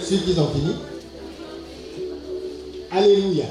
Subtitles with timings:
[0.00, 0.74] Sûrs qu'ils ont fini
[2.90, 3.46] Alléluia.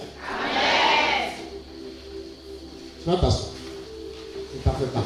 [3.03, 3.49] Tu vas t'asseoir.
[4.53, 5.03] Ne t'en fais pas.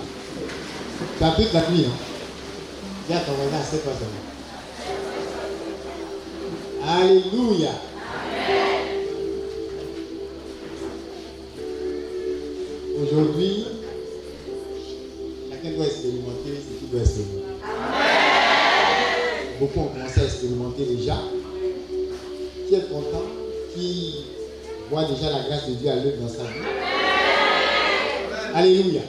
[1.18, 1.94] Tu as toute la nuit, hein
[3.08, 4.26] Dis à ton voisin, assieds-toi seulement.
[6.88, 7.72] Alléluia.
[13.02, 13.66] Aujourd'hui,
[23.76, 24.24] Qui
[24.90, 26.66] voit déjà la grâce de Dieu à l'œuvre dans sa vie
[28.54, 29.02] Alléluia.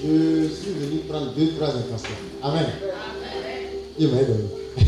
[0.00, 2.14] Je suis venu prendre deux, trois intentions.
[2.40, 2.66] Amen.
[3.98, 4.44] Il m'a dormi.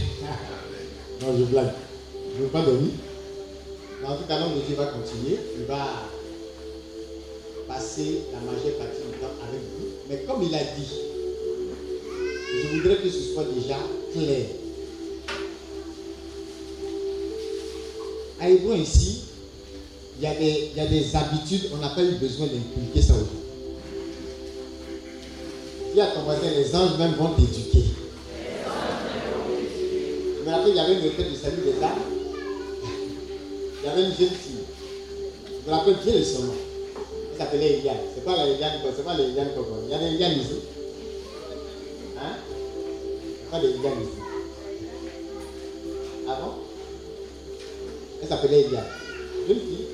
[1.20, 1.72] non, je blague.
[2.32, 2.90] Je ne veux pas dormir.
[4.06, 5.38] En tout cas, l'homme de Dieu va continuer.
[5.58, 6.08] Il va
[7.66, 9.88] passer la majeure partie du temps avec vous.
[10.08, 10.92] Mais comme il a dit,
[12.54, 13.78] je voudrais que ce soit déjà
[14.12, 14.61] clair.
[18.42, 19.20] À Hébron ici,
[20.18, 23.38] il y, a des, habitudes, on n'a pas eu besoin d'impliquer ça aujourd'hui.
[25.94, 27.84] Dis à ton voisin, les anges même vont t'éduquer.
[30.44, 32.02] Me rappelle, il y avait une retraite de salut des âmes.
[33.80, 34.64] Il y avait une jeune fille.
[35.64, 36.54] Je me rappelle bien de son nom.
[37.30, 37.96] Elle s'appelait Eliane.
[38.12, 39.76] C'est pas la Eliane, c'est pas l'Eliane Coco.
[39.86, 40.58] Il y a des Eliane ici.
[42.18, 42.36] Hein?
[43.52, 44.18] Pas des Eliane ici.
[46.28, 46.71] Ah bon?
[48.22, 48.84] Elle s'appelait Eliane.
[49.48, 49.86] Jeune fille.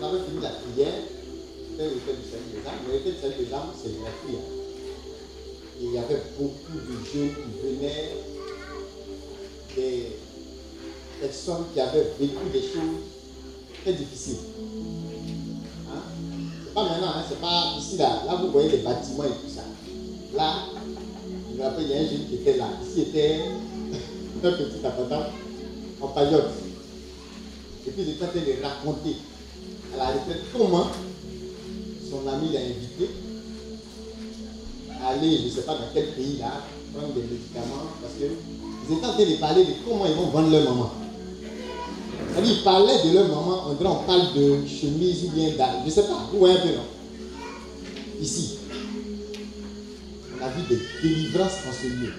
[0.00, 1.02] On avait fini la prière.
[1.70, 2.80] C'était le retraite du salut des âmes.
[2.88, 4.36] Le salut des âmes, c'est gratuit.
[4.36, 4.58] Hein?
[5.80, 8.16] Et il y avait beaucoup de jeunes qui venaient
[9.76, 10.16] des
[11.20, 13.04] personnes qui avaient vécu des choses
[13.82, 14.38] très difficiles.
[15.92, 16.02] Hein?
[16.64, 17.24] C'est pas maintenant, hein?
[17.28, 18.22] c'est pas ici là.
[18.26, 19.64] Là, vous voyez les bâtiments et tout ça.
[20.34, 20.54] Là,
[21.52, 22.70] je me rappelle, il y a un jeune qui était là.
[22.82, 23.40] Ici était
[24.42, 25.26] un petit appartement
[26.00, 26.67] en paillote.
[27.88, 29.16] Et puis, il était en train de raconter
[29.94, 30.88] à la retraite comment
[32.10, 33.08] son ami l'a invité
[35.02, 38.94] à aller, je ne sais pas dans quel pays là, prendre des médicaments parce qu'ils
[38.94, 40.92] étaient en train de parler de comment ils vont vendre leur maman.
[42.34, 45.80] C'est-à-dire, ils parlaient de leur maman, on dirait on parle de chemise ou bien d'âge.
[45.80, 46.84] Je ne sais pas, voyez un peu, non
[48.20, 48.58] Ici,
[50.38, 52.12] on a vu des délivrances en ce lieu.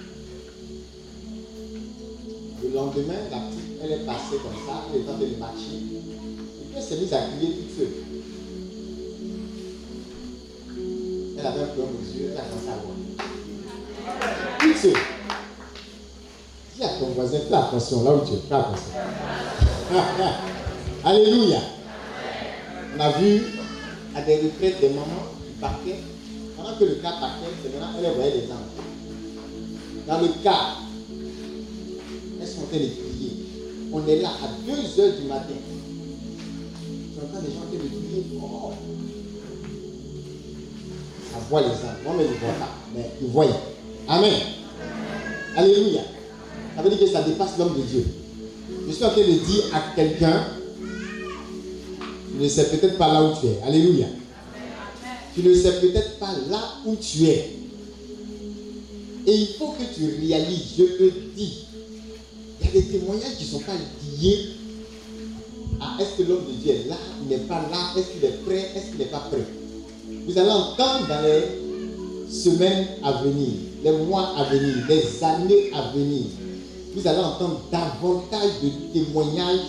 [2.62, 5.76] Le lendemain, la petite, elle est passée comme ça, elle est en train de marcher.
[5.80, 7.94] Et puis elle s'est mise à crier toute seule.
[11.38, 12.96] Elle avait un problème aux yeux, elle a commencé à voir.
[14.58, 15.02] Toute seule.
[16.76, 18.92] Dis à ton voisin, fais attention là où tu es, fais attention.
[21.04, 21.60] Alléluia.
[22.94, 23.42] On a vu
[24.14, 26.00] à des retraites des mamans qui partaient.
[26.58, 28.76] Pendant que le cas partait, c'est maintenant elle voyait les anges.
[30.06, 30.76] Dans le cas,
[32.62, 33.32] en train de prier.
[33.92, 35.54] On est là à 2 heures du matin.
[37.14, 38.74] J'entends les gens qui me crier fort.
[41.32, 42.02] Ça voit les anges.
[42.04, 42.74] Non, mais ils ne voient pas.
[42.94, 43.60] Mais ils voient.
[44.08, 44.40] Amen.
[45.56, 46.02] Alléluia.
[46.76, 48.04] Ça veut dire que ça dépasse l'homme de Dieu.
[48.86, 50.46] Je suis en train de dire à quelqu'un,
[52.32, 53.60] tu ne sais peut-être pas là où tu es.
[53.66, 54.06] Alléluia.
[55.34, 57.56] Tu ne sais peut-être pas là où tu es.
[59.26, 61.66] Et il faut que tu réalises, je te dis,
[62.60, 63.72] il y a des témoignages qui ne sont pas
[64.20, 64.46] liés
[65.80, 68.44] à est-ce que l'homme de Dieu est là, il n'est pas là, est-ce qu'il est
[68.44, 69.46] prêt, est-ce qu'il n'est pas prêt.
[70.26, 75.90] Vous allez entendre dans les semaines à venir, les mois à venir, les années à
[75.96, 76.24] venir,
[76.94, 79.60] vous allez entendre davantage de témoignages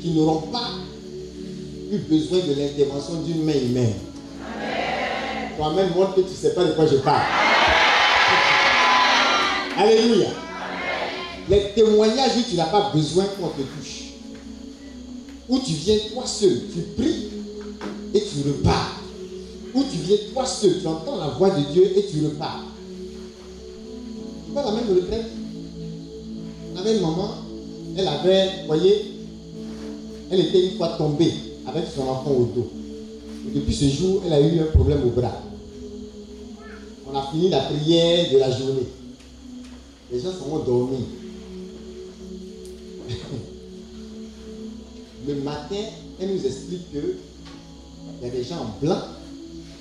[0.00, 0.70] qui n'auront pas
[1.90, 3.94] eu besoin de l'intervention d'une main humaine.
[5.56, 7.22] Toi-même, montre que tu ne sais pas de quoi je parle.
[9.78, 10.28] Alléluia.
[11.48, 14.04] Les témoignages où tu n'as pas besoin qu'on te touche.
[15.48, 17.28] Où tu viens toi seul, tu pries
[18.14, 19.00] et tu repars.
[19.74, 22.64] Où tu viens toi seul, tu entends la voix de Dieu et tu repars.
[24.46, 25.26] C'est pas la même retraite?
[26.74, 27.30] La même maman,
[27.96, 29.12] elle avait, voyez,
[30.30, 31.32] elle était une fois tombée
[31.66, 32.70] avec son enfant au dos.
[33.46, 35.42] Et depuis ce jour, elle a eu un problème au bras.
[37.06, 38.88] On a fini la prière de la journée.
[40.10, 41.04] Les gens sont dormis.
[45.26, 45.76] Le matin,
[46.20, 47.16] elle nous explique que
[48.20, 49.00] il y a des gens en blanc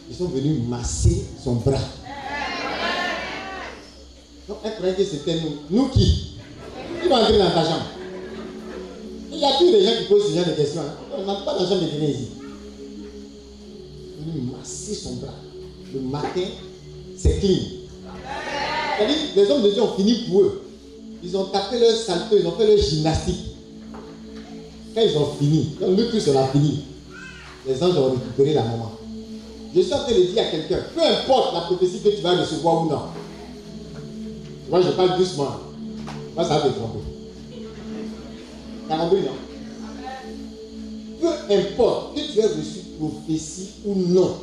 [0.09, 1.77] qui sont venus masser son bras.
[4.47, 5.51] Donc elle croyait que c'était nous.
[5.69, 6.35] Nous qui?
[7.01, 7.85] Qui va entrer dans ta chambre?
[9.31, 10.81] Il y a tous les gens qui posent ce genre de questions.
[10.81, 10.95] hein.
[11.17, 12.27] On n'a pas d'argent de venir ici.
[14.19, 15.33] Venus masser son bras.
[15.93, 16.47] Le matin,
[17.17, 17.59] c'est clean.
[18.97, 20.61] C'est-à-dire, les hommes de Dieu ont fini pour eux.
[21.23, 23.45] Ils ont tapé leur salto, ils ont fait leur gymnastique.
[24.93, 26.81] Quand ils ont fini, quand nous tous on a fini,
[27.65, 28.91] les anges ont récupéré la maman.
[29.73, 32.39] Je suis en train de dire à quelqu'un, peu importe la prophétie que tu vas
[32.39, 33.01] recevoir ou non.
[34.69, 35.55] Moi, je parle doucement.
[36.35, 36.99] Moi, ça va te tromper.
[38.87, 39.31] T'as compris, non?
[41.21, 44.37] Peu importe que tu aies reçu prophétie ou non,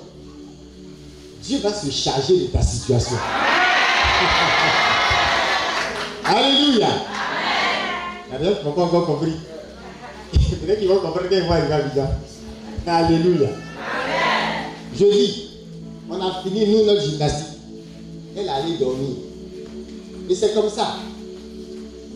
[1.43, 3.17] Dieu va se charger de ta situation.
[6.31, 6.89] Alléluia.
[8.31, 9.33] Y a compris.
[10.33, 12.07] Peut-être qu'ils vont comprendre quand
[12.87, 12.91] ils.
[12.91, 13.49] Alléluia.
[14.95, 15.51] Je dis,
[16.09, 17.59] on a fini, nous, notre gymnastique.
[18.37, 19.17] Elle allait dormir.
[20.29, 20.99] Et c'est comme ça.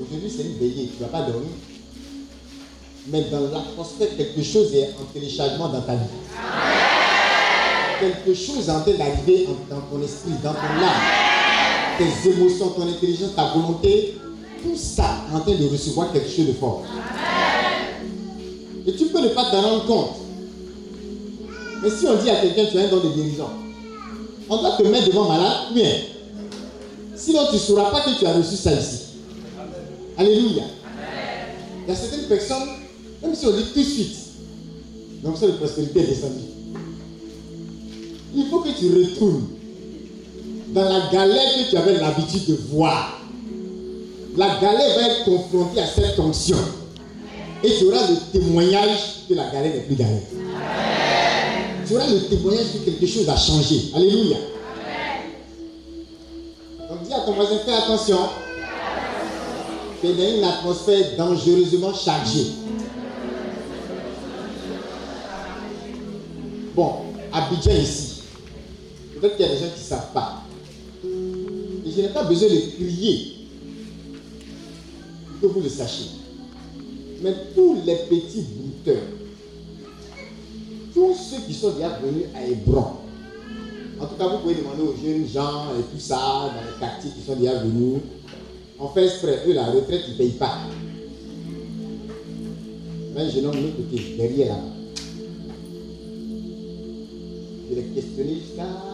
[0.00, 0.90] Aujourd'hui, c'est une veillée.
[0.96, 1.50] Tu ne vas pas dormir.
[3.08, 6.05] Mais dans l'atmosphère, quelque chose est en téléchargement dans ta vie.
[7.99, 11.33] Quelque chose est en train d'arriver dans ton esprit, dans ton âme.
[11.99, 14.14] Tes émotions, ton intelligence, ta volonté.
[14.62, 16.82] Tout ça en train de recevoir quelque chose de fort.
[18.87, 20.17] Et tu peux ne pas t'en rendre compte.
[21.82, 23.49] Mais si on dit à quelqu'un tu as un don de guérison,
[24.49, 25.91] on doit te mettre devant malade, bien.
[27.14, 29.00] Sinon tu ne sauras pas que tu as reçu ça ici.
[30.17, 30.64] Alléluia.
[31.87, 32.69] Il y a certaines personnes,
[33.23, 34.17] même si on dit tout de suite,
[35.23, 36.44] donc ça de prospérité est descendue.
[38.35, 39.46] Il faut que tu retournes
[40.75, 43.21] dans la galère que tu avais l'habitude de voir.
[44.37, 46.56] La galère va être confrontée à cette onction.
[47.62, 48.99] Et tu auras le témoignage
[49.29, 50.21] que la galère n'est plus galère.
[51.87, 53.93] Tu auras le témoignage que quelque chose a changé.
[53.94, 54.37] Alléluia.
[56.91, 58.19] Donc dis à ton voisin, fais attention.
[60.03, 62.47] Es dans une atmosphère dangereusement chargée.
[66.75, 66.93] Bon,
[67.32, 68.23] Abidjan ici.
[69.19, 70.44] Peut-être qu'il y a des gens qui ne savent pas.
[71.94, 73.32] Je n'ai pas besoin de crier
[75.41, 76.06] pour que vous le sachiez.
[77.23, 79.02] Mais tous les petits brouteurs,
[80.93, 82.85] tous ceux qui sont déjà venus à Hébron,
[84.01, 87.10] en tout cas, vous pouvez demander aux jeunes gens et tout ça, dans les quartiers
[87.10, 88.01] qui sont déjà venus,
[88.79, 90.58] on fait exprès, eux, la retraite, ils ne payent pas.
[93.15, 94.60] Mais un jeune homme de l'autre derrière là.
[97.70, 98.94] Je l'ai questionné jusqu'à.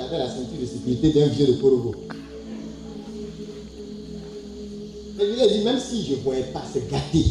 [0.00, 1.94] Il la ceinture de sécurité d'un vieux de Korogo.
[5.18, 7.24] Et je lui ai dit, même si je ne voyais pas, c'est gâté.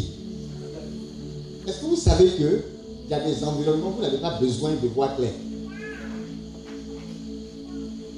[1.67, 2.61] Est-ce que vous savez qu'il
[3.09, 5.31] y a des environnements où vous n'avez pas besoin de voir clair?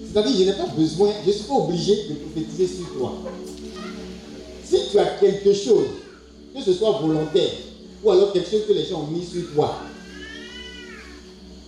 [0.06, 3.14] C'est-à-dire, je n'ai pas besoin, je ne suis pas obligé de prophétiser sur toi.
[4.66, 5.88] Si tu as quelque chose,
[6.54, 7.52] que ce soit volontaire,
[8.04, 9.78] ou alors quelque chose que les gens ont mis sur toi,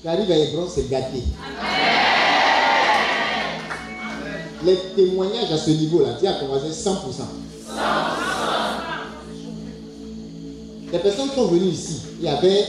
[0.02, 1.24] tu arrives à Hébron, c'est gâté.
[4.66, 6.96] Les témoignages à ce niveau-là, tu as commencé 100%.
[10.92, 12.66] Les personnes qui sont venues ici, il y avait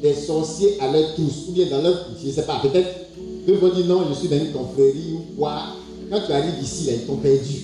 [0.00, 3.08] des sorciers à leur tous, ou bien dans leur, je ne sais pas, peut-être,
[3.48, 5.62] eux vont dire non, je suis dans une confrérie ou quoi.
[6.10, 7.56] Quand tu arrives ici, là, ils t'ont perdu.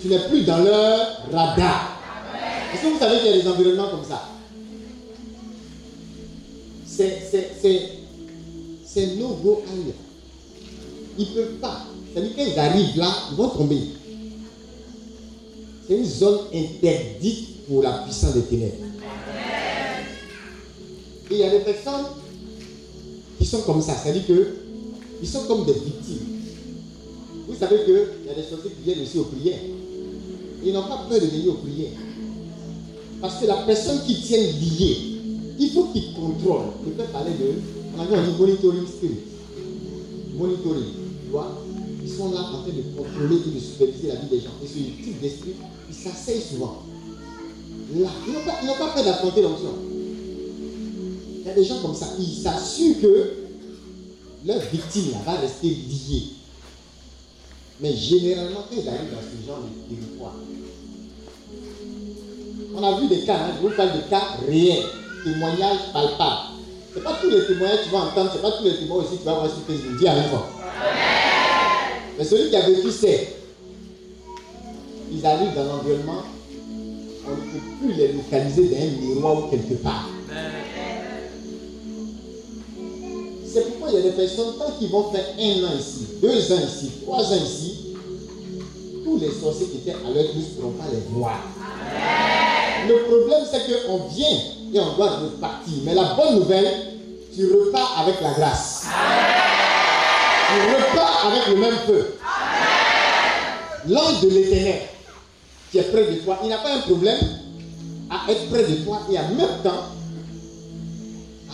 [0.00, 1.98] Tu n'es plus dans leur radar.
[2.72, 4.22] Est-ce que vous savez qu'il y a des environnements comme ça?
[6.86, 7.90] C'est, c'est, c'est,
[8.84, 10.05] c'est no go area.
[11.18, 11.86] Ils ne peuvent pas.
[12.12, 13.78] C'est-à-dire qu'ils arrivent là, ils vont tomber.
[15.86, 18.74] C'est une zone interdite pour la puissance des ténèbres.
[21.30, 22.06] Et il y a des personnes
[23.38, 23.94] qui sont comme ça.
[24.02, 24.54] C'est-à-dire que
[25.22, 26.36] ils sont comme des victimes.
[27.48, 29.60] Vous savez qu'il y a des sorciers qui viennent aussi aux prières.
[30.64, 31.92] Ils n'ont pas peur de venir aux prières.
[33.20, 34.96] Parce que la personne qui tient liée,
[35.58, 36.66] il faut qu'il contrôle.
[36.84, 37.54] Je peux parler de,
[37.96, 39.20] on a dit, on monitoring spirit.
[40.36, 41.05] Monitoring.
[42.02, 44.54] Ils sont là en train de contrôler et de superviser la vie des gens.
[44.62, 45.54] Et ce type d'esprit,
[45.88, 46.82] ils s'asseyent souvent.
[47.94, 49.74] Là, ils n'ont pas, ils pas peur d'affronter l'onction.
[51.40, 53.32] Il y a des gens comme ça, ils s'assurent que
[54.46, 56.22] leur victime va rester liée.
[57.80, 60.34] Mais généralement, quand ils arrivent dans ce genre de territoire,
[62.74, 64.84] on a vu des cas, hein, je vous parle de cas réels,
[65.24, 66.56] témoignages palpables.
[66.92, 68.76] Ce n'est pas tous les témoignages que tu vas entendre, ce n'est pas tous les
[68.76, 69.98] témoignages aussi que tu vas voir sur Facebook.
[69.98, 70.55] Dis à fois.
[72.18, 73.36] Mais celui qui a vécu sait.
[75.12, 76.22] Ils arrivent dans l'environnement,
[77.26, 80.08] on ne peut plus les localiser dans un miroir ou quelque part.
[83.46, 86.52] C'est pourquoi il y a des personnes, tant qu'ils vont faire un an ici, deux
[86.52, 87.94] ans ici, trois ans ici,
[89.04, 91.40] tous les sorciers qui étaient à leur ne pourront pas les voir.
[92.88, 94.38] Le problème, c'est qu'on vient
[94.74, 95.74] et on doit repartir.
[95.84, 96.70] Mais la bonne nouvelle,
[97.34, 98.86] tu repars avec la grâce.
[100.48, 102.14] Tu repars avec le même feu.
[103.88, 104.80] L'ange de l'éternel
[105.70, 107.18] qui est près de toi, il n'a pas un problème
[108.10, 109.86] à être près de toi et en même temps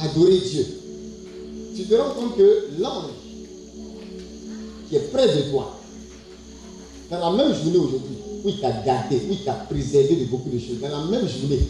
[0.02, 0.66] adorer Dieu.
[1.74, 3.10] Tu te rends compte que l'ange
[4.88, 5.78] qui est près de toi,
[7.10, 10.50] dans la même journée aujourd'hui, où il t'a gardé, où il t'a préservé de beaucoup
[10.50, 11.60] de choses, dans la même journée,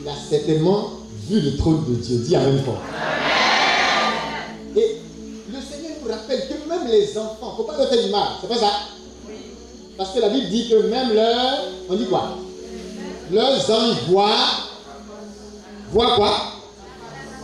[0.00, 0.92] il a certainement
[1.28, 2.18] vu le trône de Dieu.
[2.18, 2.80] Dis Amen fort.
[2.80, 3.27] Et
[6.90, 8.28] les enfants, il ne faut pas leur faire du mal.
[8.40, 8.72] C'est pas ça
[9.96, 12.36] Parce que la Bible dit que même leurs, on dit quoi?
[13.30, 14.46] Leurs anges voient,
[15.92, 16.36] voient quoi?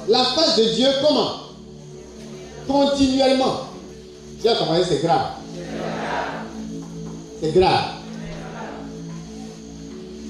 [0.08, 1.32] La face de Dieu comment?
[2.66, 3.60] Continuellement.
[4.42, 5.26] Tu as compris, c'est grave.
[7.42, 7.84] C'est grave.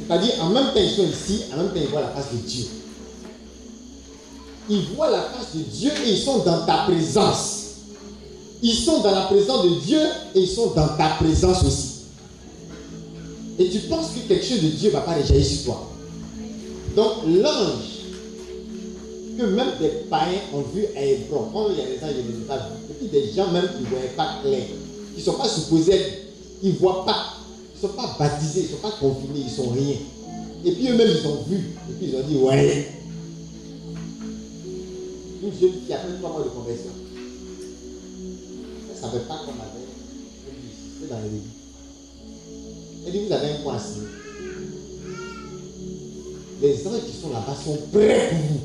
[0.06, 2.36] C'est-à-dire, en même temps, ils sont ici, en même temps, ils voient la face de
[2.38, 2.64] Dieu.
[4.68, 7.63] Ils voient la face de Dieu et ils sont dans ta présence.
[8.66, 10.00] Ils sont dans la présence de Dieu
[10.34, 11.88] et ils sont dans ta présence aussi.
[13.58, 15.90] Et tu penses que quelque chose de Dieu ne va pas réjaillir sur toi.
[16.96, 17.90] Donc, l'ange
[19.36, 22.40] que même des païens ont vu à Hébron, quand il y a des anges, ils
[22.40, 22.62] ne pas vu.
[22.90, 24.62] Et puis des gens même qui ne voyaient pas clair,
[25.14, 26.00] qui ne sont pas supposés
[26.62, 27.34] ils ne voient pas.
[27.74, 29.96] Ils ne sont pas baptisés, ils ne sont pas confinés, ils ne sont rien.
[30.64, 31.56] Et puis eux-mêmes, ils ont vu.
[31.56, 32.88] Et puis ils ont dit, ouais.
[35.42, 37.03] Une jeune fille après trois mois de conversion.
[39.04, 39.86] Savait pas qu'on avait.
[40.98, 41.42] C'est dans l'église.
[43.06, 44.00] Elle dit, vous avez un point assis.
[46.62, 48.60] Les anges qui sont là-bas sont prêts pour vous.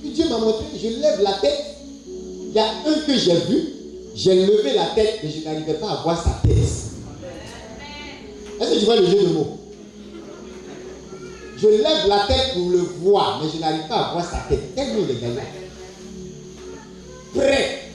[0.00, 1.64] Puis Dieu m'a montré, je lève la tête.
[2.48, 3.68] Il y a un que j'ai vu,
[4.16, 6.56] j'ai levé la tête, mais je n'arrivais pas à voir sa tête.
[6.56, 6.88] Est-ce
[8.74, 9.58] que tu vois le jeu de mots?
[11.56, 14.74] Je lève la tête pour le voir, mais je n'arrive pas à voir sa tête.
[14.74, 15.42] Tellement il est gagnant.
[17.38, 17.92] Prêt.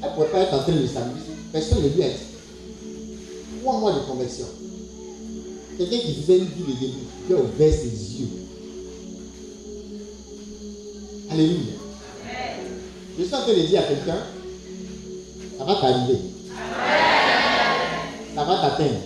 [0.00, 1.32] Elle ne pourrait pas être en train de s'amuser.
[1.52, 2.14] Personne ne lui a dit.
[3.60, 4.46] Trois mois de conversion.
[5.76, 8.28] Quelqu'un qui faisait une vie de début, qui a ouvert ses yeux.
[11.30, 11.74] Alléluia.
[13.18, 14.18] Je suis en train de dire à quelqu'un,
[15.58, 16.18] ça va t'arriver.
[18.34, 19.00] Ça va t'atteindre.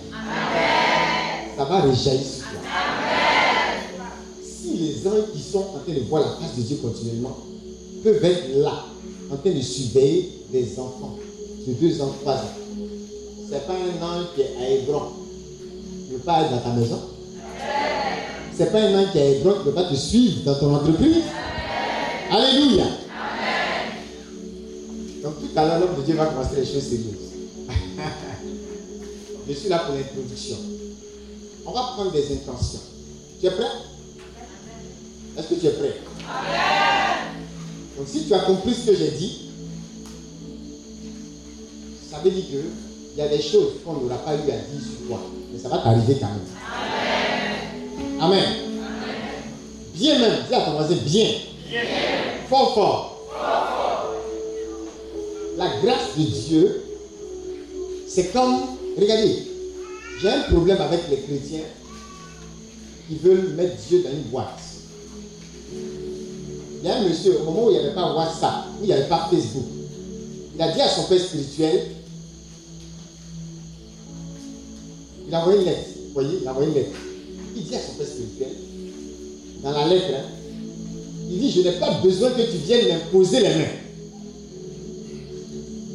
[1.56, 2.60] Ça va réjaillir sur toi.
[4.44, 7.36] Si les anges qui sont en train de voir la face de Dieu continuellement
[8.02, 8.86] peuvent être là,
[9.30, 11.18] en train de surveiller les enfants
[11.66, 12.54] de deux ans, trois ans,
[13.46, 15.02] ce n'est pas un ange qui est à Hébron.
[16.08, 17.00] Ne veut pas être dans ta maison.
[18.56, 20.44] Ce n'est pas un ange qui est à Hébron qui ne veut pas te suivre
[20.44, 21.22] dans ton entreprise.
[22.30, 22.84] Alléluia.
[25.22, 27.30] Donc tout à l'heure, l'homme de Dieu va commencer les choses sérieuses.
[29.48, 30.56] Je suis là pour l'introduction.
[31.66, 32.80] On va prendre des intentions.
[33.38, 33.66] Tu es prêt?
[35.38, 36.00] Est-ce que tu es prêt?
[37.96, 39.38] Donc si tu as compris ce que j'ai dit,
[42.10, 42.64] ça veut dire qu'il
[43.16, 45.20] y a des choses qu'on n'aura pas eu à dire sur toi.
[45.52, 48.20] Mais ça va t'arriver quand même.
[48.20, 48.44] Amen.
[49.94, 50.38] Bien même.
[50.48, 51.28] Dis à ton voisin, bien.
[52.48, 53.12] Fort, fort
[55.56, 56.82] la grâce de Dieu,
[58.08, 58.62] c'est comme,
[58.98, 59.48] regardez,
[60.20, 61.64] j'ai un problème avec les chrétiens
[63.08, 64.60] qui veulent mettre Dieu dans une boîte.
[66.82, 68.86] Il y a un monsieur, au moment où il n'y avait pas WhatsApp, où il
[68.86, 69.62] n'y avait pas Facebook,
[70.56, 71.86] il a dit à son père spirituel,
[75.28, 76.98] il a envoyé une lettre, vous voyez, il a envoyé une lettre.
[77.54, 78.56] Il dit à son père spirituel,
[79.62, 80.24] dans la lettre, hein,
[81.30, 83.78] Il dit, je n'ai pas besoin que tu viennes m'imposer les mains.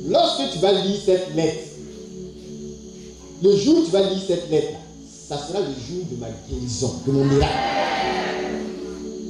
[0.07, 1.67] Lorsque tu vas lire cette lettre,
[3.43, 4.77] le jour où tu vas lire cette lettre,
[5.27, 7.53] ça sera le jour de ma guérison, de mon miracle.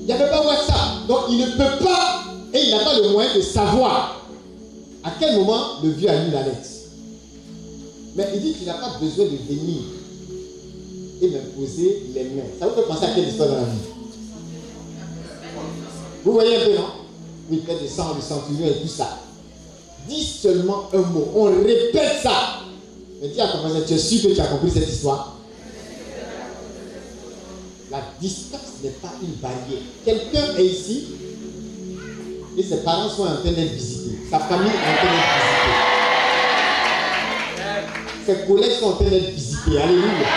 [0.07, 1.05] Il n'y avait pas WhatsApp.
[1.07, 2.23] Donc il ne peut pas,
[2.53, 4.21] et il n'a pas le moyen de savoir
[5.03, 6.69] à quel moment le vieux a lu la lettre.
[8.15, 9.81] Mais il dit qu'il n'a pas besoin de venir
[11.21, 12.43] et m'imposer les mains.
[12.57, 13.79] Ça vous fait penser à quelle histoire dans la vie?
[16.23, 16.87] Vous voyez un peu, non?
[17.51, 19.19] Oui, fait des sang, le centurion et tout ça.
[20.07, 21.27] Dis seulement un mot.
[21.35, 22.61] On répète ça.
[23.21, 25.36] Mais dis à ton voisin, tu es sûr que tu as compris cette histoire?
[27.89, 29.81] La distance n'est pas une barrière.
[30.03, 31.05] Quelqu'un est ici
[32.57, 34.17] et ses parents sont en train d'être visités.
[34.29, 35.29] Sa famille est en train d'être
[38.25, 38.35] visitée.
[38.41, 39.79] Ses collègues sont en train d'être visités.
[39.79, 40.27] Alléluia.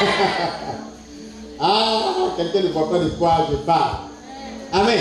[1.60, 3.96] ah, quelqu'un ne voit pas de quoi je parle.
[4.72, 5.00] Amen.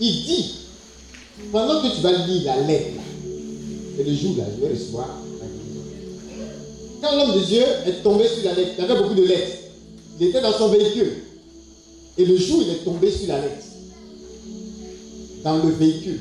[0.00, 0.54] Il dit,
[1.52, 3.00] pendant que tu vas lire la lettre,
[3.98, 5.06] et le jour là, je vais recevoir
[5.40, 5.46] la.
[7.00, 9.63] Quand l'homme de Dieu est tombé sur la lettre, il y avait beaucoup de lettres.
[10.18, 11.12] Il était dans son véhicule.
[12.16, 13.64] Et le jour, il est tombé sur la lettre.
[15.42, 16.20] Dans le véhicule.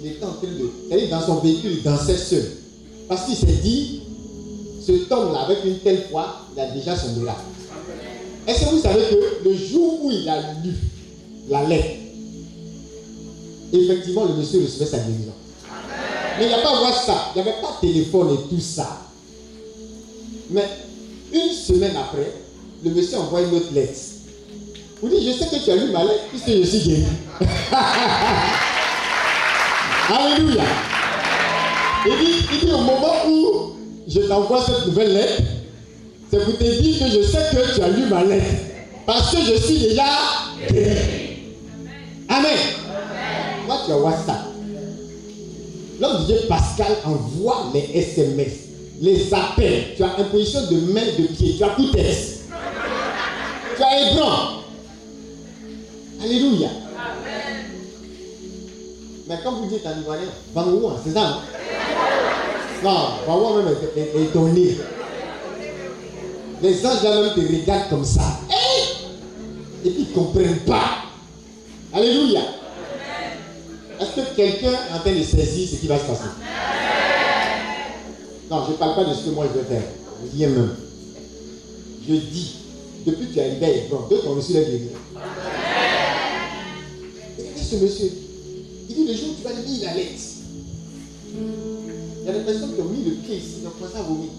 [0.00, 0.70] Il était en train de.
[0.88, 2.50] C'est-à-dire, dans son véhicule, il dansait seul.
[3.08, 4.02] Parce qu'il s'est dit,
[4.84, 7.42] ce homme-là, avec une telle foi, il a déjà son miracle.
[8.46, 10.74] Est-ce que vous savez que le jour où il a lu
[11.48, 11.96] la lettre,
[13.72, 15.32] effectivement, le monsieur recevait sa guérison.
[16.38, 18.88] Mais il n'y a pas WhatsApp, il n'y avait pas de téléphone et tout ça.
[20.50, 20.64] Mais
[21.32, 22.32] une semaine après,
[22.84, 23.98] le monsieur envoie une autre lettre.
[25.00, 27.04] Vous dites, je sais que tu as lu ma lettre puisque je suis guéri.
[30.08, 30.62] Alléluia.
[32.06, 33.72] Il dit, il dit au moment où
[34.08, 35.42] je t'envoie cette nouvelle lettre,
[36.30, 38.46] c'est pour te dire que je sais que tu as lu ma lettre.
[39.06, 40.04] Parce que je suis déjà
[40.68, 40.98] guéri.
[42.28, 42.58] Amen.
[43.66, 44.42] Moi, tu as WhatsApp.
[46.00, 48.52] L'homme de Dieu Pascal envoie les SMS,
[49.00, 49.94] les appels.
[49.96, 51.54] Tu as imposition de main, de pied.
[51.56, 51.92] Tu as tout.
[53.76, 54.62] Tu as Hébron.
[56.22, 56.68] Alléluia.
[59.28, 61.20] Mais comme vous dites en ivoirien, Bangouan, c'est ça,
[62.82, 64.78] non Non, Bangouan même est, est.
[66.62, 68.38] Les anges là même te regardent comme ça.
[69.84, 70.84] Et puis ils ne comprennent pas.
[71.92, 72.40] Alléluia.
[74.00, 76.24] Est-ce que quelqu'un est en train de saisir ce qui va se passer?
[78.50, 79.82] Non, je ne parle pas de ce que moi je vais faire.
[80.34, 80.76] Rien même.
[82.08, 82.54] Je dis,
[83.06, 84.90] depuis que tu es arrivé à Hébron, d'autres ont reçu la guérison.
[87.38, 88.10] Regardez ce monsieur.
[88.88, 90.22] Il dit le jour où tu vas lire la lettre.
[91.34, 94.02] Il y a des personnes qui ont mis le pied ici, ils ont commencé à
[94.02, 94.30] vomir.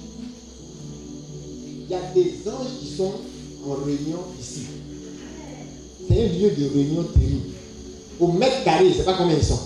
[1.86, 3.13] Il y a des anges qui sont
[3.67, 4.62] en réunion ici.
[6.08, 7.49] C'est un lieu de réunion terrible.
[8.19, 9.60] Au mètre carré, je ne sais pas combien ils sont.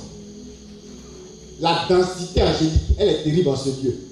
[1.60, 4.07] La densité angélique, elle est terrible en ce lieu.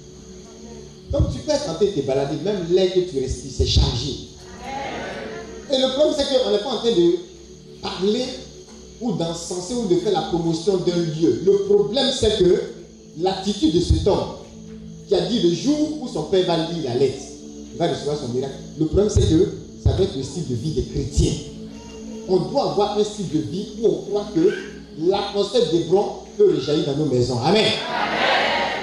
[1.18, 3.66] Donc tu peux être en train de te balader, même l'air que tu respires, c'est
[3.66, 4.28] chargé.
[5.72, 7.18] Et le problème, c'est qu'on n'est pas en train de
[7.82, 8.24] parler
[9.00, 11.42] ou d'encenser ou de faire la promotion d'un lieu.
[11.44, 12.62] Le problème, c'est que
[13.18, 14.36] l'attitude de cet homme
[15.08, 17.22] qui a dit le jour où son père va lire la lettre,
[17.72, 18.54] il va recevoir son miracle.
[18.78, 19.52] Le problème, c'est que
[19.82, 21.32] ça va être le style de vie des chrétiens
[22.28, 24.52] on doit avoir un style de vie où on croit que
[24.98, 27.38] l'atmosphère d'Hébron peut rejaillir dans nos maisons.
[27.44, 27.64] Amen.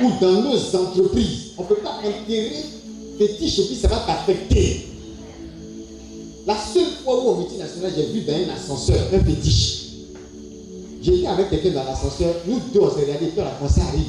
[0.02, 1.52] Ou dans nos entreprises.
[1.58, 2.64] On ne peut pas enterrer
[3.18, 4.88] fétiche et puis ça va t'affecter.
[6.46, 9.80] La seule fois où au multinational, j'ai vu dans un ascenseur un fétiche.
[11.02, 13.92] J'étais avec quelqu'un dans l'ascenseur, nous deux on s'est regardé, puis on a commencé à
[13.92, 14.04] rire.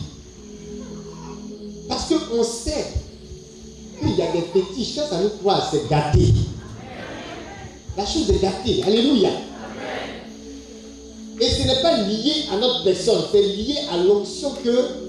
[1.88, 2.86] Parce qu'on sait
[4.00, 6.32] qu'il y a des fétiches, quand ça nous croise, c'est gâté.
[7.96, 8.82] La chose est gâtée.
[8.84, 9.30] Alléluia.
[11.40, 15.03] Et ce n'est pas lié à notre personne, c'est lié à l'onction que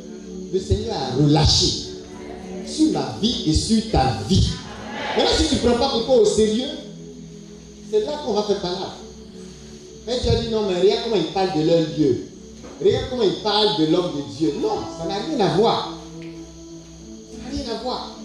[0.56, 1.89] le Seigneur a relâchée
[2.65, 4.52] sur ma vie et sur ta vie.
[5.18, 6.70] Maintenant, si tu ne prends pas pourquoi au sérieux,
[7.91, 8.78] c'est là qu'on va faire parler.
[10.08, 12.30] Mais tu as dit non, mais regarde comment il parle de leur Dieu.
[12.82, 14.54] Regarde comment il parle de l'homme de Dieu.
[14.62, 15.98] Non, ça n'a rien à voir.
[16.22, 18.18] Ça n'a rien à voir.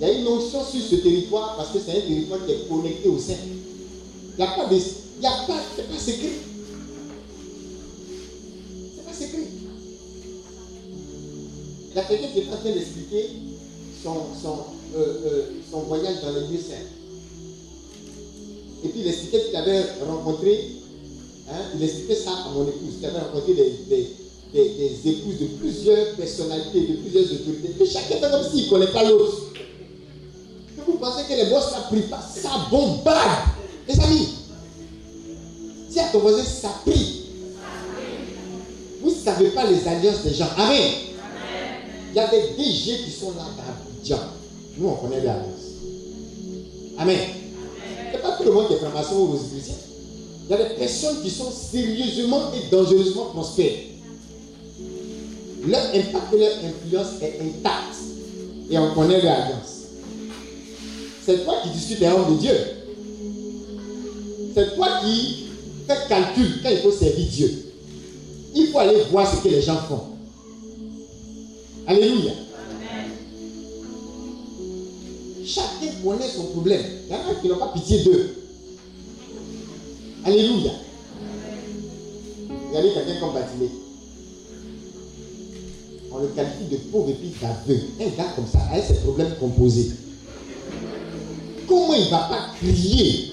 [0.00, 2.68] Il y a une onction sur ce territoire parce que c'est un territoire qui est
[2.68, 3.34] connecté au sein.
[3.42, 4.76] Il n'y a pas de.
[4.76, 5.60] Il n'y a pas.
[5.74, 6.38] C'est pas secret.
[11.98, 13.28] Il y a quelqu'un qui est en train d'expliquer
[14.04, 14.58] son, son,
[14.96, 16.86] euh, euh, son voyage dans les lieux saints.
[18.84, 20.76] Et puis il expliquait qu'il avait rencontré,
[21.50, 24.14] hein, il expliquait ça à mon épouse, qu'il avait rencontré des,
[24.52, 27.74] des, épouses de plusieurs personnalités, de plusieurs autorités.
[27.80, 29.54] Et chacun fait comme s'il ne connaît pas l'autre.
[30.86, 33.48] Vous pensez que les boss ça pris pas, ça bombarde.
[33.88, 34.28] Les amis,
[35.90, 37.24] Dis à ton voisin, ça prie.
[39.02, 40.48] Vous ne savez pas les alliances des gens.
[40.56, 41.07] Amen.
[42.10, 44.16] Il y a des DG qui sont là dans
[44.78, 45.68] Nous, on connaît alliances.
[46.98, 47.18] Amen.
[48.10, 49.74] Ce n'est pas tout le monde qui est franc-maçon ou rosicrucien.
[50.44, 53.78] Il y a des personnes qui sont sérieusement et dangereusement prospères.
[55.66, 57.96] Leur impact, leur influence est intacte.
[58.70, 59.78] Et on connaît leur alliance.
[61.24, 62.54] C'est toi qui discutes des hommes de Dieu.
[64.54, 65.48] C'est toi qui
[65.86, 67.64] fais calcul quand il faut servir Dieu.
[68.54, 70.17] Il faut aller voir ce que les gens font.
[71.88, 72.32] Alléluia.
[75.46, 76.82] Chacun connaît son problème.
[77.08, 78.34] Il y en a qui n'ont pas pitié d'eux.
[80.22, 80.72] Alléluia.
[82.68, 83.70] Regardez quelqu'un comme Batimé.
[86.12, 87.86] On le qualifie de pauvre et puis d'aveugle.
[88.00, 89.92] Un gars comme ça, avec ses problèmes composés.
[91.66, 93.32] Comment il ne va pas crier?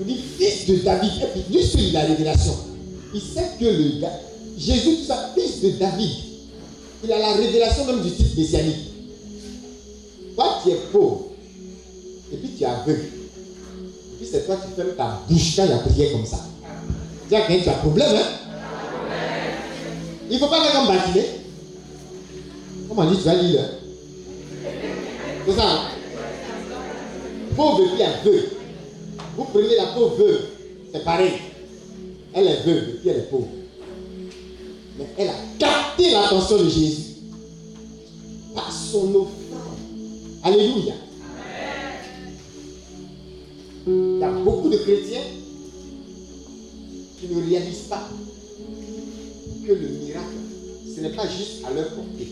[0.00, 1.10] Il dit fils de David.
[1.22, 2.54] Et puis lui la révélation.
[3.14, 4.20] Il sait que le gars,
[4.58, 6.23] Jésus, tout ça, fils de David.
[7.04, 8.90] Il a la révélation même du titre messianique.
[10.34, 11.26] Toi, tu es pauvre.
[12.32, 13.02] Et puis tu es aveugle.
[13.02, 16.40] Et puis c'est toi qui fermes ta bouche quand il a prié comme ça.
[17.28, 18.44] Tu as tu as problème, hein?
[20.30, 21.24] Il ne faut pas faire comme bâtiment.
[22.88, 23.60] Comment dit, tu vas lire.
[23.60, 24.70] Hein?
[25.46, 25.62] C'est ça.
[25.62, 25.80] Hein?
[27.54, 28.48] Pauvre et puis aveugle.
[29.36, 30.16] Vous prenez la pauvre
[30.92, 31.32] c'est pareil.
[32.32, 33.48] Elle est veuve puis elle est pauvre.
[34.98, 37.02] Mais elle a capté l'attention de Jésus
[38.54, 39.78] par son offrande.
[40.42, 40.94] Alléluia.
[43.86, 45.20] Il y a beaucoup de chrétiens
[47.20, 48.08] qui ne réalisent pas
[49.66, 50.26] que le miracle,
[50.94, 52.28] ce n'est pas juste à leur portée.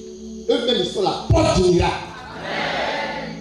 [0.48, 2.04] Eux-mêmes, ils sont la porte du miracle.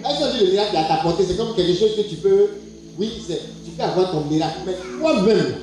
[0.04, 2.48] Est-ce que le miracle est à ta portée C'est comme quelque chose que tu peux.
[2.98, 4.58] Oui, tu peux avoir ton miracle.
[4.66, 5.54] Mais toi-même,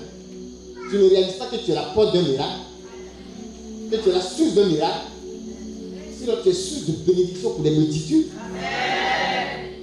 [0.89, 2.59] tu ne réalises pas que tu es la porte d'un miracle,
[3.89, 5.07] que tu es la source d'un miracle.
[6.17, 8.27] Sinon, tu es source de bénédiction pour des multitudes.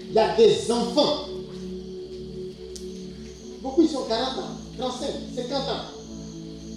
[0.08, 1.26] Il y a des enfants
[3.66, 4.42] Beaucoup, ils sont 40 ans,
[4.78, 5.82] 35, 50 ans.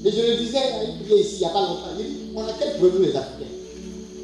[0.03, 1.89] Et je le disais à une prière ici, il n'y a pas longtemps.
[1.99, 3.45] Il dit, on a quel problème les Africains?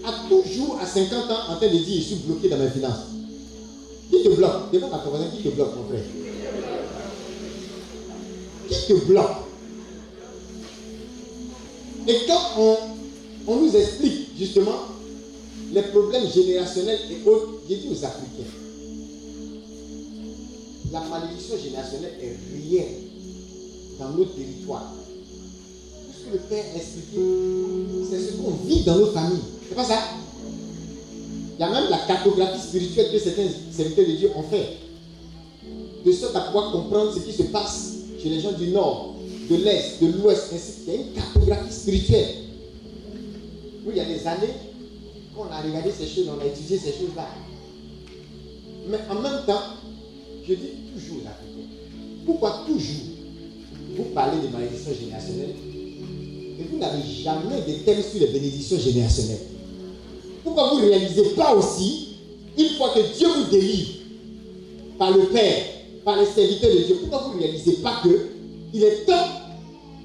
[0.03, 3.05] À toujours à 50 ans en train de dire, je suis bloqué dans mes finances.
[4.09, 4.71] Qui te bloque?
[4.73, 6.01] Demande à ton voisin, qui te bloque, mon frère?
[8.67, 9.35] Qui te bloque?
[12.07, 12.77] Et quand on,
[13.47, 14.77] on nous explique justement
[15.73, 18.49] les problèmes générationnels et autres, j'ai dit aux Africains,
[20.91, 22.95] la malédiction générationnelle est réelle
[23.99, 24.93] dans nos territoires.
[24.95, 27.19] Tout ce que le Père a expliqué,
[28.09, 29.41] c'est ce qu'on vit dans nos familles.
[29.67, 29.99] C'est pas ça?
[31.57, 34.77] Il y a même la cartographie spirituelle que certains serviteurs de Dieu ont fait.
[36.05, 39.15] De sorte à pouvoir comprendre ce qui se passe chez les gens du Nord,
[39.49, 42.44] de l'Est, de l'Ouest, ainsi Il y a une cartographie spirituelle.
[43.85, 44.53] Où il y a des années,
[45.35, 47.27] quand on a regardé ces choses, on a étudié ces choses-là.
[48.89, 49.61] Mais en même temps,
[50.47, 51.69] je dis toujours la Africains,
[52.25, 53.05] pourquoi toujours
[53.95, 55.55] vous parlez de malédiction générationnelle
[56.59, 59.41] et vous n'avez jamais de thème sur les bénédictions générationnelles?
[60.43, 62.15] Pourquoi vous ne réalisez pas aussi,
[62.57, 63.89] une fois que Dieu vous délivre
[64.97, 65.63] par le Père,
[66.03, 68.29] par les serviteurs de Dieu, pourquoi vous ne réalisez pas que
[68.73, 69.27] il est temps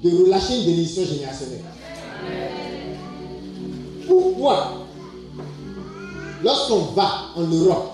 [0.03, 1.61] de relâcher une bénédiction générationnelle?
[4.11, 4.73] Pourquoi
[6.43, 7.93] Lorsqu'on va en Europe,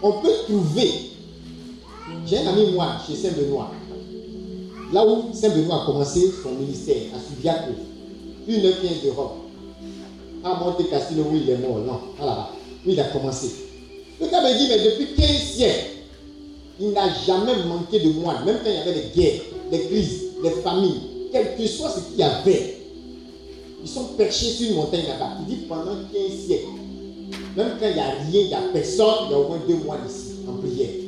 [0.00, 1.10] on peut trouver
[2.24, 3.70] j'ai un ami, moi, chez Saint-Benoît.
[4.92, 7.72] Là où Saint-Benoît a commencé son ministère, à Subiaco,
[8.46, 9.34] une quinze d'Europe.
[10.44, 12.50] À Monte Castillo, où il est mort, non, là-bas,
[12.86, 13.50] où il a commencé.
[14.20, 15.86] Le gars me dit, mais depuis 15 siècles,
[16.80, 20.22] il n'a jamais manqué de moines, même quand il y avait des guerres, des crises,
[20.42, 21.00] des familles,
[21.32, 22.83] quel que soit ce qu'il y avait.
[23.84, 25.38] Ils sont perchés sur une montagne là-bas.
[25.40, 26.66] Il dit pendant 15 siècles,
[27.56, 29.60] même quand il n'y a rien, il n'y a personne, il y a au moins
[29.68, 31.04] deux mois ici, en prière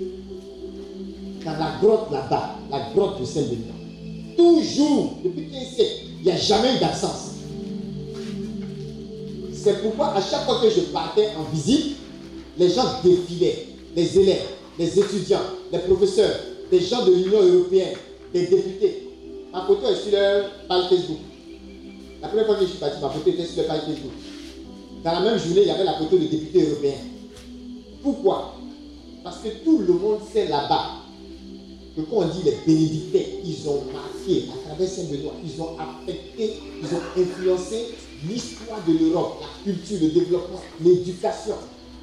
[1.47, 3.75] dans la grotte là-bas, la grotte de Saint-Benoît.
[4.37, 7.35] Toujours, depuis 15 siècles, il n'y a jamais eu d'absence.
[9.55, 11.97] C'est pourquoi à chaque fois que je partais en visite,
[12.59, 14.47] les gens défilaient, les élèves,
[14.79, 15.39] les étudiants,
[15.73, 16.35] les professeurs,
[16.71, 17.95] des gens de l'Union européenne,
[18.33, 19.09] des députés.
[19.53, 21.19] Ma photo est sur leur page Facebook.
[22.27, 24.11] La première fois que je suis parti, ma photo était sur leur page Facebook.
[25.05, 26.99] Dans la même journée, il y avait la photo des députés européens.
[28.03, 28.57] Pourquoi?
[29.23, 30.87] Parce que tout le monde sait là-bas
[31.95, 36.55] que quand on dit les bénédictins, ils ont marqué à travers Saint-Benoît, ils ont affecté,
[36.83, 37.95] ils ont influencé
[38.29, 41.55] l'histoire de l'Europe, la culture, le développement, l'éducation.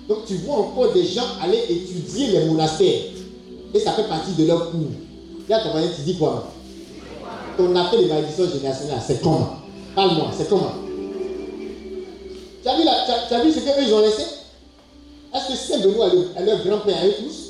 [0.07, 3.01] Donc tu vois encore des gens aller étudier les monastères.
[3.73, 4.87] Et ça fait partie de leur cours.
[5.49, 6.49] Là, ton tu dis quoi?
[7.57, 9.62] Ton appel de malédiction générationnelle, c'est comment?
[9.95, 10.73] Parle-moi, c'est comment
[12.63, 14.23] tu as, vu ce qu'eux ils ont laissé?
[15.33, 17.49] Est-ce que c'est Benoît à leur grand-père à eux tous?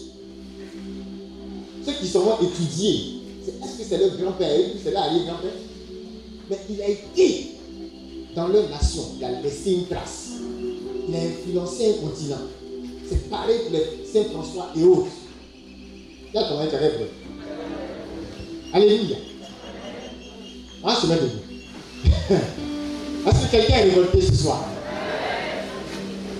[1.85, 4.79] Ceux qui sont étudiés, est-ce que c'est leur grand-père à eux tous?
[4.83, 5.51] C'est leur arrière-grand-père
[6.49, 7.51] Mais il a été
[8.35, 10.29] dans leur nation, il a laissé une trace.
[11.07, 12.41] Il a influencé un continent.
[13.07, 15.11] C'est pareil pour les Saint-François et autres.
[16.29, 16.75] Regarde comment tu.
[18.73, 19.17] Alléluia.
[20.83, 21.52] On se mettre debout.
[23.27, 24.65] Est-ce que quelqu'un est révolté ce soir?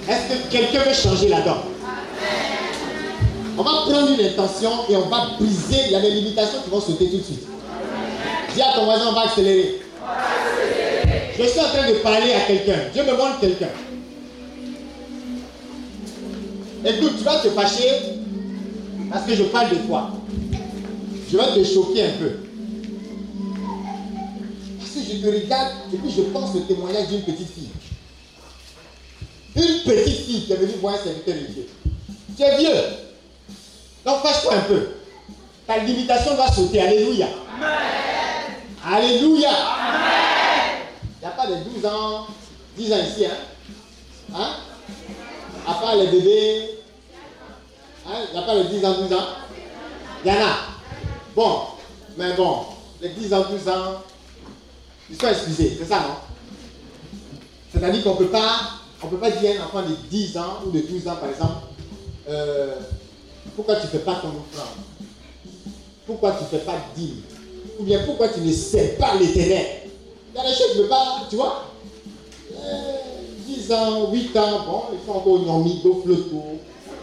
[0.09, 1.53] Est-ce que quelqu'un veut changer la donne?
[3.57, 5.83] On va prendre une intention et on va briser.
[5.87, 7.47] Il y a des limitations qui vont sauter tout de suite.
[8.53, 9.81] Dis à ton voisin, on va accélérer.
[11.37, 12.79] Je suis en train de parler à quelqu'un.
[12.93, 13.69] Dieu me montre quelqu'un.
[16.85, 17.89] Écoute, tu vas te fâcher
[19.11, 20.11] parce que je parle de toi.
[21.31, 22.31] Je vais te choquer un peu.
[25.13, 27.69] Je te regarde et puis je pense le témoignage d'une petite fille.
[29.55, 31.67] Une petite fille qui est venue voir un serviteur de Dieu.
[32.35, 32.81] Tu es vieux.
[34.03, 34.87] Donc fâche-toi un peu.
[35.67, 36.81] Ta limitation va sauter.
[36.81, 37.27] Alléluia.
[38.83, 39.51] Alléluia.
[41.21, 42.27] Il n'y a pas de 12 ans,
[42.75, 43.25] 10 ans ici.
[43.25, 44.35] Hein?
[44.35, 44.55] hein?
[45.67, 46.79] À part les bébés.
[48.07, 48.15] Hein?
[48.29, 49.27] Il n'y a pas de 10 ans, 12 ans.
[50.25, 50.57] Il y en a.
[51.35, 51.61] Bon,
[52.17, 52.65] mais bon,
[52.99, 54.01] les 10 ans, 12 ans,
[55.09, 56.15] ils sont excusés, c'est ça, non?
[57.71, 61.07] C'est-à-dire qu'on ne peut pas, dire à un enfant de 10 ans ou de 12
[61.07, 61.65] ans, par exemple,
[62.29, 62.75] euh,
[63.55, 64.83] pourquoi tu ne fais pas ton offrande
[66.05, 67.21] Pourquoi tu ne fais pas dîme
[67.79, 69.65] Ou bien pourquoi tu ne sais pas l'éternel
[70.33, 71.65] Il y a des choses peux pas, tu vois?
[72.55, 72.93] Euh,
[73.47, 76.43] 10 ans, 8 ans, bon, ils font encore au au flotto,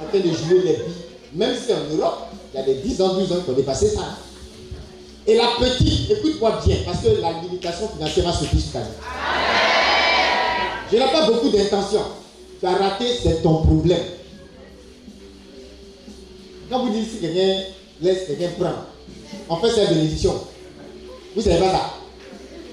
[0.01, 0.95] en train de jouer les billes.
[1.35, 3.89] Même si en Europe, il y a des 10 ans, 12 ans qui ont dépassé
[3.89, 4.17] ça.
[5.27, 8.45] Et la petite, écoute-moi bien, parce que la limitation financière va se
[8.77, 8.87] année.
[10.91, 12.01] Je n'ai pas beaucoup d'intention.
[12.59, 14.03] Tu as raté, c'est ton problème.
[16.71, 17.63] Quand vous dites si quelqu'un
[18.01, 18.87] laisse quelqu'un prendre,
[19.49, 20.35] on fait cette bénédiction.
[21.35, 21.91] Vous savez pas ça?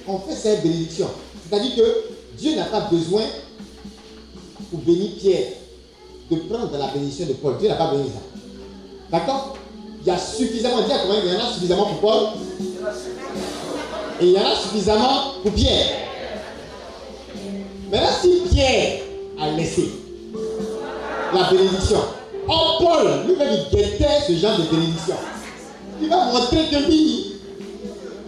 [0.08, 1.08] On fait cette bénédiction.
[1.50, 2.04] C'est-à-dire que
[2.38, 3.24] Dieu n'a pas besoin,
[4.72, 5.48] pour bénir Pierre,
[6.32, 7.58] de prendre la bénédiction de Paul.
[7.58, 8.22] Dieu n'a pas de ça.
[9.12, 9.58] D'accord?
[10.08, 12.28] Il y a suffisamment, dis à il y en a suffisamment pour Paul.
[14.22, 15.86] Et il y en a suffisamment pour Pierre.
[17.92, 19.02] Maintenant, si Pierre
[19.38, 19.90] a laissé
[21.34, 22.00] la bénédiction,
[22.48, 25.16] oh Paul, lui-même, il guettait ce genre de bénédiction.
[26.02, 27.34] Il va montrer que lui,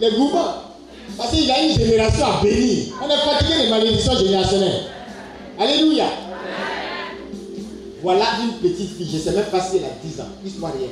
[0.02, 0.56] les mouvements,
[1.16, 2.92] parce qu'il a une génération à bénir.
[3.02, 4.82] On est fatigué des malédictions générationnelles.
[5.58, 6.08] Alléluia.
[8.02, 10.72] Voilà une petite fille, je ne sais même pas si elle a 10 ans, histoire
[10.74, 10.88] rien.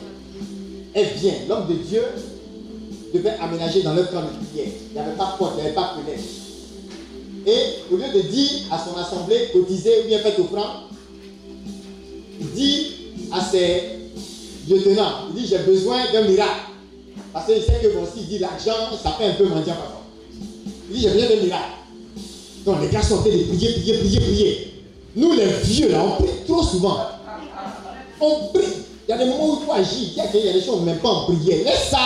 [0.95, 2.03] Elle vient, l'homme de Dieu
[3.15, 4.73] devait aménager dans leur camp de prière.
[4.91, 6.13] Il n'y avait pas de porte, il n'y avait pas de.
[7.51, 10.83] Et au lieu de dire à son assemblée, cotiser ou bien faire offrande,
[12.41, 12.93] il dit
[13.33, 13.83] à ses
[14.69, 16.73] lieutenants, il dit j'ai besoin d'un miracle.
[17.33, 20.03] Parce qu'il sait que bon, s'il dit l'argent, ça fait un peu mendiant parfois.
[20.91, 21.73] Il dit j'ai besoin d'un miracle.
[22.65, 24.75] Donc les gars sont en de prier, prier, prier, prier.
[25.17, 26.99] Nous, les vieux, là, on prie trop souvent.
[28.21, 28.67] On prie.
[29.09, 30.09] Il y a des moments où il faut agir.
[30.35, 31.65] Il y a des choses même pas en prière.
[31.65, 31.99] Laisse ça.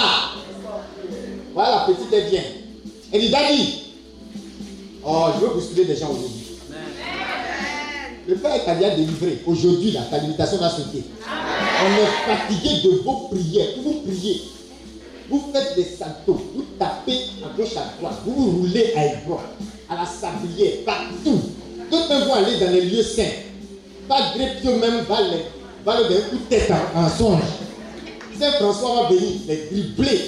[1.52, 2.42] Voilà, la petite, elle vient.
[3.12, 3.82] Elle dit, Daddy,
[5.04, 6.58] oh, je veux bousculer des gens aujourd'hui.
[8.28, 9.42] Le Père t'a déjà délivré.
[9.46, 11.02] Aujourd'hui, là, ta limitation va sauter.
[11.26, 13.68] On est fatigué de vos prières.
[13.82, 14.42] Vous priez.
[15.28, 16.40] Vous faites des saltos.
[16.54, 18.20] Vous tapez à gauche, à droite.
[18.24, 19.40] Vous vous roulez à Hébron,
[19.88, 21.40] à la sablière, partout.
[21.90, 23.24] D'autres vont aller dans les lieux saints.
[24.08, 25.44] Pas Pio même va, les,
[25.84, 27.42] va leur donner un coup de tête en, songe.
[28.38, 30.20] Saint François va venir les dribbler,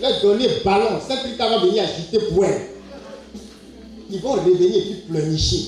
[0.00, 1.00] leur donner ballon.
[1.06, 2.62] Saint Rita va venir agiter poêle.
[4.10, 5.66] Ils vont revenir et puis pleurnicher.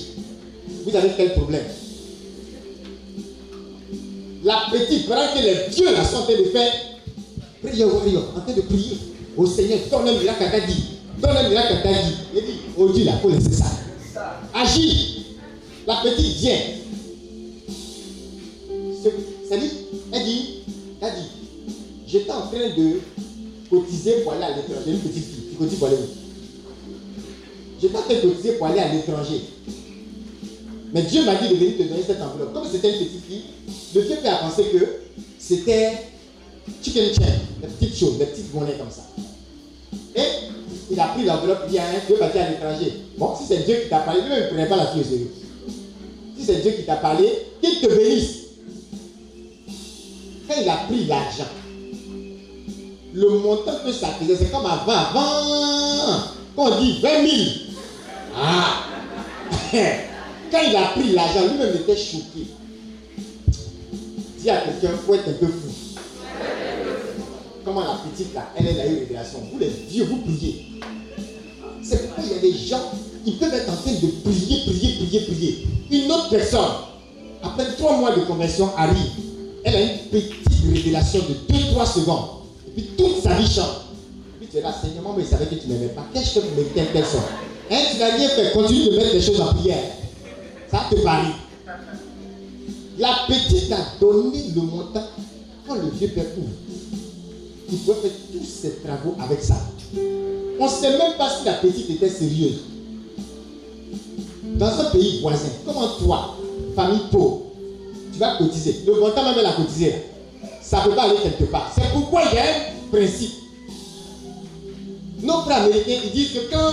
[0.85, 1.65] Vous avez quel problème?
[4.43, 6.71] La petite, pendant que les dieux là sont en train de faire
[7.61, 8.97] prière warrior, en train de prier
[9.35, 10.83] au Seigneur, donne un miracle à dit.
[11.21, 12.15] Donne un miracle à dit.
[12.33, 13.65] Il dit, là, il faut laisser ça.
[14.53, 15.25] Agis.
[15.85, 16.78] La petite vient.
[19.49, 19.71] C'est dit,
[20.11, 20.45] elle dit,
[21.01, 21.73] elle dit,
[22.07, 22.99] j'étais en train de
[23.69, 24.91] cotiser pour aller à l'étranger.
[24.91, 26.07] Une petite fille qui cotise pour aller où?
[27.81, 29.41] J'étais en train de cotiser pour aller à l'étranger.
[30.93, 32.53] Mais Dieu m'a dit de venir te donner cette enveloppe.
[32.53, 33.43] Comme c'était une petite fille,
[33.95, 34.85] le père a pensé que
[35.39, 35.93] c'était
[36.83, 39.07] chicken chain, des petites choses, des petites monnaies comme ça.
[40.15, 40.51] Et
[40.91, 42.93] il a pris l'enveloppe, il dit, hein, tu veux partir à l'étranger?
[43.17, 45.31] Bon, si c'est Dieu qui t'a parlé, ne prenait pas la fille au sérieux
[46.39, 47.27] si c'est Dieu qui t'a parlé,
[47.61, 48.48] qu'il te bénisse.
[50.49, 51.43] Quand il a pris l'argent,
[53.13, 56.23] le montant que ça faisait, c'est comme avant, avant,
[56.55, 57.37] quand on dit 20 000.
[58.35, 58.83] Ah
[60.51, 62.47] Quand il a pris l'argent, lui-même était choqué.
[64.39, 65.99] Dis à quelqu'un, faut être un peu fou?
[67.63, 69.43] Comment la petite là, elle a eu révélation.
[69.53, 70.65] Vous les vieux, vous priez.
[71.83, 72.91] C'est pourquoi il y a des gens,
[73.23, 75.67] ils peuvent être en train de prier, prier, prier, prier.
[75.91, 76.71] Une autre personne,
[77.43, 79.28] après trois mois de conversion, arrive.
[79.63, 80.33] Elle a une petite
[80.73, 82.25] révélation de 2-3 secondes.
[82.67, 83.65] Et puis toute sa vie change.
[84.35, 86.05] Et puis tu es là, Seigneur, mais il savait que tu n'aimais pas.
[86.13, 87.21] Qu'est-ce que tu me telle personne
[87.71, 88.51] Hein, tu n'as fait.
[88.51, 89.83] Continue de mettre les choses en prière.
[90.71, 91.33] Ça te parie.
[92.97, 95.03] La petite a donné le montant
[95.67, 96.49] quand le vieux père ouvre.
[97.71, 99.55] Il pouvait faire tous ses travaux avec ça.
[100.59, 102.59] On ne sait même pas si la petite était sérieuse.
[104.43, 106.35] Dans un pays voisin, comment toi,
[106.75, 107.43] famille pauvre,
[108.19, 109.95] tu vas cotiser Le montant même elle a cotisé.
[110.61, 111.71] Ça ne peut pas aller quelque part.
[111.73, 113.31] C'est pourquoi il y a un principe.
[115.21, 116.71] Nos frères américains, ils disent que quand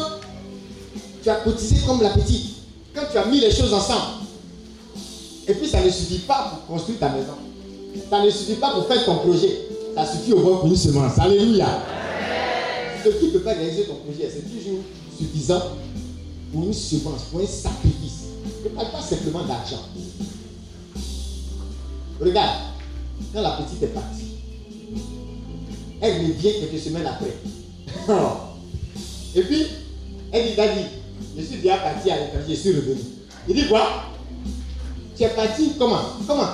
[1.22, 2.46] tu as cotisé comme la petite,
[2.94, 4.24] quand tu as mis les choses ensemble,
[5.48, 7.34] et puis ça ne suffit pas pour construire ta maison.
[8.10, 9.68] Ça ne suffit pas pour faire ton projet.
[9.94, 11.18] Ça suffit au moins pour une semence.
[11.18, 11.80] Alléluia.
[13.04, 14.80] Ce qui peut pas réaliser ton projet, c'est toujours
[15.16, 15.62] suffisant
[16.52, 18.24] pour une semence, pour un sacrifice.
[18.64, 19.82] Je ne parle pas simplement d'argent.
[22.20, 22.56] Regarde,
[23.32, 24.36] quand la petite est partie,
[26.00, 27.36] elle revient quelques semaines après.
[29.34, 29.66] Et puis,
[30.32, 30.80] elle dit, Daddy,
[31.36, 33.00] je suis déjà parti à l'étranger, je suis revenu.
[33.48, 33.86] Il dit quoi?
[35.16, 36.00] Tu es parti comment?
[36.26, 36.48] Comment?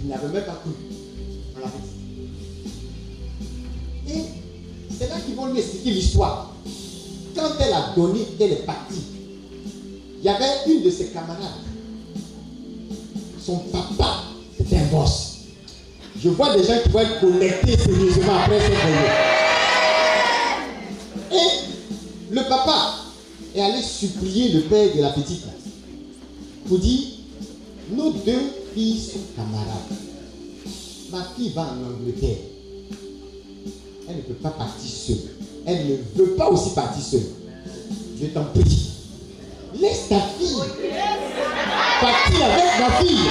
[0.00, 0.70] Il n'avait même pas cru.
[1.60, 1.68] L'a
[4.12, 4.24] Et
[4.96, 6.54] c'est là qu'ils vont lui expliquer l'histoire.
[7.34, 9.02] Quand elle a donné, qu'elle est partie,
[10.18, 11.65] il y avait une de ses camarades.
[13.46, 14.24] Son papa,
[14.90, 15.36] boss.
[16.20, 19.12] Je vois des gens qui vont être connectés sérieusement après cette réunion.
[21.30, 22.94] Et le papa
[23.54, 25.44] est allé supplier le père de la petite
[26.66, 27.02] pour dire
[27.92, 29.66] Nos deux filles sont camarades.
[31.12, 32.38] Ma fille va en Angleterre.
[34.08, 35.30] Elle ne peut pas partir seule.
[35.66, 37.28] Elle ne veut pas aussi partir seule.
[38.20, 38.95] Je t'en prie.
[39.80, 40.62] Laisse ta fille
[42.00, 43.30] partir avec ma fille.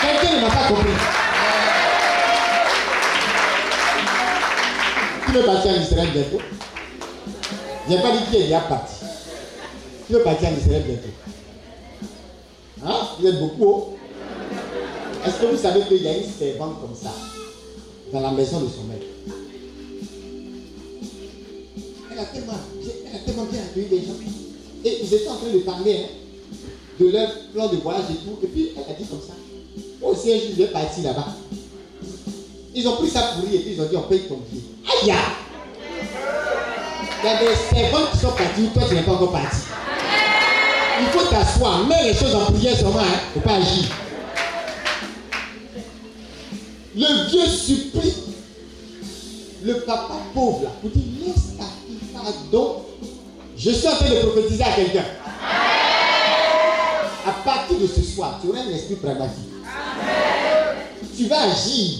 [0.00, 0.90] Quelqu'un ne m'a pas compris.
[5.26, 6.40] Tu veux partir en Israël bientôt?
[7.88, 8.94] Je n'ai pas dit qui est déjà parti.
[10.06, 11.08] Tu veux partir en Israël bientôt?
[12.84, 13.08] Hein?
[13.18, 13.98] Vous êtes beaucoup haut
[15.24, 17.12] Est-ce que vous savez qu'il y a une servante comme ça
[18.12, 19.06] dans la maison de son maître?
[22.10, 22.52] Elle a tellement,
[23.32, 24.14] a tellement bien accueilli les gens.
[24.84, 26.08] Et ils étaient en train de parler hein,
[27.00, 28.38] de leur plan de voyage et tout.
[28.42, 29.34] Et puis elle a dit comme ça.
[29.34, 31.28] Un jour, je vais partir là-bas.
[32.74, 34.62] Ils ont pris ça pour lui et puis ils ont dit on paye ton billet.
[34.86, 35.14] Aïe!
[37.24, 39.58] Il y a des servants qui sont partis, toi tu n'es pas encore parti.
[41.00, 43.20] Il faut t'asseoir, mets les choses en prière seulement, hein.
[43.34, 43.84] il ne faut pas agir.
[46.96, 48.12] Le vieux supplie
[49.64, 52.82] le papa pauvre là pour dire laisse ta fille pardon.
[53.64, 55.04] Je suis en train de prophétiser à quelqu'un.
[57.24, 59.38] À partir de ce soir, tu auras un esprit pragmatique.
[61.16, 61.98] Tu vas agir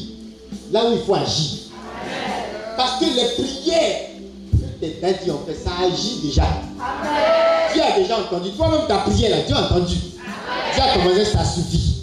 [0.72, 1.50] là où il faut agir.
[2.76, 4.08] Parce que les prières
[4.50, 6.46] que tes daddy ont fait, ça agit déjà.
[7.72, 8.50] Tu as déjà entendu.
[8.56, 9.98] Toi-même, ta prière là, tu as entendu.
[10.74, 12.02] Tu as commencé, ça suffit.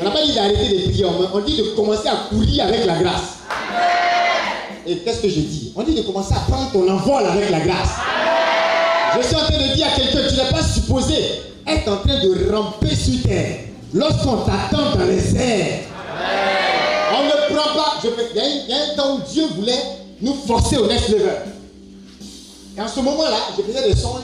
[0.00, 2.98] On n'a pas dit d'arrêter de prier, on dit de commencer à courir avec la
[2.98, 3.40] grâce.
[4.86, 5.74] Et qu'est-ce que je dis?
[5.76, 7.96] On dit de commencer à prendre ton envol avec la grâce.
[9.16, 11.14] Je suis en train de dire à quelqu'un, tu n'es pas supposé
[11.66, 13.60] être en train de ramper sur terre
[13.92, 15.80] lorsqu'on t'attend dans les airs.
[17.12, 18.00] On ne prend pas.
[18.04, 19.82] il, y a, un temps où Dieu voulait
[20.20, 21.42] nous forcer au next level.
[22.76, 24.22] Et en ce moment-là, je faisais des songes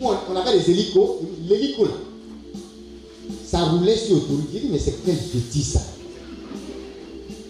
[0.00, 1.20] où on, avait des hélicos.
[1.48, 1.92] L'hélico là,
[3.46, 4.48] ça roulait sur autoroute.
[4.52, 5.80] J'ai dit, mais c'est quel petit ça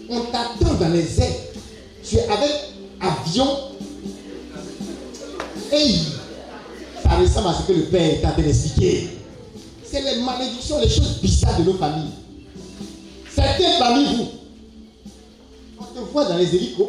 [0.09, 1.35] On t'attend dans les airs.
[2.07, 2.51] Tu es avec
[3.01, 3.47] avion.
[5.73, 5.95] Et
[7.05, 9.09] ça ressemble à ce que le Père est en train d'expliquer.
[9.83, 12.11] C'est les malédictions, les choses bizarres de nos familles.
[13.33, 14.27] Certaines parmi vous,
[15.79, 16.87] on te voit dans les hélicos,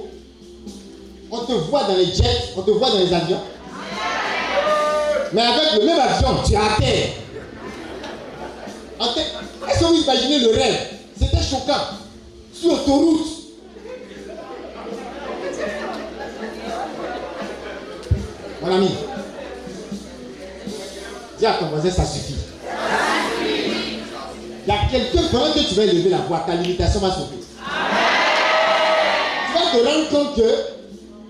[1.30, 3.40] on te voit dans les jets, on te voit dans les avions.
[5.32, 7.08] Mais avec le même avion, tu es à terre.
[9.68, 10.78] Est-ce que vous imaginez le rêve?
[11.20, 11.74] C'était choquant.
[12.54, 13.26] Sur l'autoroute.
[18.62, 18.88] Mon ami,
[21.38, 22.34] dis à ton voisin, ça suffit.
[24.66, 27.38] Il y a quelqu'un, pendant que tu vas lever la voix, ta limitation va sauter.
[29.54, 30.50] vas te rendre compte que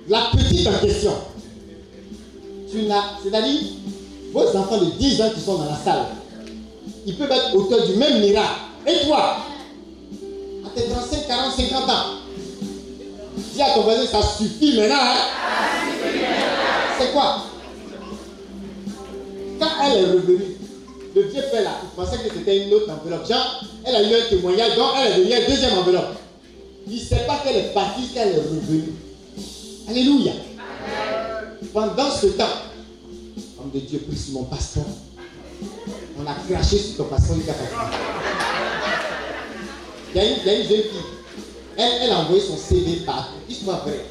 [0.09, 1.13] la petite en question,
[2.71, 3.61] tu n'as, c'est-à-dire
[4.33, 6.07] vos enfants de 10 ans qui sont dans la salle,
[7.05, 8.61] ils peuvent être auteurs du même miracle.
[8.87, 9.37] Et toi,
[10.65, 12.05] à tes 35, 40, 50 ans,
[13.55, 14.97] dis à ton voisin, ça suffit maintenant.
[14.99, 15.17] hein?
[16.99, 17.43] C'est quoi?
[19.59, 20.57] Quand elle est revenue,
[21.15, 23.27] le vieux père là, il pensait que c'était une autre enveloppe.
[23.27, 26.17] Genre, elle a eu un témoignage, donc elle est devenue une deuxième enveloppe.
[26.87, 28.93] Il ne sait pas qu'elle est partie, qu'elle est revenue.
[29.89, 30.33] Alléluia.
[31.73, 32.45] Pendant ce temps,
[33.59, 34.85] homme de Dieu, prie sur mon pasteur.
[36.19, 37.55] On a craché sur ton pasteur, il a.
[40.15, 41.01] Il y a une, il y a une jeune fille.
[41.77, 43.35] Elle, elle a envoyé son CV partout.
[43.49, 44.07] Histoire vraie.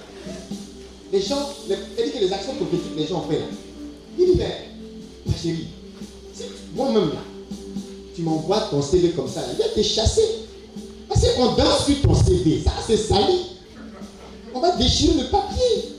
[1.11, 3.45] Les gens, les, elle dit que les actions prophétiques, les gens ont fait là.
[4.17, 4.69] Il dit, mais,
[5.25, 5.67] ma chérie,
[6.75, 7.21] moi-même là,
[8.15, 10.45] tu m'envoies ton CV comme ça, là, il va te chasser.
[11.07, 13.37] Parce qu'on danse sur ton CV, ça c'est sali.
[14.53, 15.95] On va déchirer le papier.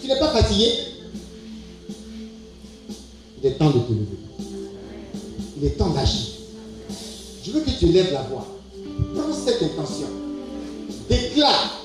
[0.00, 0.72] Tu, n'es pas fatigué?
[3.40, 4.18] Il est temps de te lever.
[5.56, 6.26] Il est temps d'agir.
[7.44, 8.46] Je veux que tu lèves la voix.
[9.14, 10.08] Prends cette intention.
[11.08, 11.84] Déclare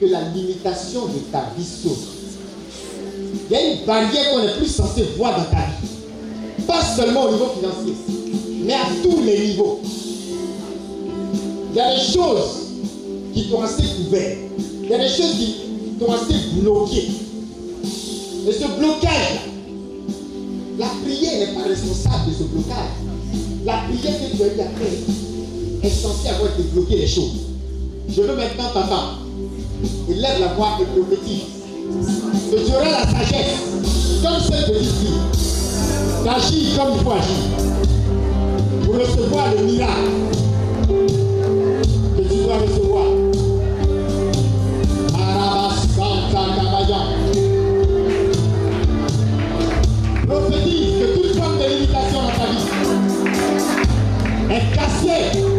[0.00, 2.21] que la limitation de ta vie saute.
[3.50, 6.66] Il y a une barrière qu'on n'est plus censé voir dans ta vie.
[6.66, 7.94] Pas seulement au niveau financier,
[8.64, 9.80] mais à tous les niveaux.
[11.70, 12.68] Il y a des choses
[13.34, 14.36] qui t'ont assez couvert.
[14.82, 15.56] Il y a des choses qui
[15.98, 17.08] t'ont assez bloqué.
[18.48, 19.40] Et ce blocage,
[20.78, 22.90] la prière n'est pas responsable de ce blocage.
[23.64, 27.32] La prière que tu as eu à faire est censée avoir débloqué les choses.
[28.08, 29.18] Je veux maintenant t'entendre.
[30.08, 31.61] Élève la voix et prophétise.
[31.82, 33.60] Que tu auras la sagesse,
[34.22, 35.22] comme cette petite fille,
[36.24, 37.42] d'agir comme il faut agir.
[38.84, 40.10] Pour recevoir le miracle
[42.16, 43.06] que tu dois recevoir.
[50.28, 52.70] Prophétise que toute forme de limitation dans ta vie
[54.50, 55.51] est cassée.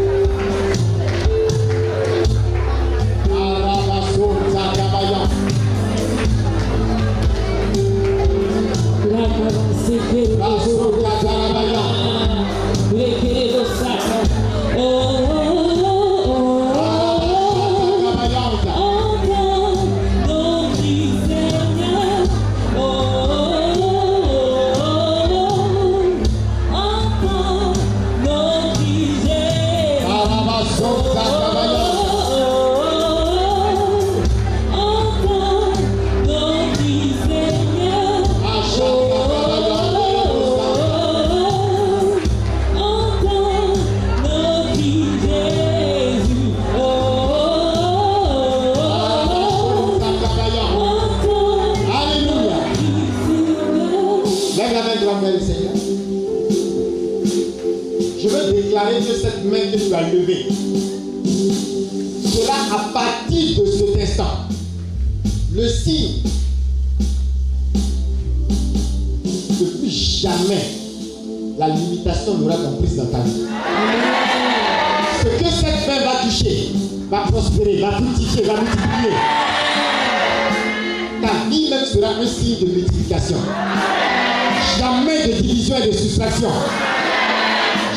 [84.80, 86.49] Jamais de division et de soustraction.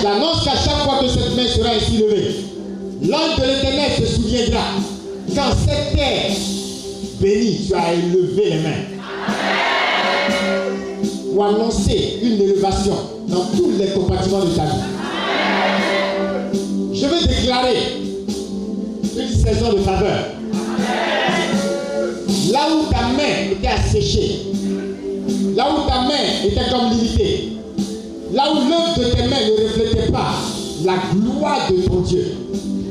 [0.00, 2.36] J'annonce qu'à chaque fois que cette main sera ainsi levée,
[3.02, 4.60] l'ange de l'éternel se souviendra
[5.34, 6.32] qu'en cette terre
[7.20, 8.84] bénie, tu as élevé les mains.
[11.34, 12.96] Pour annoncer une élévation
[13.28, 14.70] dans tous les compartiments de ta vie.
[16.94, 17.76] Je veux déclarer
[19.18, 20.24] une saison de faveur.
[22.52, 24.55] Là où ta main était asséchée,
[26.44, 27.52] était comme limitée,
[28.32, 30.34] là où l'œuvre de tes mains ne reflétait pas
[30.84, 32.36] la gloire de ton Dieu,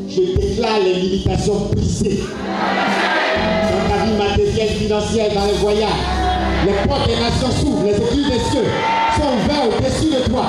[0.09, 5.89] je déclare les limitations brisées dans ta vie matérielle, financière, dans les voyages.
[6.65, 8.69] Les portes des nations s'ouvrent, les églises des cieux
[9.15, 10.45] sont ouvertes au-dessus de toi.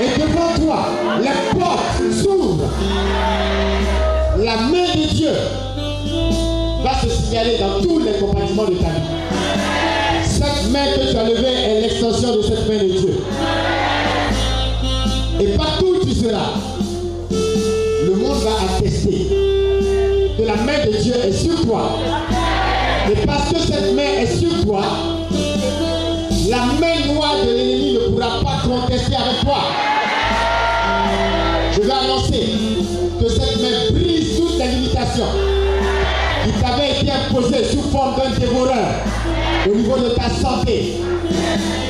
[0.00, 0.88] Et devant toi,
[1.20, 2.70] les portes s'ouvrent.
[4.38, 5.32] La main de Dieu
[6.84, 9.37] va se signaler dans tous les compartiments de ta vie.
[10.70, 13.14] Main que tu as levée est l'extension de cette main de Dieu.
[15.40, 16.52] Et partout où tu seras,
[17.30, 19.28] le monde va attester
[20.36, 21.98] que la main de Dieu est sur toi.
[23.10, 24.82] Et parce que cette main est sur toi,
[26.50, 29.60] la main noire de l'ennemi ne pourra pas contester avec toi.
[31.72, 32.44] Je vais annoncer
[33.18, 35.26] que cette main brise toutes les limitations limitation
[36.44, 39.07] qui t'avait été imposée sous forme d'un dévoreur
[39.68, 40.94] au niveau de ta santé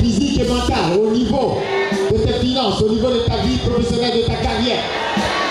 [0.01, 1.57] physique et mentale, au niveau
[2.11, 4.83] de tes finances, au niveau de ta vie professionnelle, de ta carrière,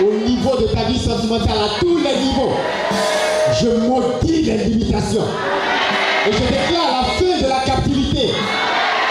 [0.01, 2.53] au niveau de ta vie sentimentale, à tous les niveaux.
[3.61, 5.25] Je maudis les limitations.
[6.29, 8.31] Et je déclare la fin de la captivité.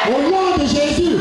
[0.08, 1.18] Au nom de Jésus,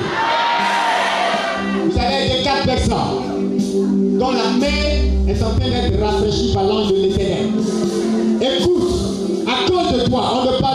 [1.74, 6.88] vous avez des quatre personnes dont la main est en train d'être rafraîchie par l'ange
[6.88, 7.48] de l'éternel.
[8.40, 8.86] Écoute,
[9.46, 10.65] à cause de toi, on ne parlera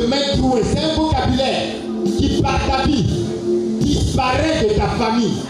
[0.00, 0.62] de main trouée.
[0.64, 1.68] C'est un vocabulaire
[2.18, 3.04] qui, par ta vie,
[3.80, 5.42] disparaît de ta famille.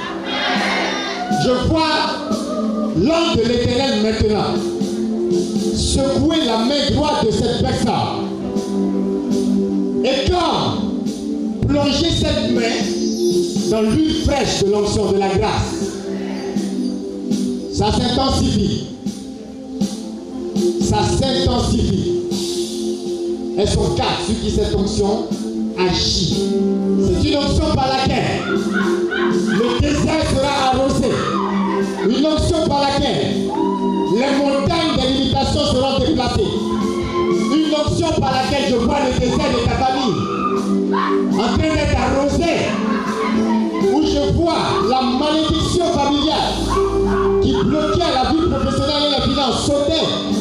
[1.44, 2.28] Je vois
[2.96, 4.55] l'ange de l'éternel maintenant
[5.76, 8.26] secouer la main droite de cette personne.
[10.05, 15.74] Et quand plonger cette main dans l'huile fraîche de l'onction de la grâce,
[17.72, 18.86] ça s'intensifie.
[20.80, 22.07] Ça s'intensifie.
[23.61, 25.26] Elles sont quatre sur qui cette onction
[25.76, 26.52] agit.
[27.02, 31.09] C'est une onction par laquelle le désert sera arrosé.
[32.09, 33.50] Une onction par laquelle
[34.14, 36.40] les montagnes des limitations seront déplacées.
[37.52, 40.14] Une onction par laquelle je vois le désert de ta famille
[41.34, 42.54] en train d'être arrosé.
[43.92, 50.38] Où je vois la malédiction familiale qui bloquait la vie professionnelle et la finance sauter.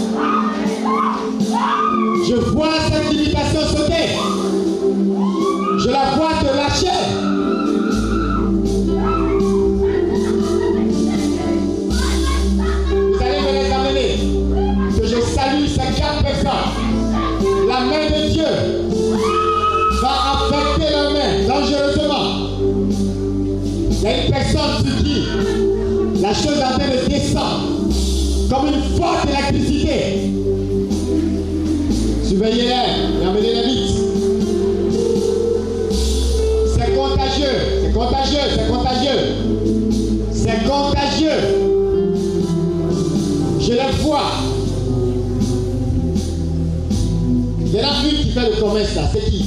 [48.86, 49.46] C'est qui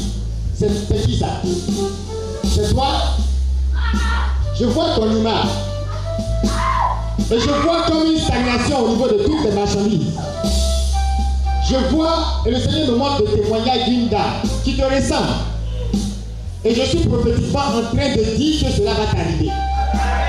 [0.57, 1.41] C'est qui ça
[2.45, 2.89] C'est toi
[4.59, 5.47] Je vois ton image.
[7.31, 10.19] Et je vois comme une stagnation au niveau de toutes les marchandises.
[11.71, 15.29] Je vois, et le Seigneur me montre le témoignage d'une dame qui te ressemble.
[16.65, 19.53] Et je suis prophétiquement en train de dire que cela va t'arriver.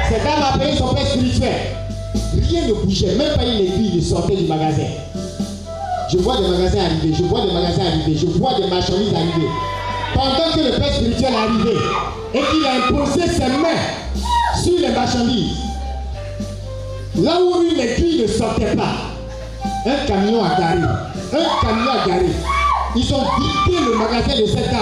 [0.10, 1.56] Cette dame a appelé son père spirituel.
[2.48, 4.84] Rien ne bougeait, même pas une aiguille ne sortait du magasin.
[6.12, 9.48] Je vois des magasins arriver, je vois des magasins arriver, je vois des marchandises arriver.
[10.14, 11.78] Pendant que le père spirituel est arrivé
[12.34, 13.80] et qu'il a imposé ses mains
[14.62, 15.56] sur les marchandises,
[17.16, 18.96] là où une aiguille ne sortait pas,
[19.86, 20.82] un camion a garé.
[20.82, 22.26] Un camion a garé.
[22.94, 24.82] Ils ont vidé le magasin de cette dame.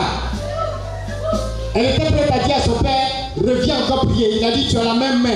[1.76, 3.08] Elle était prête à dire à son père,
[3.38, 4.30] reviens encore prier.
[4.40, 5.30] Il a dit, tu as la même main.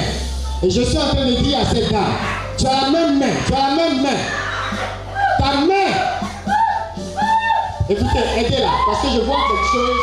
[0.63, 2.15] Et je suis en train de dire à cette dame,
[2.57, 4.42] tu as la même main, tu as la même main.
[5.43, 5.91] Ta main.
[7.89, 9.99] Écoutez, aidez-la, parce que je vois quelque chose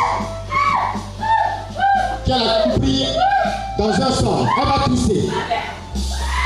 [2.27, 3.07] qu'elle a compris
[3.79, 4.47] dans un sens.
[4.61, 5.29] Elle va tousser.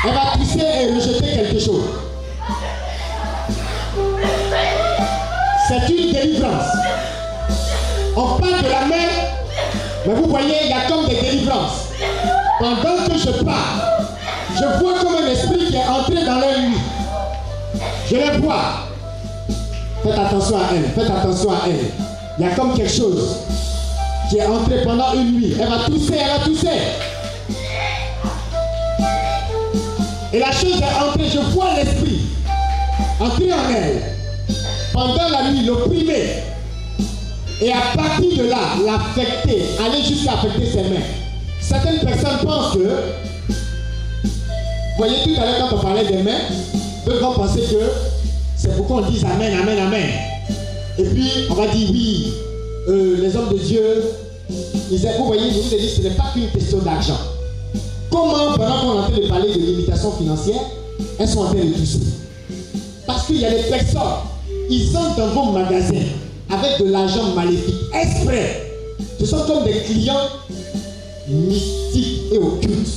[0.05, 1.89] Elle va tousser et rejeter quelque chose.
[5.67, 6.71] C'est une délivrance.
[8.15, 9.09] On parle de la main,
[10.07, 11.89] mais vous voyez, il y a comme des délivrances.
[12.59, 13.81] Pendant que je parle,
[14.55, 16.79] je vois comme un esprit qui est entré dans leur nuit.
[18.09, 18.84] Je les vois.
[20.05, 21.85] Faites attention à elle, faites attention à elle.
[22.37, 23.37] Il y a comme quelque chose
[24.29, 25.55] qui est entré pendant une nuit.
[25.59, 26.67] Elle va tousser, elle va tousser.
[30.31, 32.19] Et la chose est entrée, je vois l'esprit
[33.19, 34.03] entrer en elle.
[34.93, 36.43] Pendant la nuit, l'opprimer.
[37.59, 41.01] Et à partir de là, l'affecter, aller jusqu'à affecter ses mains.
[41.59, 46.41] Certaines personnes pensent que, vous voyez tout à l'heure quand on parlait des mains,
[47.07, 48.14] d'autres vont penser que
[48.65, 50.09] c'est pourquoi on dit Amen, Amen, Amen.
[50.97, 52.33] Et puis on va dire oui,
[52.87, 53.81] euh, les hommes de Dieu,
[54.91, 57.17] ils, vous voyez, je vous ai dit, ce n'est pas qu'une question d'argent.
[58.09, 60.61] Comment, pendant qu'on est en train de parler de limitation financière,
[61.19, 61.99] elles sont en train de tousser
[63.05, 64.01] Parce qu'il y a des personnes,
[64.69, 66.05] ils entrent dans vos magasins
[66.49, 68.71] avec de l'argent maléfique, exprès.
[69.19, 70.27] Ce sont comme des clients
[71.27, 72.87] mystiques et occultes.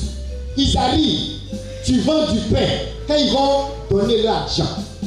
[0.57, 1.31] Ils arrivent,
[1.85, 2.67] tu vends du pain.
[3.07, 4.65] Quand ils vont donner leur argent,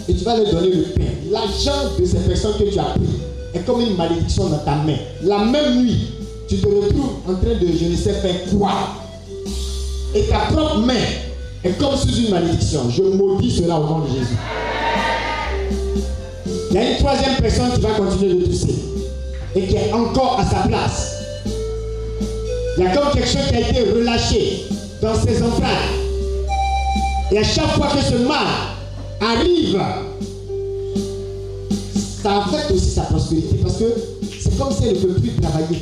[0.08, 3.22] et tu vas leur donner le pain, l'argent de ces personnes que tu as pris
[3.54, 4.98] est comme une malédiction dans ta main.
[5.24, 6.08] La même nuit,
[6.48, 8.72] tu te retrouves en train de je ne sais faire quoi?
[10.16, 10.94] Et ta propre main
[11.64, 12.90] est comme sous une malédiction.
[12.90, 14.38] Je maudis cela au nom de Jésus.
[16.70, 18.76] Il y a une troisième personne qui va continuer de tousser
[19.56, 21.18] et qui est encore à sa place.
[22.78, 24.66] Il y a comme quelque chose qui a été relâché
[25.02, 26.00] dans ses entrailles.
[27.32, 28.48] Et à chaque fois que ce mal
[29.22, 29.80] arrive,
[32.22, 33.94] ça affecte aussi sa prospérité parce que
[34.40, 35.78] c'est comme si elle ne peut plus travailler.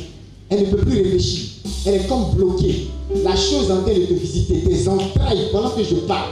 [0.48, 1.48] Elle ne peut plus réfléchir.
[1.86, 2.88] Elle est comme bloquée.
[3.24, 6.30] La chose en train de te visiter, tes entrailles, pendant que je parle,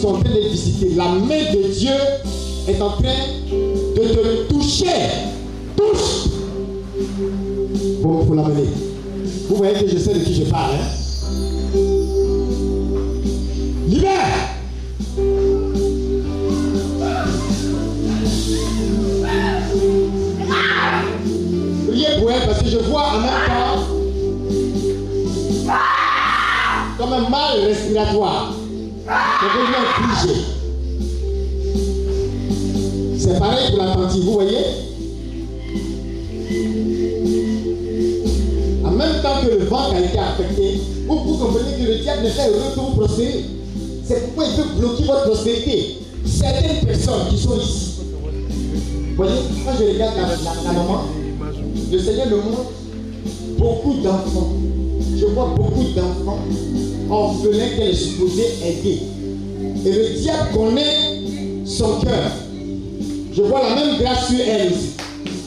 [0.00, 0.94] sont en train de visiter.
[0.96, 1.90] La main de Dieu
[2.68, 3.14] est en train
[3.50, 4.86] de te toucher.
[5.76, 6.30] Touche.
[8.02, 8.68] Bon, pour l'amener.
[9.48, 10.74] Vous voyez que je sais de qui je parle.
[10.74, 11.78] Hein?
[13.88, 14.49] Libère.
[22.46, 23.86] Parce que je vois en même temps
[26.98, 28.52] comme un mal respiratoire.
[29.06, 30.34] C'est devenu infligé.
[33.18, 34.64] C'est pareil pour la tentille, vous voyez?
[38.84, 42.24] En même temps que le ventre a été affecté, vous, vous comprenez que le diable
[42.24, 43.44] ne fait heureux que vous prospérez.
[44.06, 45.98] C'est pourquoi il veut bloquer votre prospérité.
[46.26, 47.92] Certaines personnes qui sont ici,
[49.10, 50.16] vous voyez, quand je regarde
[50.64, 51.04] la maman,
[51.90, 52.70] le Seigneur me montre
[53.58, 54.52] beaucoup d'enfants.
[55.18, 56.38] Je vois beaucoup d'enfants
[57.10, 59.00] orphelins qu'elle est supposée aider.
[59.84, 62.30] Et le diable connaît son cœur.
[63.32, 64.90] Je vois la même grâce sur elle aussi.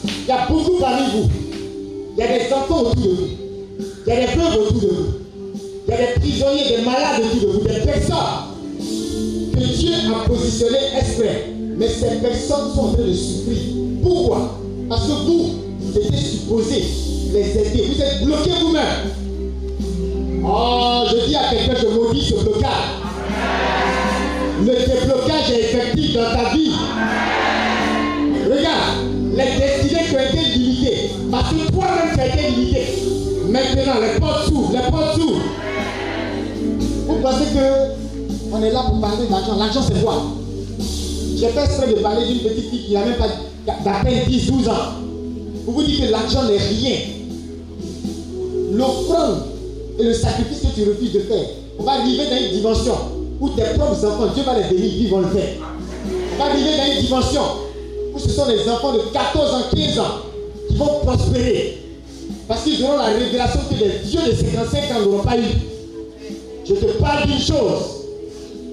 [0.06, 1.28] Il y a beaucoup parmi vous.
[2.16, 3.28] Il y a des enfants autour de vous.
[4.06, 5.06] Il y a des veuves autour de vous.
[5.86, 8.16] Il y a des prisonniers, des malades autour de vous, des personnes
[9.54, 11.52] que Dieu a positionnées exprès.
[11.76, 13.58] Mais ces personnes sont en train de souffrir.
[14.02, 14.58] Pourquoi?
[14.88, 15.50] Parce que vous,
[15.98, 16.84] étiez supposé
[17.32, 17.84] les aider.
[17.94, 19.10] Vous êtes bloqués vous-même.
[20.46, 22.70] Oh, je dis à quelqu'un, je maudis ce blocage.
[24.60, 26.72] Le déblocage est effectif dans ta vie.
[28.44, 28.96] Regarde,
[29.36, 32.82] les destinées qui ont été limitées, parce que toi-même tu as été limité.
[33.48, 35.42] Maintenant, les portes s'ouvrent, les portes s'ouvrent.
[37.06, 37.94] Vous pensez que
[38.52, 39.56] on est là pour parler d'argent.
[39.58, 40.22] L'argent, c'est quoi?
[41.36, 43.28] J'ai fait exprès de parler d'une petite fille qui n'a même pas
[43.66, 45.13] d'à peine 10-12 ans.
[45.64, 46.96] Vous vous dites que l'argent n'est rien.
[48.72, 49.44] L'offrande
[49.98, 51.46] et le sacrifice que tu refuses de faire,
[51.78, 52.94] on va arriver dans une dimension
[53.40, 55.54] où tes propres enfants, Dieu va les bénir, ils vont le faire.
[56.34, 57.42] On va arriver dans une dimension
[58.12, 60.04] où ce sont les enfants de 14 ans, 15 ans
[60.68, 61.78] qui vont prospérer.
[62.46, 65.44] Parce qu'ils auront la révélation que les vieux de 55 ans n'auront pas eu.
[66.66, 68.04] Je te parle d'une chose.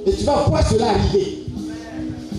[0.05, 1.40] Et tu vas voir cela arriver.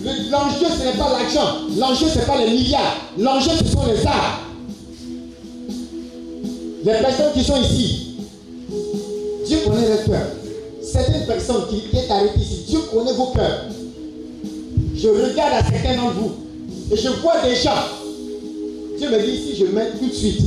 [0.03, 1.57] L'enjeu, ce n'est pas l'argent.
[1.77, 2.97] L'enjeu, ce n'est pas les milliards.
[3.17, 4.41] L'enjeu, ce sont les arts.
[6.83, 8.17] Les personnes qui sont ici,
[9.45, 10.27] Dieu connaît leur cœur.
[10.81, 13.67] Certaines personnes qui, qui sont arrêtées ici, Dieu connaît vos cœurs.
[14.95, 16.31] Je regarde à certains d'entre vous
[16.91, 17.71] et je vois des gens.
[18.97, 20.41] Dieu me dit si je mets tout de suite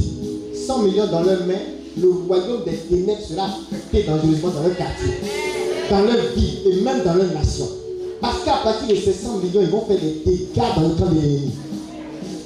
[0.66, 1.54] 100 millions dans leurs mains,
[1.98, 5.08] le royaume des ténèbres sera affecté dangereusement dans leur quartier,
[5.88, 7.66] dans leur vie et même dans leur nation.
[8.20, 11.06] Parce qu'à partir de ces 100 millions, ils vont faire des dégâts dans le camp
[11.06, 11.50] de l'ennemi.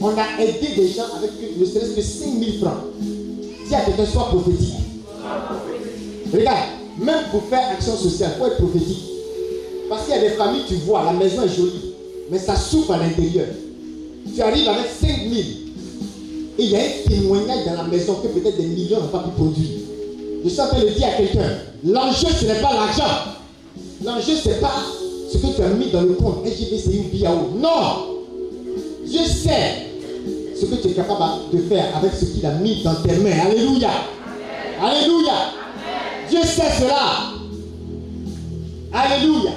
[0.01, 2.85] On a aidé des gens avec ne serait-ce que 5 000 francs.
[3.67, 4.75] Si à quelqu'un soit prophétique.
[6.33, 6.69] Regarde,
[6.99, 9.05] même pour faire action sociale, il faut être prophétique.
[9.89, 11.95] Parce qu'il y a des familles, tu vois, la maison est jolie,
[12.31, 13.47] mais ça souffre à l'intérieur.
[14.35, 15.41] Tu arrives avec 5 000
[16.59, 19.21] et il y a un témoignage dans la maison que peut-être des millions n'ont pas
[19.21, 19.79] pu produire.
[20.45, 23.15] Je suis en train de dire à quelqu'un, l'enjeu ce n'est pas l'argent.
[24.05, 24.73] L'enjeu ce n'est pas
[25.31, 27.59] ce que tu as mis dans le compte SGBCI ou.
[27.59, 28.19] Non
[29.07, 29.87] Dieu sait
[30.59, 33.39] ce que tu es capable de faire avec ce qu'il a mis dans tes mains.
[33.47, 33.91] Alléluia.
[34.83, 35.33] Alléluia.
[36.29, 37.33] Dieu sait cela.
[38.93, 39.53] Alléluia.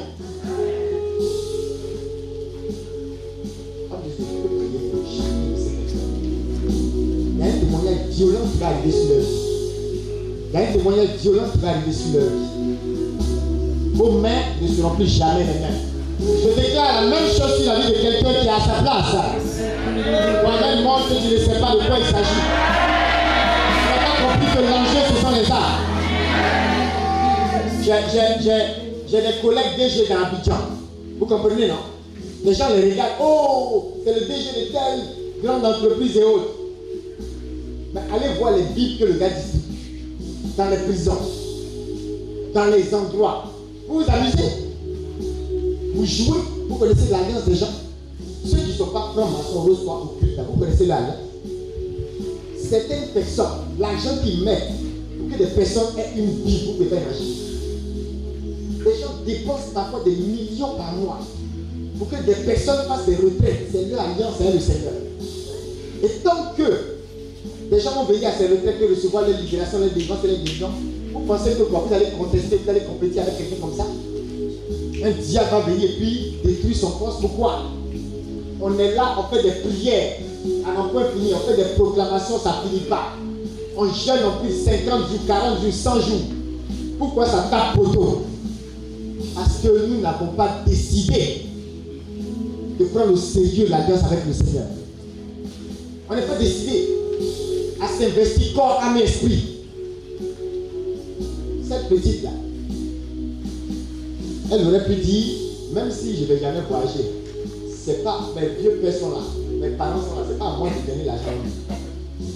[7.36, 9.28] Il y a un témoignage violent qui va arriver sur leur vie.
[10.50, 12.93] Il y a un témoignage violent qui va arriver sur leur vie.
[13.94, 15.82] Vos mains ne seront plus jamais les mêmes.
[16.20, 19.12] Je déclare la même chose sur la vie de quelqu'un qui est à sa place.
[20.42, 22.44] Toi-même montre que tu ne sais pas de quoi il s'agit.
[23.80, 25.82] Tu n'as pas compris que l'enjeu, ce sont les arts.
[29.10, 30.62] J'ai des collègues DG dans Abidjan.
[31.20, 31.84] Vous comprenez, non?
[32.44, 33.18] Les gens les regardent.
[33.22, 35.02] Oh, c'est le DG de telle
[35.44, 36.54] grande entreprise et autres.
[37.94, 39.60] Mais allez voir les bibles que le gars dit
[40.58, 41.22] dans les prisons,
[42.56, 43.46] dans les endroits.
[43.94, 44.50] Vous vous amusez
[45.94, 47.70] Vous jouez, vous connaissez l'alliance des gens.
[48.44, 50.40] Ceux qui ne sont pas francs-maçons reçoivent au culte.
[50.52, 51.18] Vous connaissez l'alliance
[52.58, 54.72] Certaines personnes, l'argent qu'ils mettent
[55.16, 57.36] pour que des personnes aient une vie, vous pouvez imaginer.
[58.84, 61.20] Des gens dépense parfois des millions par mois
[62.00, 63.68] pour que des personnes fassent des retraites.
[63.72, 64.94] C'est leur alliance le Seigneur.
[66.02, 66.96] Et tant que
[67.70, 70.72] des gens vont venir à ces retraites et recevoir leur libération, leur délivrance et délivrance,
[70.82, 70.93] vous
[71.26, 73.86] pensez que vous allez contester, vous allez compétir avec quelqu'un comme ça
[75.04, 77.22] Un diable va venir et puis détruire son poste.
[77.22, 77.64] Pourquoi?
[78.62, 80.18] On est là, on fait des prières
[80.66, 83.14] à n'en point fini, on fait des proclamations, ça ne finit pas.
[83.76, 86.22] On jeûne en plus 50 jours, 40 jours, 100 jours.
[87.00, 88.24] Pourquoi ça tape poteau
[89.36, 91.46] Parce que nous n'avons pas décidé
[92.80, 94.66] de prendre au sérieux l'alliance avec le Seigneur.
[96.10, 96.90] On n'est pas décidé
[97.82, 99.53] à s'investir corps, âme et esprit.
[101.74, 102.30] Cette petite-là,
[104.52, 105.34] elle aurait pu dire,
[105.74, 107.10] même si je ne vais jamais voyager,
[107.84, 109.18] c'est pas mes vieux pères sont là,
[109.60, 111.32] mes parents sont là, c'est pas à moi de donner l'argent.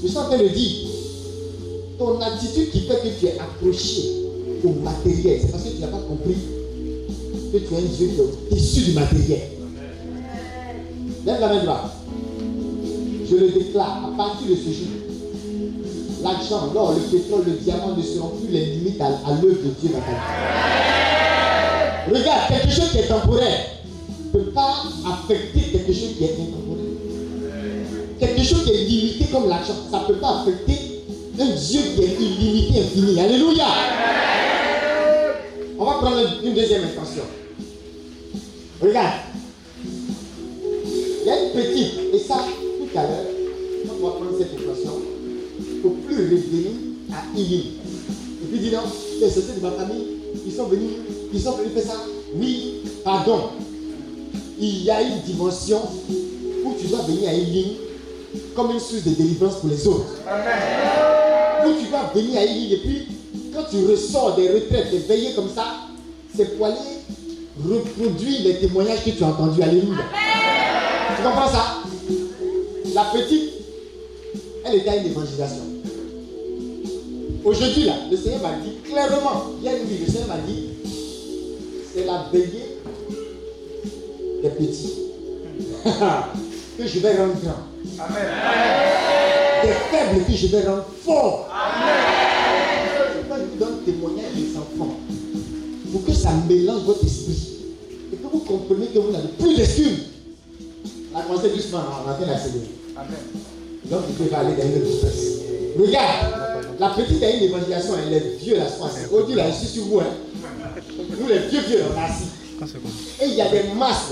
[0.02, 0.88] Je suis en train de dire,
[2.00, 4.26] ton attitude qui fait que tu es accroché
[4.64, 6.34] au matériel, c'est parce que tu n'as pas compris
[7.54, 9.42] que tu es un Dieu qui est au-dessus du matériel.
[11.28, 11.92] Lève la main droite.
[13.30, 14.88] Je le déclare, à partir de ce jour,
[16.24, 19.90] l'argent, l'or, le pétrole, le diamant ne seront plus les limites à, l'œuvre de Dieu
[19.90, 20.00] dans.
[22.14, 23.60] Regarde, quelque chose qui est temporaire
[24.34, 26.86] ne peut pas affecter quelque chose qui est intemporel.
[28.20, 31.04] Quelque chose qui est limité comme l'argent, ça ne peut pas affecter
[31.40, 33.20] un Dieu qui est illimité, infini.
[33.20, 33.66] Alléluia.
[35.80, 37.24] On va prendre une deuxième intention.
[38.82, 39.14] Regarde.
[41.22, 43.26] Il y a une petite, et ça, tout à l'heure,
[43.86, 45.02] on va prendre cette intention,
[45.82, 46.72] faut plus revenir
[47.12, 47.62] à Ilim.
[48.44, 48.82] Et puis dis non,
[49.20, 50.06] les sociétés de ma famille,
[50.46, 50.92] ils sont venus,
[51.34, 52.04] ils sont venus faire ça.
[52.36, 53.50] Oui, pardon.
[54.60, 55.82] Il y a une dimension
[56.66, 57.70] où tu dois venir à Ilim
[58.56, 60.16] comme une source de délivrance pour les autres.
[61.66, 63.08] Où tu vas venir à Ilim et puis
[63.54, 65.66] quand tu ressors des retraites, des veillées comme ça,
[66.36, 66.76] c'est pour aller
[67.68, 69.62] reproduire les témoignages que tu as entendus.
[69.64, 70.06] Alléluia.
[71.16, 71.78] Tu comprends ça?
[72.94, 73.47] La petite,
[74.68, 75.64] elle était une évangélisation.
[77.44, 80.70] Aujourd'hui, là, le Seigneur m'a dit clairement, bien dit, le Seigneur m'a dit,
[81.94, 82.78] c'est la veillée
[84.44, 84.94] des petits
[86.78, 87.64] que je vais rendre grand.
[89.64, 91.50] Des faibles que je vais rendre forts.
[93.30, 94.96] Vous donner témoignage des enfants
[95.92, 97.56] pour que ça mélange votre esprit
[98.12, 100.06] et que vous compreniez que vous n'avez plus d'excuses.
[101.14, 102.68] On a commencé doucement, on a fait l'accélérer.
[103.90, 105.38] Donc vous pouvez aller dans une autre vitesse.
[105.80, 106.48] Regarde,
[106.80, 109.02] la petite a une évangélisation, elle est vieux la soirée.
[109.12, 110.00] Aujourd'hui, là, je suis sur vous.
[110.00, 110.14] Hein.
[111.20, 113.26] Nous, les vieux, vieux, on est.
[113.26, 114.12] Et il y a des masses,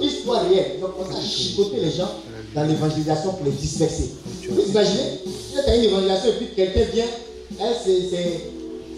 [0.00, 0.80] histoire réelle.
[0.80, 2.10] Donc, on a chicoter les gens
[2.54, 4.10] dans l'évangélisation pour les disperser.
[4.48, 5.20] Vous imaginez
[5.52, 7.04] Tu as une évangélisation et puis quelqu'un vient,
[7.60, 7.74] elle,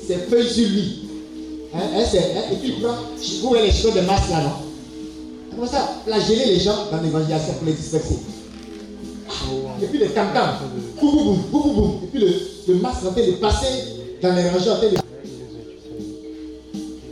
[0.07, 1.09] c'est feuilles sur lui.
[1.75, 4.51] Hein, elle, hein, et puis il prend, les cheveux de masques là, non
[5.55, 6.01] Comment ça?
[6.05, 8.19] Flageller les gens dans l'évangélisation pour les disperser.
[9.83, 10.57] Et puis les tam-tams.
[11.03, 12.21] Et puis
[12.69, 13.67] le, masque en train de passer
[14.23, 14.97] dans les rangées en de.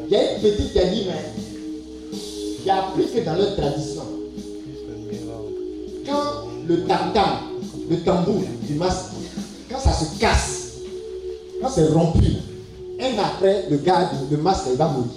[0.06, 2.22] Il y a une petite qui a dit, mais
[2.64, 4.02] j'ai appris que dans leur tradition,
[6.06, 7.38] quand le tam-tam,
[7.90, 9.12] le tambour du masque,
[9.70, 10.72] quand ça se casse,
[11.60, 12.24] quand c'est rompu,
[13.00, 15.10] un après, le gars, le masque, il va mourir.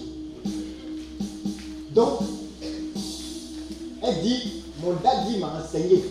[1.96, 2.20] Donc,
[4.04, 6.04] elle dit, mon daddy m'a enseigné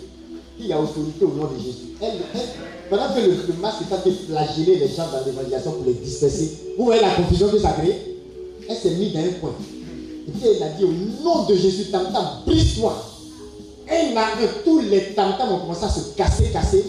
[0.60, 1.96] qu'il y a autorité au nom de Jésus.
[2.02, 2.40] Elle, elle,
[2.90, 5.86] pendant que le, le masque est en train de flageller les gens dans l'évangélisation pour
[5.86, 8.16] les disperser, vous voyez la confusion que ça crée
[8.68, 9.54] Elle s'est mise dans un coin.
[10.28, 10.92] Et puis elle a dit, au
[11.24, 12.94] nom de Jésus, tam tam, brise-toi.
[13.90, 16.84] Un à un, tous les tam tam ont commencé à se casser, casser.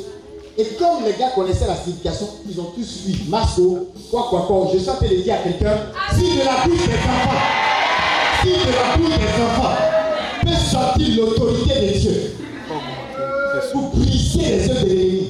[0.58, 3.30] Et comme les gars connaissaient la signification, ils ont tous fui.
[3.30, 4.70] Masco, quoi, quoi, quoi.
[4.74, 5.78] Je suis en train de dire à quelqu'un,
[6.14, 7.32] si de la bouche des enfants,
[8.44, 9.92] si de la bouche des enfants
[10.44, 11.41] peut sortir l'autorité
[13.72, 15.28] pour briser les œuvres de l'ennemi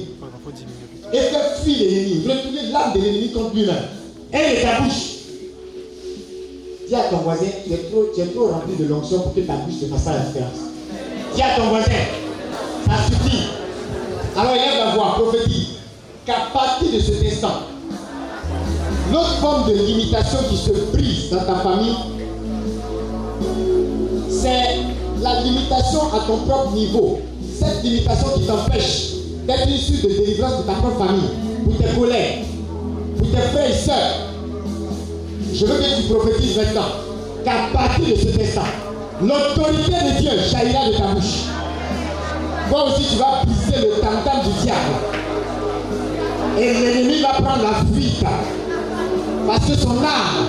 [1.12, 3.76] et faire fuir l'ennemi, retourner l'âme de l'ennemi contre lui-même.
[4.32, 5.08] Et de ta bouche.
[6.88, 9.40] Dis à ton voisin, tu es trop, tu es trop rempli de l'onction pour que
[9.40, 10.58] ta bouche ne fasse la différence.
[11.34, 11.90] Dis à ton voisin,
[12.86, 13.48] ça suffit.
[14.36, 15.66] Alors il y a la voix, prophétise,
[16.24, 17.62] qu'à partir de cet instant,
[19.12, 21.96] l'autre forme de limitation qui se brise dans ta famille,
[24.30, 24.78] c'est
[25.20, 27.20] la limitation à ton propre niveau.
[27.64, 29.12] Cette limitation qui t'empêche
[29.46, 31.30] d'être issu de délivrance de ta propre famille,
[31.64, 32.44] pour tes collègues,
[33.18, 34.14] pour tes frères et sœurs.
[35.54, 36.88] Je veux que tu prophétises maintenant
[37.44, 38.68] qu'à partir de cet instant,
[39.20, 41.44] l'autorité de Dieu jaillira de ta bouche.
[42.68, 44.78] Toi aussi, tu vas briser le tam du diable.
[46.58, 48.24] Et l'ennemi va prendre la fuite.
[49.46, 50.48] Parce que son âme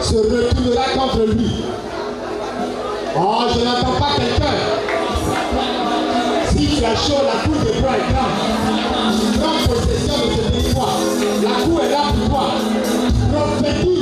[0.00, 1.64] se retournera contre lui.
[3.16, 4.99] Oh, je n'entends pas quelqu'un.
[6.60, 8.36] Tu as chaud, la cour de bois est grande.
[9.40, 10.98] Prends possession de ce territoire.
[11.42, 12.46] La cour est là pour toi.
[13.32, 13.99] Prophétise.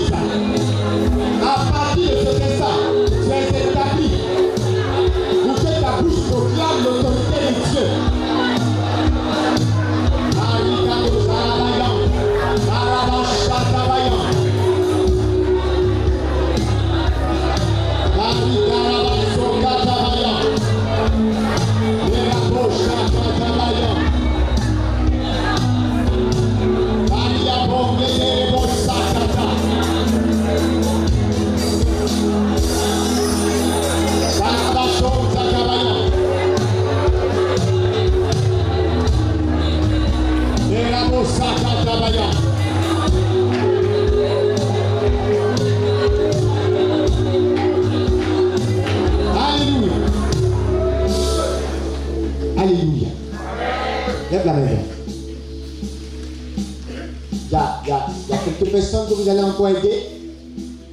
[58.81, 60.03] Que vous allez encore aider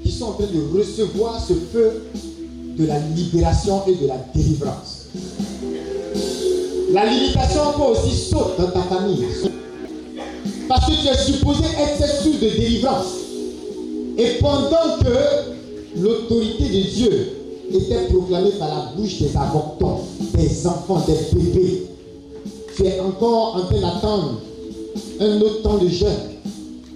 [0.03, 2.03] qui sont en train de recevoir ce feu
[2.77, 5.07] de la libération et de la délivrance.
[6.91, 9.25] La limitation peut aussi sauter dans ta famille.
[10.67, 13.05] Parce que tu es supposé être cette source de délivrance.
[14.17, 17.29] Et pendant que l'autorité de Dieu
[17.71, 19.99] était proclamée par la bouche des avortons,
[20.33, 21.83] des enfants, des bébés,
[22.75, 24.41] tu es encore en train d'attendre
[25.19, 26.34] un autre temps de jeûne,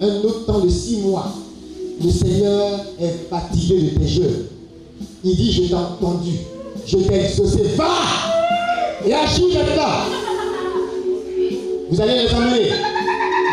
[0.00, 1.26] un autre temps de six mois.
[2.02, 4.50] Le Seigneur est fatigué de tes jeux.
[5.22, 6.32] Il dit, je t'ai entendu,
[6.86, 7.62] je t'ai exaucé.
[7.76, 7.86] Va
[9.06, 10.06] et agis maintenant.
[11.90, 12.70] Vous allez les emmener.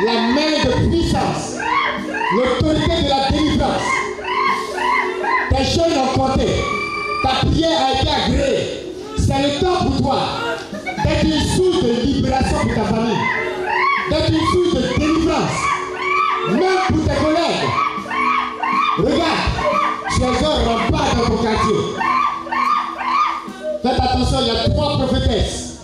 [0.06, 1.56] La main de puissance,
[2.36, 3.82] l'autorité de la délivrance.
[5.50, 6.46] Tes jeunes ont compté.
[7.24, 8.94] Ta prière a été agréée.
[9.18, 10.20] C'est le temps pour toi
[11.04, 13.18] d'être une source de libération pour ta famille.
[14.10, 15.67] D'être une source de délivrance.
[16.50, 17.68] Même pour tes collègues.
[18.98, 19.48] Regarde,
[20.16, 21.76] tu es un rempart dans ton quartier.
[23.84, 25.80] Faites attention, il y a trois prophétesses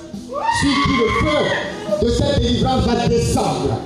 [0.62, 3.78] sur qui le feu de cette délivrance va descendre.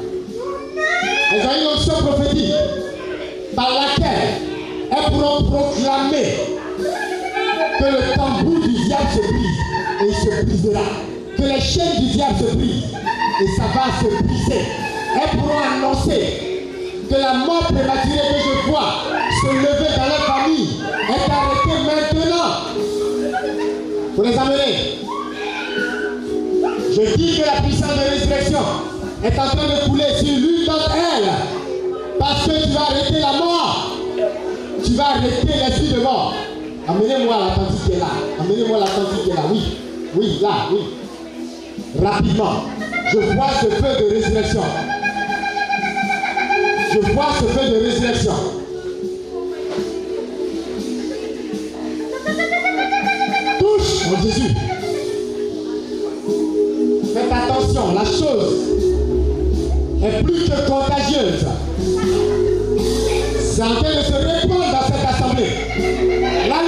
[1.33, 2.53] Elles ont une onction prophétique
[3.55, 4.41] par laquelle
[4.91, 6.35] elles pourront proclamer
[7.79, 9.61] que le tambour du diable se brise
[10.01, 10.85] et se brisera.
[11.37, 12.93] Que les chaînes du diable se brisent
[13.41, 14.65] et ça va se briser.
[15.15, 16.46] Elles pourront annoncer
[17.07, 19.03] que la mort prématurée que je vois
[19.41, 20.69] se lever dans leur famille
[21.09, 22.49] est arrêtée maintenant.
[24.15, 24.99] Pour les amener.
[26.91, 28.59] Je dis que la puissance de résurrection
[29.23, 31.31] est en train de couler sur l'une d'entre elles.
[32.19, 33.97] Parce que tu vas arrêter la mort.
[34.83, 36.33] Tu vas arrêter l'esprit de mort.
[36.87, 38.07] Amenez-moi la tante qui est là.
[38.39, 39.41] Amenez-moi la tante qui est là.
[39.51, 39.77] Oui,
[40.15, 40.79] oui, là, oui.
[42.03, 42.63] Rapidement.
[43.11, 44.63] Je vois ce feu de résurrection.
[46.93, 48.33] Je vois ce feu de résurrection.
[53.59, 54.55] Touche mon Jésus.
[57.13, 58.55] Faites attention, la chose
[60.03, 61.45] est plus que contagieuse.
[63.39, 65.51] C'est en train de se répandre dans cette assemblée.
[66.47, 66.61] La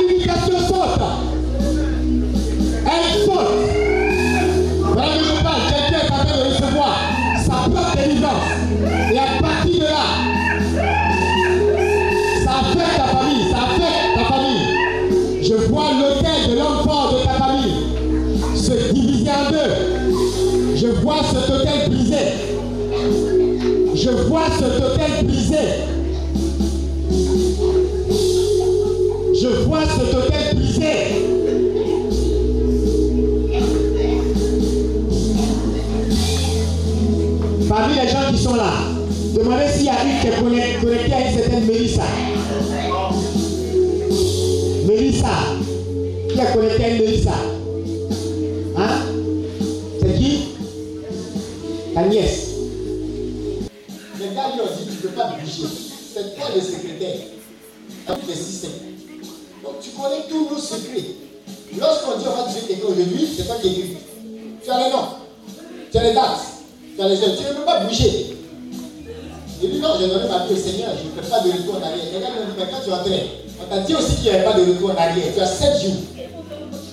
[70.51, 72.05] au Seigneur, je ne fais pas de retour en arrière.
[72.05, 72.17] Dit,
[72.57, 73.27] mais quand tu rentrais,
[73.61, 75.33] on t'a dit aussi qu'il n'y avait pas de retour en arrière.
[75.33, 76.01] Tu as 7 jours.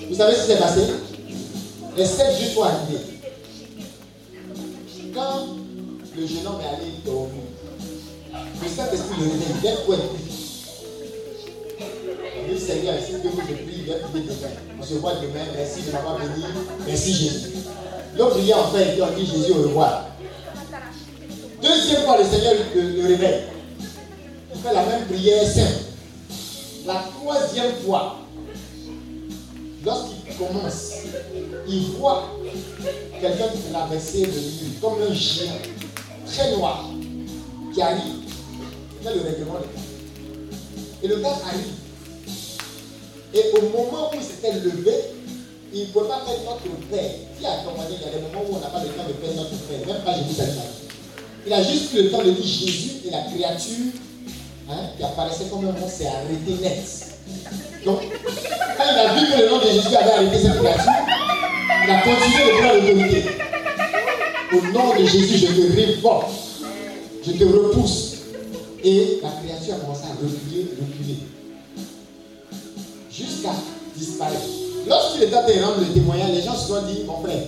[0.09, 0.81] Vous savez ce qui s'est passé?
[1.97, 3.01] Les 7 jours sont arrivés.
[5.15, 5.47] Quand
[6.17, 7.43] le jeune homme est allé dormir,
[8.63, 9.97] le Saint-Esprit le réveille, dès quoi?
[12.49, 14.53] Il Dis Seigneur, si que je prie, je vais prier demain.
[14.79, 15.45] On se voit demain.
[15.57, 16.45] Merci de m'avoir béni.
[16.87, 17.51] Merci Jésus.
[18.17, 20.16] L'autre prière en fait, on dit Jésus au revoir.
[21.63, 23.43] Deuxième fois, le Seigneur le, le réveille.
[24.55, 25.85] Il fait la même prière simple.
[26.87, 28.19] La troisième fois,
[29.85, 30.93] lorsqu'il commence,
[31.69, 32.39] il voit
[33.21, 35.53] quelqu'un traverser le mur comme un chien
[36.27, 36.91] très noir
[37.75, 38.03] qui arrive.
[39.03, 39.87] C'est le règlement de temps.
[41.03, 41.73] Et le gars arrive.
[43.35, 44.93] Et au moment où il s'était levé,
[45.73, 47.11] il ne pouvait pas faire notre père.
[47.39, 47.95] Qui a commandé?
[48.01, 49.87] Il y a des moments où on n'a pas le temps de faire notre père,
[49.87, 50.41] même pas Jésus
[51.47, 53.93] Il a juste le temps de dire Jésus et la créature
[54.69, 56.83] hein, qui apparaissait comme un monstre s'est arrêté net.
[57.85, 60.93] Donc, quand il a vu que le nom de Jésus avait arrêté cette créature,
[61.85, 63.25] il a continué de prendre l'autorité.
[64.53, 66.25] Au nom de Jésus, je te révoque.
[67.25, 68.15] Je te repousse.
[68.83, 71.17] Et la créature a commencé à reculer, reculer.
[73.13, 73.53] Jusqu'à
[73.95, 74.41] disparaître.
[74.89, 77.43] Lorsqu'il était en train de rendre le témoignage, les gens se sont dit, mon frère,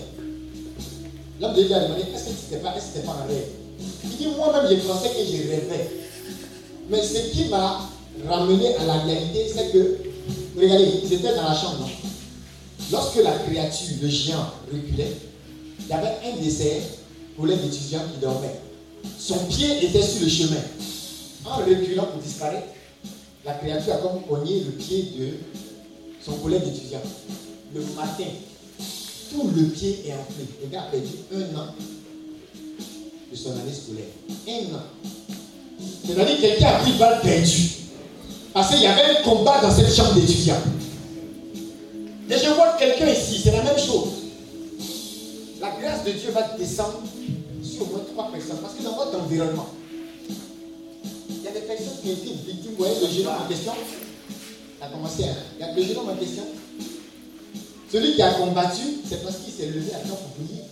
[1.40, 3.67] l'homme de Dieu a demandé, est-ce que c'était pas, est pas un rêve
[4.20, 5.90] Il moi-même, j'ai pensé que je rêvais.
[6.90, 7.88] Mais ce qui m'a
[8.28, 9.98] ramené à la réalité, c'est que,
[10.56, 11.88] regardez, étaient dans la chambre.
[12.90, 15.12] Lorsque la créature, le géant, reculait,
[15.80, 16.82] il y avait un de ses
[17.38, 18.60] collègues étudiants qui dormait.
[19.18, 20.62] Son pied était sur le chemin.
[21.44, 22.66] En reculant pour disparaître,
[23.44, 25.28] la créature a comme cogné le pied de
[26.24, 27.02] son collègue étudiant.
[27.74, 28.24] Le matin,
[29.30, 30.46] tout le pied est enflé.
[30.62, 31.74] Le gars a perdu un an
[33.30, 34.04] de son année scolaire.
[34.48, 34.82] Un an.
[36.04, 37.70] C'est-à-dire que quelqu'un a pris balle perdue.
[38.52, 40.62] Parce qu'il y avait un combat dans cette chambre d'étudiants.
[42.30, 44.08] Et je vois quelqu'un ici, c'est la même chose.
[45.60, 47.02] La grâce de Dieu va descendre
[47.62, 48.58] sur au moins trois personnes.
[48.62, 49.68] Parce que dans votre environnement,
[51.28, 52.72] il y a des personnes qui ont été victimes.
[52.72, 53.72] Vous voyez le homme en question?
[54.80, 55.32] A commencé à.
[55.58, 56.44] Il y a le homme en question.
[57.90, 60.62] Celui qui a combattu, c'est parce qu'il s'est levé à temps pour prier.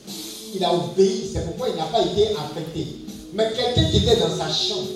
[0.56, 2.86] Il a obéi, c'est pourquoi il n'a pas été affecté.
[3.34, 4.88] Mais quelqu'un qui était dans sa chambre,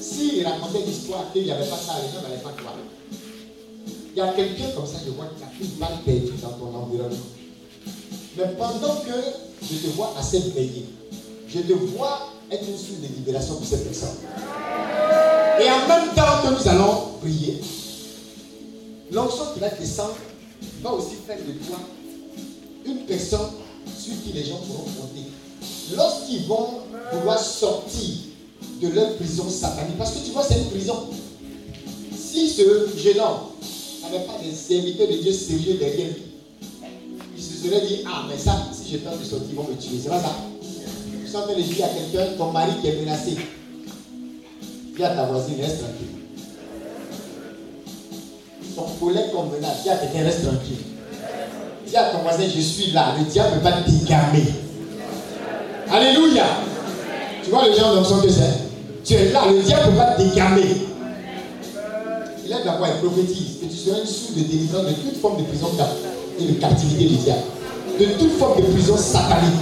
[0.00, 2.74] s'il racontait l'histoire qu'il n'y avait pas ça, les gens n'allaient pas croire.
[4.12, 6.76] Il y a quelqu'un comme ça, je vois, qui a une balle perdue dans ton
[6.76, 7.16] environnement.
[8.36, 9.12] Mais pendant que
[9.62, 10.86] je te vois assez veiller,
[11.46, 14.16] je te vois être une source de libération pour cette personne.
[15.60, 17.60] Et en même temps que nous allons prier,
[19.12, 20.16] l'onction qui va descendre
[20.82, 21.76] va aussi faire de toi
[22.86, 23.50] une personne
[23.98, 25.26] sur qui les gens pourront compter.
[25.96, 26.68] Lorsqu'ils vont
[27.12, 28.14] vouloir sortir
[28.82, 31.08] de leur prison satanique, parce que tu vois, c'est une prison.
[32.16, 32.62] Si ce
[32.96, 33.50] jeune homme
[34.02, 36.22] n'avait pas des serviteurs de Dieu sérieux derrière lui,
[37.36, 39.74] il se serait dit Ah, mais ça, si je tente de sortir, ils vont me
[39.74, 39.98] tuer.
[40.02, 40.36] C'est pas ça.
[41.30, 43.36] Tu en train de dire à quelqu'un Ton mari qui est menacé.
[44.96, 46.06] Dis à ta voisine, reste tranquille.
[48.76, 50.76] Ton collègue qu'on menace, dis à quelqu'un, reste tranquille.
[51.90, 53.14] Dis à ton voisin, je suis là.
[53.18, 54.44] Le diable va t'égamer.
[55.90, 56.44] Alléluia.
[57.42, 60.86] Tu vois le genre d'onction que c'est Tu es là, le diable va t'égamer.
[62.46, 65.38] Il est d'abord, il prophétise que tu seras une source de délivrance de toute forme
[65.38, 65.70] de prison
[66.38, 67.42] et de captivité du diable.
[67.98, 69.54] De toute forme de prison satanique.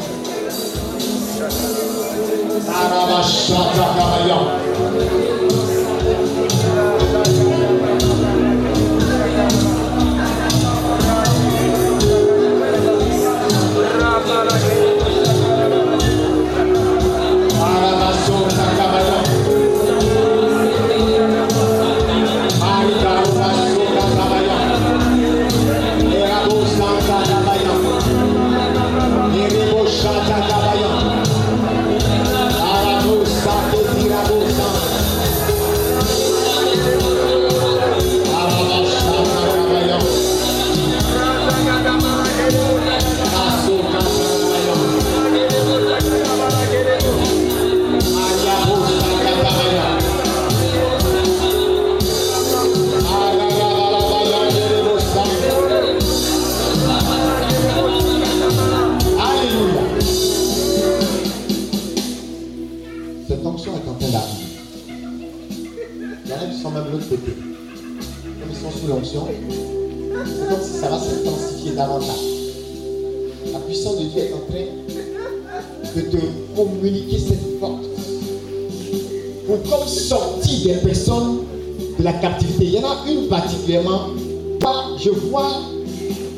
[85.02, 85.48] Je vois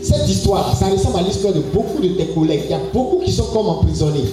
[0.02, 2.62] cette histoire, ça ressemble à l'histoire de beaucoup de tes collègues.
[2.66, 4.24] Il y a beaucoup qui sont comme emprisonnés.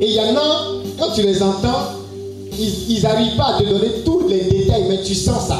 [0.00, 0.66] Et il y en a,
[0.98, 1.96] quand tu les entends,
[2.58, 5.58] ils n'arrivent pas à te donner tous les détails, mais tu sens ça.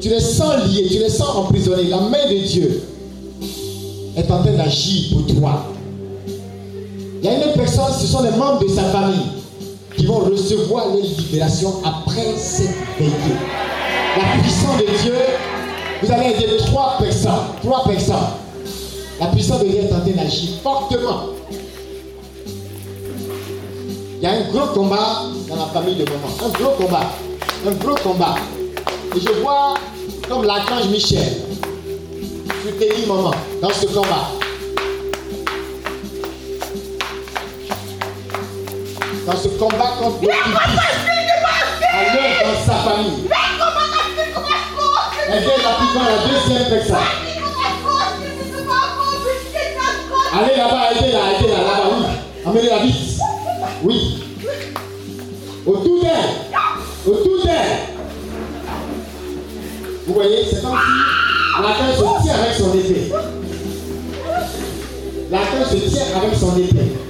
[0.00, 1.84] tu les sens liés, tu les sens emprisonnés.
[1.84, 2.82] La main de Dieu
[4.16, 5.64] est en train d'agir pour toi.
[7.22, 9.33] Il y a une personne, ce sont les membres de sa famille
[10.06, 13.36] vont recevoir leur libération après cette veillée.
[14.16, 15.14] La puissance de Dieu,
[16.02, 17.32] vous allez aider trois personnes,
[17.62, 18.16] trois personnes.
[19.20, 21.26] La puissance de Dieu est en train d'agir fortement.
[24.16, 26.28] Il y a un gros combat dans la famille de maman.
[26.44, 27.10] Un gros combat.
[27.66, 28.36] Un gros combat.
[29.14, 29.74] Et je vois
[30.28, 31.42] comme l'archange Michel.
[32.64, 34.30] Dit, maman, dans ce combat.
[39.26, 40.54] Dans ce combat contre le Alors
[42.44, 43.24] dans sa famille.
[45.26, 46.96] Elle vient d'appliquer la deuxième personne.
[50.36, 52.04] Allez là-bas, aidez-la, aidez-la, là-bas, oui.
[52.44, 53.18] Amenez-la vite.
[53.82, 54.24] Oui.
[55.64, 56.30] Autour d'elle.
[57.06, 57.78] Autour d'elle.
[60.06, 63.12] Vous voyez, c'est comme si la se tient avec son épée.
[65.30, 67.03] La se tient avec son épée.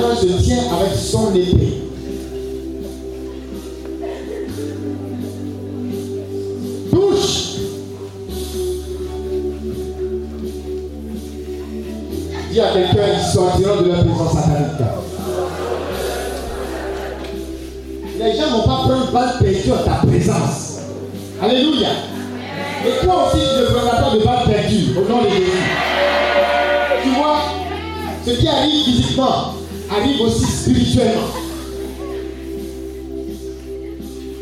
[0.00, 1.82] Se tient avec son épée.
[6.90, 7.54] Touche.
[12.50, 14.80] Dis à quelqu'un, ils sortiront de leur présence satanique.
[18.18, 20.80] Les gens ne vont pas prendre balle perdue en ta présence.
[21.42, 21.88] Alléluia.
[22.86, 25.52] Et toi aussi, tu ne prendras pas de balle perdue au nom de Jésus.
[27.02, 27.38] Tu vois,
[28.26, 29.59] ce qui arrive physiquement
[29.90, 31.28] arrive aussi spirituellement.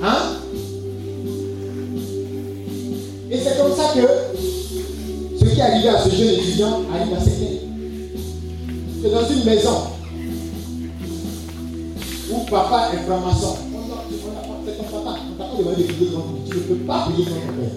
[0.03, 0.37] Hein?
[3.31, 7.21] Et c'est comme ça que ce qui est arrivé à ce jeune étudiant arrive à
[7.21, 7.45] certains.
[9.03, 9.79] C'est dans une maison
[12.31, 13.57] où papa est franc-maçon.
[14.67, 15.19] C'est ton papa.
[15.59, 17.71] Tu ne peux pas prier contre ton père.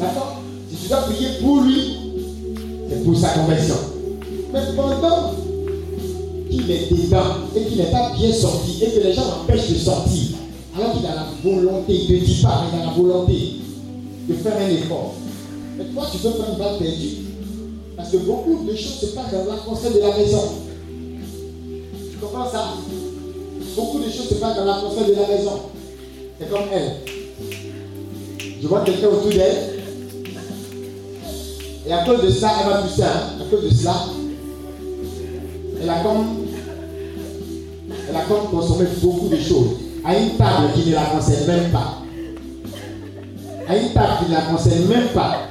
[0.00, 0.42] D'accord?
[0.70, 1.96] Si tu dois prier pour lui,
[2.88, 3.76] c'est pour sa conversion.
[4.52, 5.33] Mais pendant
[6.56, 9.74] qu'il est dedans et qu'il n'est pas bien sorti et que les gens l'empêchent de
[9.74, 10.36] sortir,
[10.76, 13.34] alors qu'il a la volonté, il ne dit pas, il a la volonté
[14.28, 15.14] de faire un effort.
[15.76, 17.16] Mais toi, tu peux faire une balle perdue.
[17.96, 20.42] Parce que beaucoup de choses se passent dans l'atmosphère de la maison.
[22.10, 22.74] Tu comprends ça?
[23.76, 25.60] Beaucoup de choses se passent dans l'atmosphère de la maison.
[26.38, 26.96] C'est comme elle.
[28.62, 29.80] Je vois quelqu'un autour d'elle.
[31.86, 33.02] Et à cause de ça, elle va pousser.
[33.02, 33.40] Hein?
[33.40, 34.06] À cause de cela,
[35.82, 36.43] elle a comme,
[38.14, 39.76] elle a comme consommé beaucoup de choses.
[40.04, 41.98] À une table qui ne la concerne même pas.
[43.66, 45.48] À une table qui ne la concerne même pas.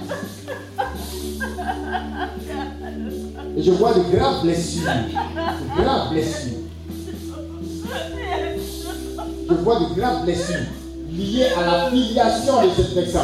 [3.57, 4.83] Et je vois de graves blessures.
[4.83, 6.51] De graves blessures.
[9.49, 10.55] Je vois de graves blessures
[11.11, 13.21] liées à la filiation de cette personne.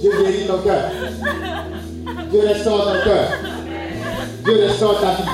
[0.00, 0.90] Dieu guérit ton cœur.
[2.30, 3.47] Dieu restaure ton cœur.
[4.48, 5.28] Dieu restaure ta vie.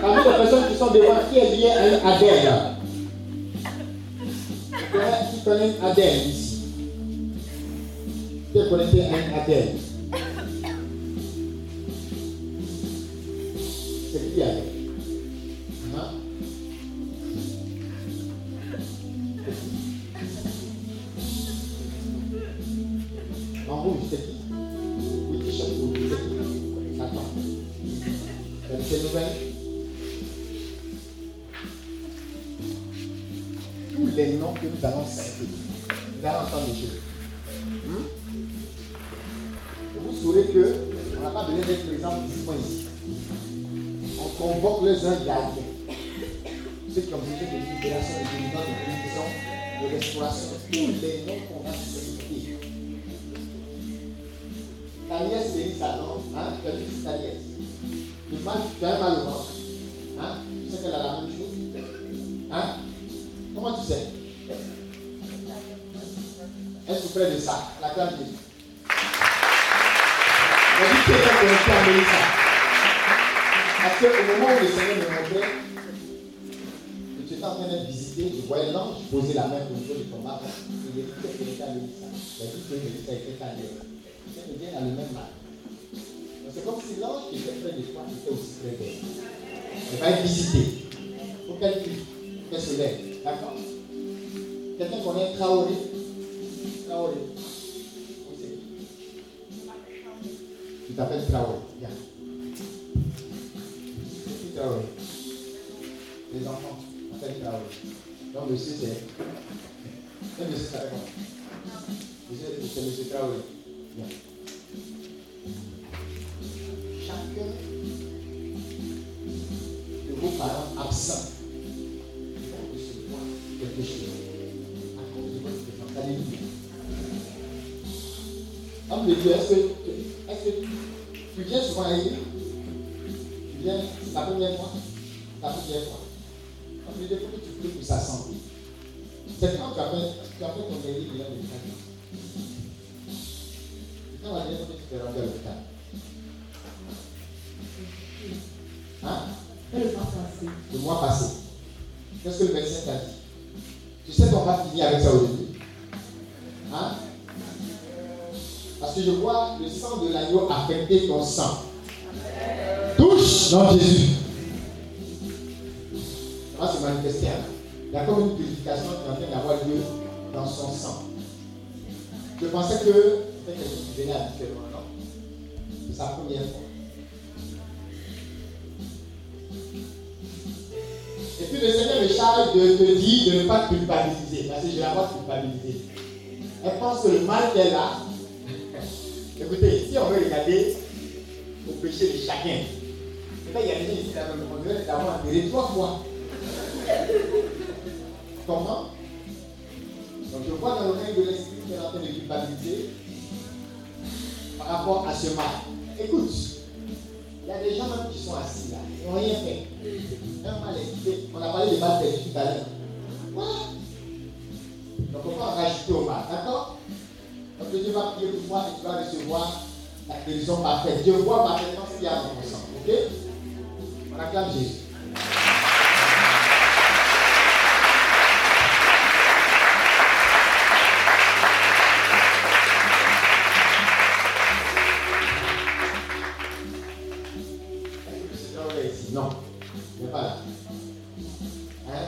[0.00, 2.52] Parmi les personnes qui sont devant, qui est lié à une Adèle.
[5.30, 6.62] Qui connaît une Adèle ici.
[8.52, 9.68] Qui est connecté à une Adèle.
[14.12, 14.73] C'est qui Adèle?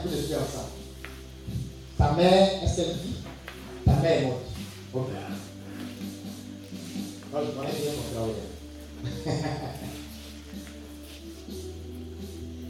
[0.07, 0.71] tous les deux ensemble.
[1.97, 3.17] Ta mère, est-ce qu'elle vit
[3.85, 4.41] Ta mère est morte.
[4.93, 5.07] Ok.
[7.31, 8.35] Moi, je connais bien mon travail.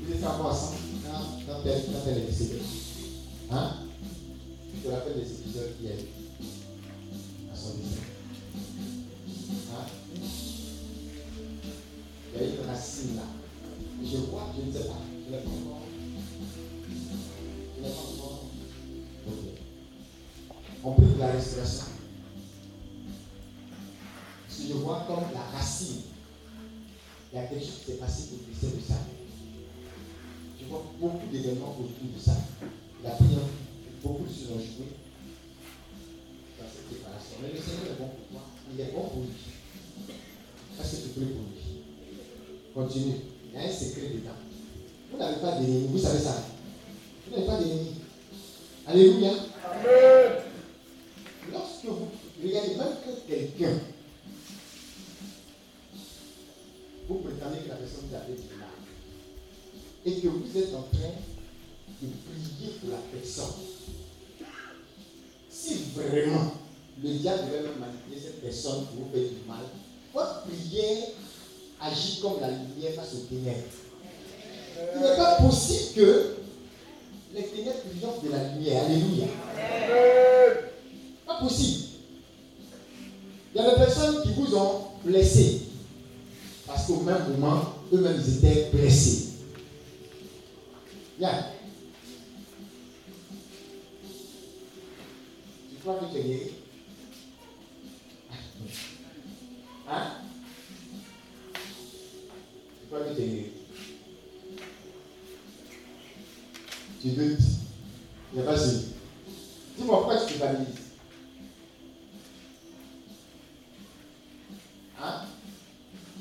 [0.03, 2.61] Vous étiez encore ensemble quand, quand, elle, quand est décédée.
[3.51, 3.71] Hein?
[4.73, 6.16] Je te rappelle des épisodes qui a.
[42.87, 43.26] против них
[107.07, 107.37] Je veux dire,
[108.33, 108.55] je n'ai pas.
[108.57, 110.67] Dis-moi, pourquoi tu culpabilises.
[115.01, 115.21] Hein?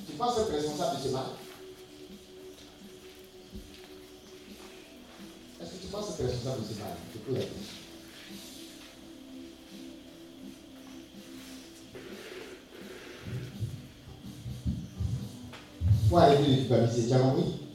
[0.06, 1.24] Tu penses être responsable de ce mal?
[5.60, 6.90] Est-ce que tu penses être responsable de ce mal?
[7.12, 7.40] Je peux la
[16.08, 17.65] Pour arriver à culpabiliser, tu as compris?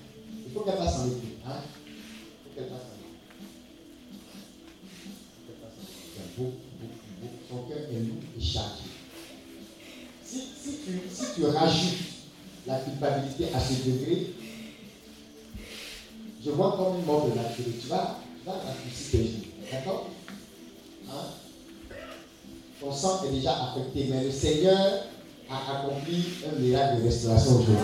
[24.41, 25.05] Seigneur
[25.51, 27.75] a accompli un miracle de restauration aujourd'hui.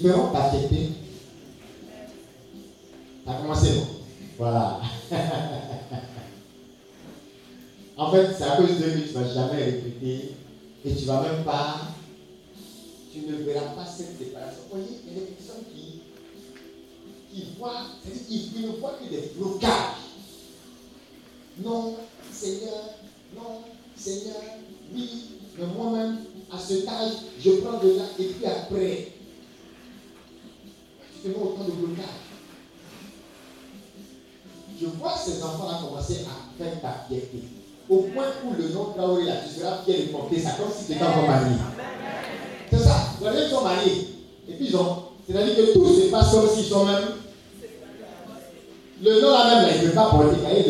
[0.00, 0.32] Ils feront.
[0.32, 0.50] Ça
[3.26, 3.86] a commencé, non?
[4.38, 4.80] Voilà.
[7.96, 10.34] en fait, c'est à cause de que tu ne vas jamais répéter
[10.84, 11.80] et tu ne vas même pas.
[13.12, 14.60] Tu ne verras pas cette séparation.
[14.70, 15.64] Vous voyez, il y a des personnes
[17.32, 19.77] qui, voient, ne voient que des blocages.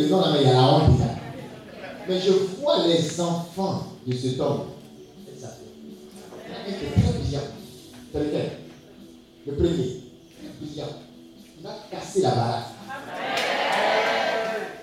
[0.08, 1.00] Nom là même, il y a la honte.
[2.08, 4.62] Mais je vois les enfants de cet homme.
[5.26, 5.50] Il y en a
[6.60, 7.40] un qui est très brillant.
[8.12, 8.50] C'est lequel?
[9.46, 10.02] Le premier.
[10.60, 10.86] Brillant.
[11.58, 12.64] Il va casser la baraque.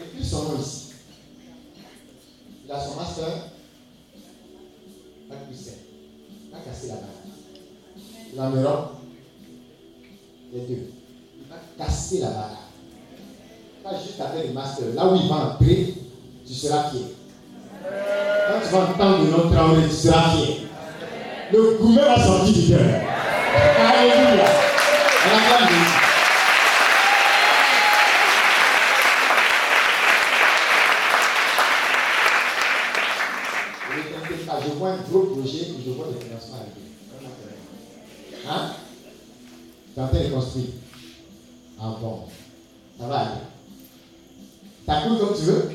[0.02, 0.94] Et puis son nom ici.
[2.66, 3.28] Il a son master.
[5.28, 7.12] Il va casser la baraque.
[8.34, 8.95] Il en Europe.
[14.56, 14.86] Master.
[14.96, 15.94] Là où il va entrer,
[16.48, 17.02] tu seras fier.
[17.84, 20.62] Quand tu vas entendre notre travail, tu seras fier.
[21.52, 22.80] Le gourmet va sortir du cœur.
[22.80, 24.46] Alléluia.
[25.26, 25.66] À la
[34.64, 36.86] Je vois un gros projet et je vois des financements arriver.
[38.50, 38.72] Hein?
[39.94, 40.68] Tu es en train de construire.
[41.80, 41.96] Ah.
[43.00, 43.55] Ça va aller.
[44.86, 45.70] T'as cru comme tu veux?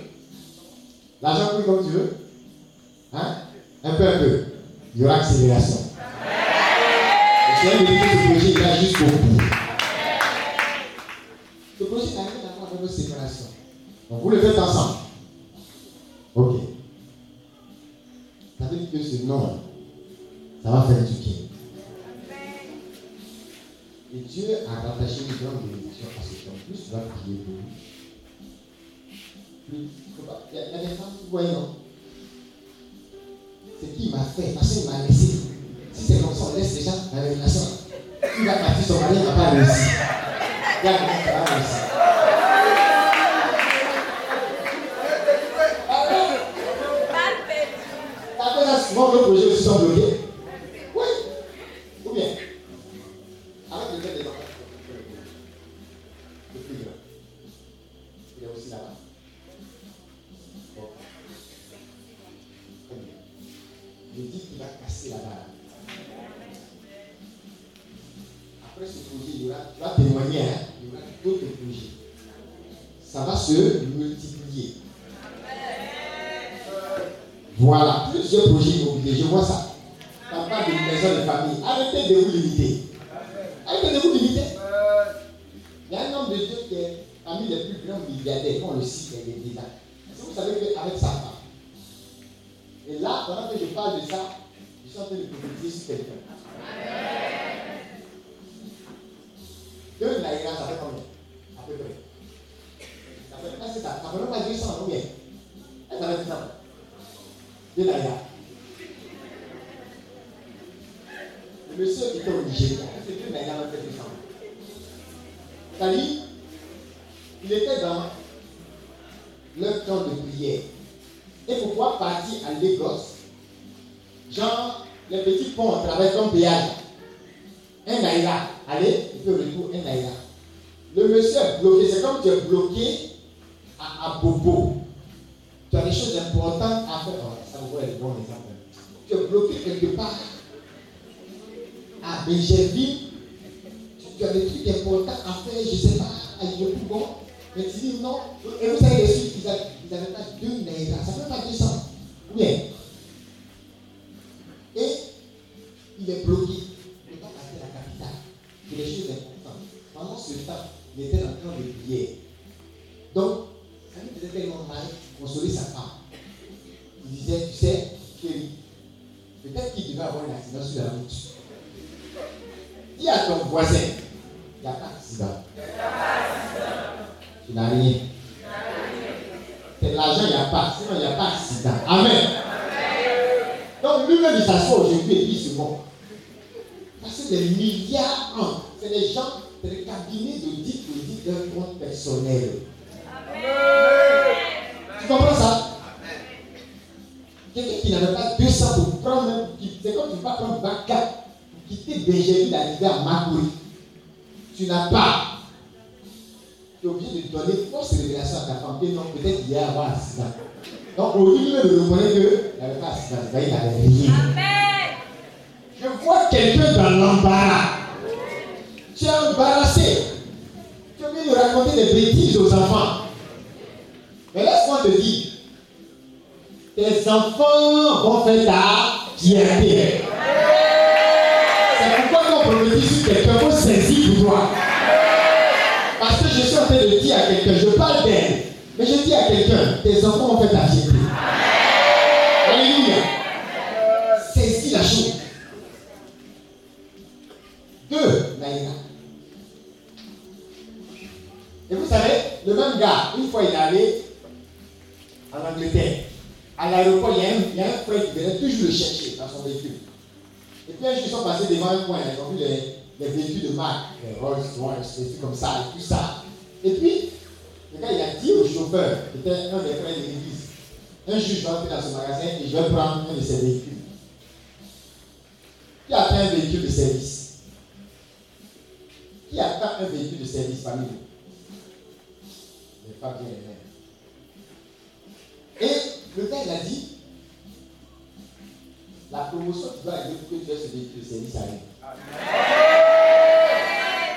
[1.22, 2.16] L'argent coule comme tu veux
[3.12, 3.34] Hein?
[3.82, 4.44] Un peu, un peu.
[4.94, 5.78] Il y aura accélération.
[7.48, 9.42] Le Seigneur me dit que ce projet il va jusqu'au bout.
[11.78, 13.46] Ce projet n'a rien à voir avec nos séparations.
[14.10, 14.94] Donc vous le faites ensemble.
[16.34, 16.60] Ok.
[18.58, 19.60] Ça veut dire que ce nom,
[20.62, 21.32] ça va faire du bien.
[24.12, 26.56] Et Dieu a rattaché une grande bénédiction à ce temps.
[26.66, 27.62] Plus tu vas prier pour lui,
[29.70, 29.88] plus
[30.52, 31.76] il y a des femmes qui voient non.
[33.80, 35.40] C'est qui m'a fait, parce qu'il m'a laissé.
[35.92, 37.66] Si c'est comme ça, on laisse dans la relation.
[38.38, 39.90] Il va partir, son mari n'a pas réussi.
[40.82, 41.82] Il y a quelqu'un qui va réussir.
[48.40, 50.09] Après ça, souvent, nos projets aussi sont bloqués.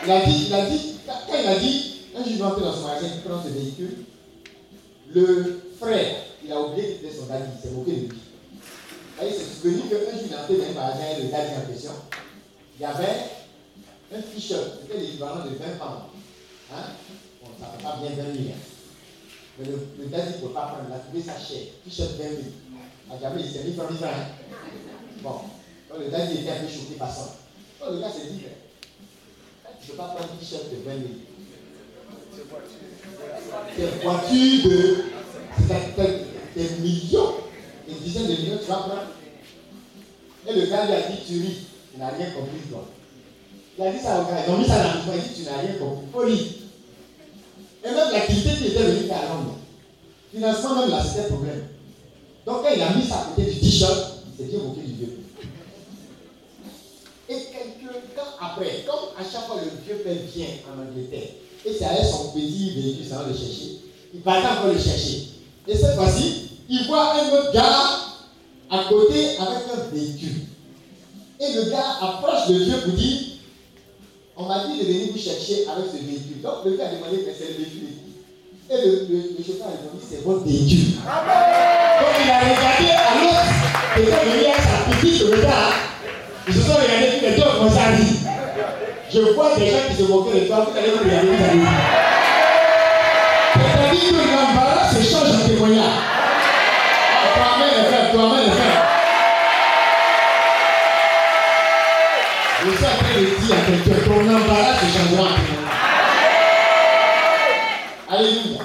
[0.06, 2.88] Il a dit, il a dit, quand il a dit, un va entrer dans son
[2.88, 4.06] magasin, il prend ce véhicule,
[5.14, 8.20] le frère, il a oublié était son daddy, il s'est moqué de lui.
[9.22, 11.92] Il s'est souvenu qu'un jour il est entré dans un magasin, le daddy en question,
[12.78, 13.32] il y avait
[14.14, 16.04] un t-shirt, c'était l'équivalent de 20 pounds.
[16.74, 16.84] Hein?
[17.42, 18.44] Bon, ça ne fait pas bien 20 000.
[19.58, 22.24] Mais le, le qu'il ne peut pas prendre, il a trouvé sa chair, t-shirt 20
[22.24, 22.42] 000.
[23.10, 24.10] À jamais, il s'est mis comme ça.
[25.22, 25.48] Bon,
[25.90, 27.38] donc le gars était un peu choqué par ça.
[27.80, 28.44] Donc le gars s'est dit,
[29.86, 31.04] tu ne peux pas un t-shirt de 20 000.
[33.76, 35.14] C'est voiture de.
[36.56, 37.34] Des millions,
[37.88, 39.08] des dizaines de millions, tu vas prendre.
[40.48, 41.58] Et le gars lui a dit, tu ris,
[41.92, 42.88] tu n'as rien compris, toi.
[43.78, 45.34] Il a dit ça au gars, ils ont mis ça dans le il a dit,
[45.36, 46.06] tu n'as rien compris.
[46.12, 46.28] Faut
[47.86, 49.58] et même l'activité qui était venue à Londres,
[50.32, 51.68] financement même là, c'était problème.
[52.46, 54.94] Donc quand il a mis ça à côté du t-shirt, il s'est bien moqué du
[54.94, 55.23] vieux.
[58.14, 61.30] Et temps après, comme à chaque fois le vieux fait bien en Angleterre,
[61.66, 63.80] et c'est avec son petit véhicule, ça va le chercher,
[64.14, 65.30] il va encore le chercher.
[65.68, 68.00] Et cette fois-ci, il voit un autre gars
[68.70, 70.42] à côté avec un véhicule.
[71.40, 73.20] Et le gars approche le vieux pour dire
[74.36, 76.42] on m'a dit de venir vous chercher avec ce véhicule.
[76.42, 77.88] Donc le gars a demandé que c'est le véhicule.
[78.70, 80.96] Et le, chauffeur a demandé c'est votre véhicule.
[80.96, 83.44] Donc il a regardé à l'autre
[83.96, 85.93] qui était venu avec sa petite regard.
[86.46, 88.20] Ils se sont regardés tous les deux comme ça dit.
[89.14, 91.62] Je vois des gens qui se moquent de toi, vous allez vous regarder, vous allez.
[93.54, 96.00] C'est-à-dire que l'embarras se change en témoignage.
[97.34, 98.52] Toi-même le toi-même.
[102.66, 105.74] Je suis en train de dire à quelqu'un ton embarras se changera en témoignage.
[108.10, 108.64] Alléluia.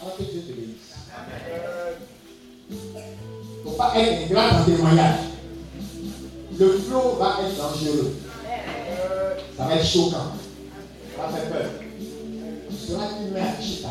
[0.00, 0.96] Alors que Dieu te bénisse.
[2.70, 5.31] Il ne faut pas être ingrat en témoignage.
[6.62, 8.14] Le flot va être dangereux.
[9.56, 10.30] Ça va être choquant.
[11.16, 11.70] Ça va faire peur.
[13.20, 13.88] Une mère chez ta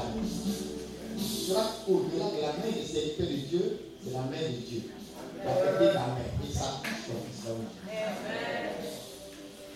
[1.17, 4.83] Tu seras au-delà de la main des serviteurs de Dieu, c'est la main de Dieu.
[4.83, 7.51] Tu vas ta main et ça touche ton fils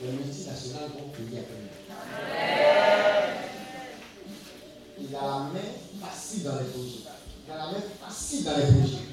[0.01, 1.69] les multinationales vont payer après nous.
[5.01, 5.69] Il a la main
[6.01, 7.03] facile dans les projets.
[7.45, 9.05] Il a la main facile dans les projets.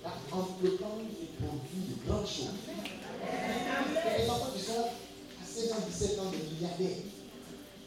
[0.00, 2.65] Il a entreprendre des produits de grandes choses.
[4.18, 7.02] Les enfants qui sont à 16 ans, 17 ans, des milliardaires,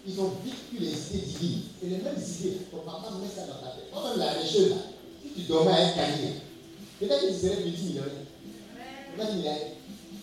[0.05, 1.61] ils ont vécu les idées divines.
[1.83, 3.91] Et les mêmes idées, ton papa met ça dans ta tête.
[3.91, 4.75] Même la choses là,
[5.21, 6.33] si tu dormais à un canier,
[6.99, 8.25] peut-être que tu serais multimillionnaire.
[9.17, 9.25] Il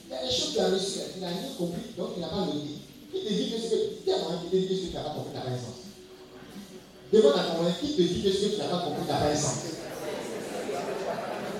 [0.08, 2.28] il y a des choses qu'il a reçues, il n'a rien compris, donc il n'a
[2.28, 2.78] pas noté.
[3.12, 4.94] Qui te dit que ce que tu as qui te dit que ce que tu
[4.94, 5.86] n'as pas compris n'a pas un sens
[7.12, 9.30] Demande à ton qui te dit que ce que tu n'as pas compris n'a pas
[9.30, 9.56] un sens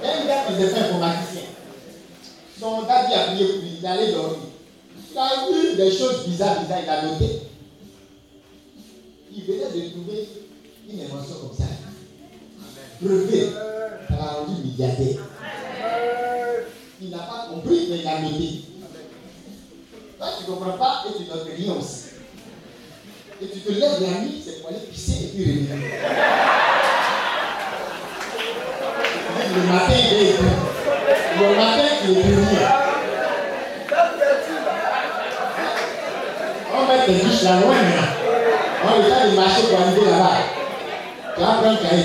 [0.02, 1.42] Un gars qui fait informaticien,
[2.58, 4.38] son daddy a prié pour lui, il allait dormir.
[5.12, 7.40] Il a vu des choses bizarres, bizarres, il a noté.
[9.34, 10.28] Il venait de trouver
[10.90, 11.64] une invention comme ça.
[13.00, 13.50] Brevet,
[14.08, 15.22] ça l'a rendu milliardaire
[17.00, 18.62] il n'a pas compris, mais il a noté.
[20.18, 22.04] Toi, tu ne comprends pas et tu notes rien aussi.
[23.42, 25.76] Et tu te lèves la nuit, c'est pour aller pisser et puis revenir.
[29.54, 30.75] Le matin, il est
[31.36, 31.48] écrit.
[31.48, 32.64] Le matin, il est écrit.
[36.74, 38.12] On met des douches là loin maintenant.
[38.84, 40.38] On est train de marcher pour arriver là-bas.
[41.34, 41.96] Tu vas prendre un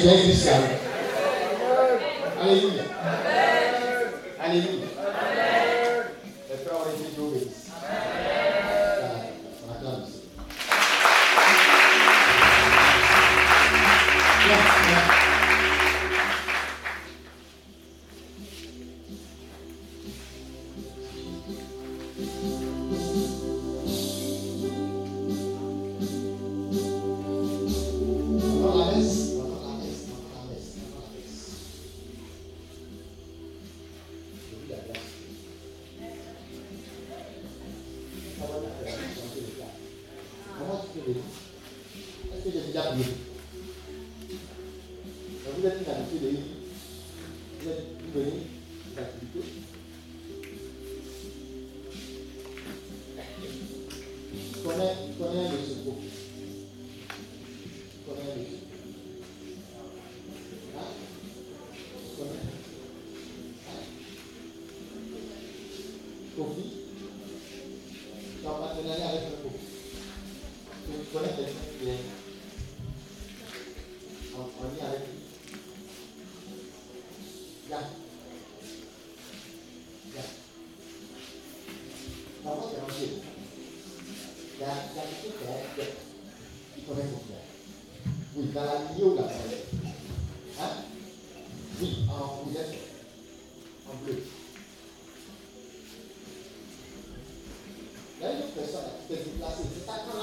[98.17, 99.63] Il y a une personne qui s'est déplacée.
[99.73, 100.17] C'est ça quand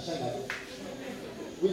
[0.00, 0.28] change la.
[1.62, 1.70] Oui.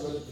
[0.00, 0.31] La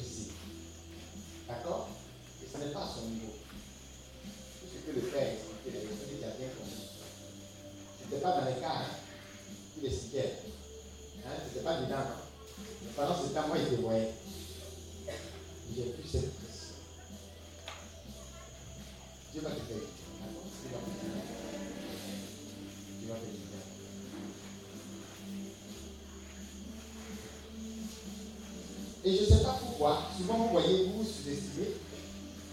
[29.04, 31.74] Et je ne sais pas pourquoi, souvent vous voyez, vous vous sous-estimez,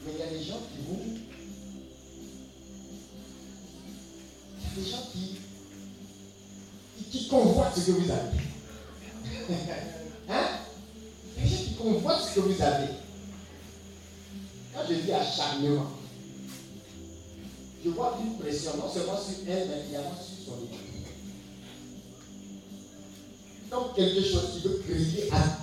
[0.05, 1.17] mais il y a des gens qui vous.
[4.55, 5.39] Il y a des gens qui.
[7.11, 8.37] qui, convoitent ce que vous avez.
[10.29, 10.47] hein?
[11.35, 12.93] Il y a des gens qui convoitent ce que vous avez.
[14.73, 15.87] Quand je dis acharnement,
[17.83, 20.87] je vois une pression, non seulement sur elle, mais également sur son équipe.
[23.69, 25.56] Donc quelque chose qui veut crier à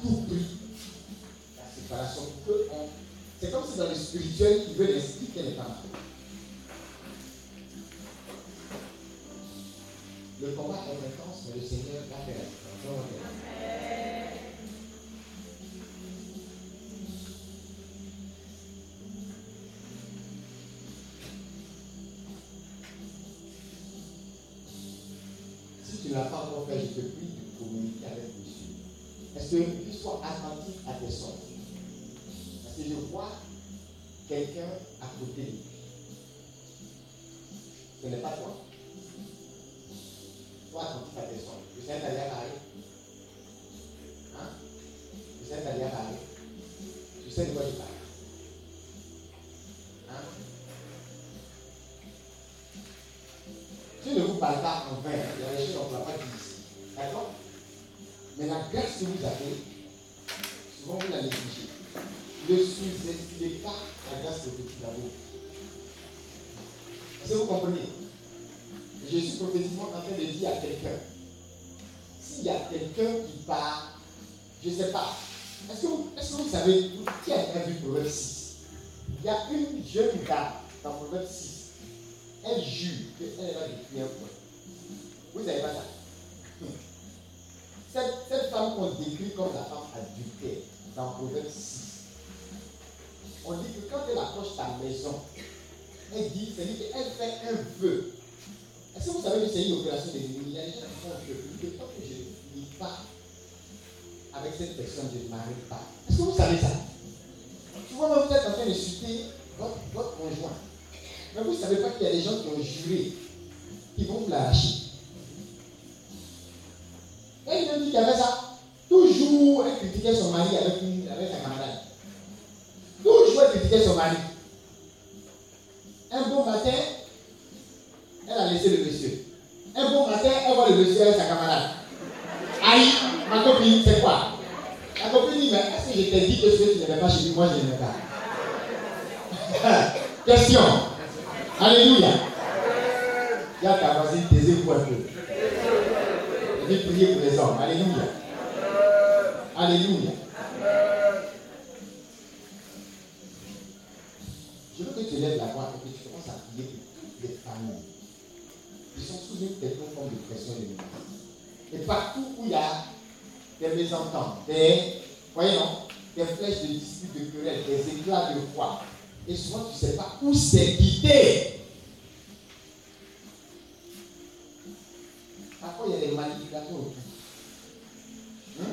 [178.60, 178.72] Hein?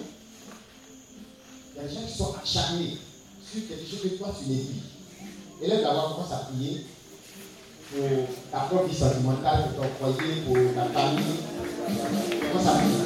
[1.73, 2.97] Il y a des gens qui sont acharnés
[3.43, 4.89] sur quelque chose que toi tu négliges.
[5.61, 6.85] Et là, d'abord, commence à prier
[7.91, 8.09] pour
[8.51, 11.37] ta propre vie sentimentale, pour ton foyer, pour ta famille.
[12.51, 12.99] Commence à prier.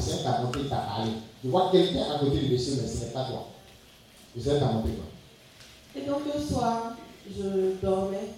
[0.00, 1.10] Le.
[1.42, 3.48] Je vois quelqu'un à côté de monsieur, mais ce n'est pas toi.
[4.34, 6.96] Le Seigneur t'a montré quoi Et donc un soir,
[7.28, 8.34] je dormais.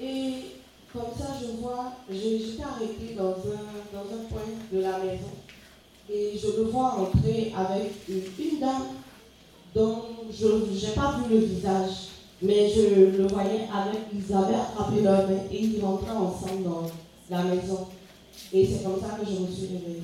[0.00, 0.34] Et
[0.92, 4.42] comme ça, je vois, j'étais arrêtée dans un, dans un coin
[4.72, 5.30] de la maison.
[6.12, 8.86] Et je le vois entrer avec une, une dame
[9.74, 12.08] dont je n'ai pas vu le visage.
[12.42, 16.86] Mais je le voyais avec, ils avaient attrapé leur main et ils rentraient ensemble dans
[17.28, 17.86] la maison.
[18.52, 20.02] Et c'est comme ça que je me suis réveillée.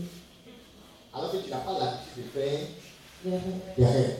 [1.16, 2.58] Alors que tu n'as pas l'habitude de faire
[3.78, 4.16] Des rêves.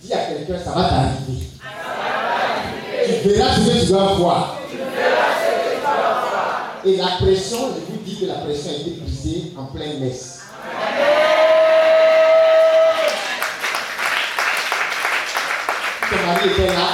[0.00, 1.46] Dis à quelqu'un, ça va t'arriver.
[3.22, 4.58] Tu verras ce que tu dois voir.
[6.82, 10.44] Et la pression, je vous dis que la pression a été brisée en pleine messe.
[16.08, 16.88] Ton mari était là,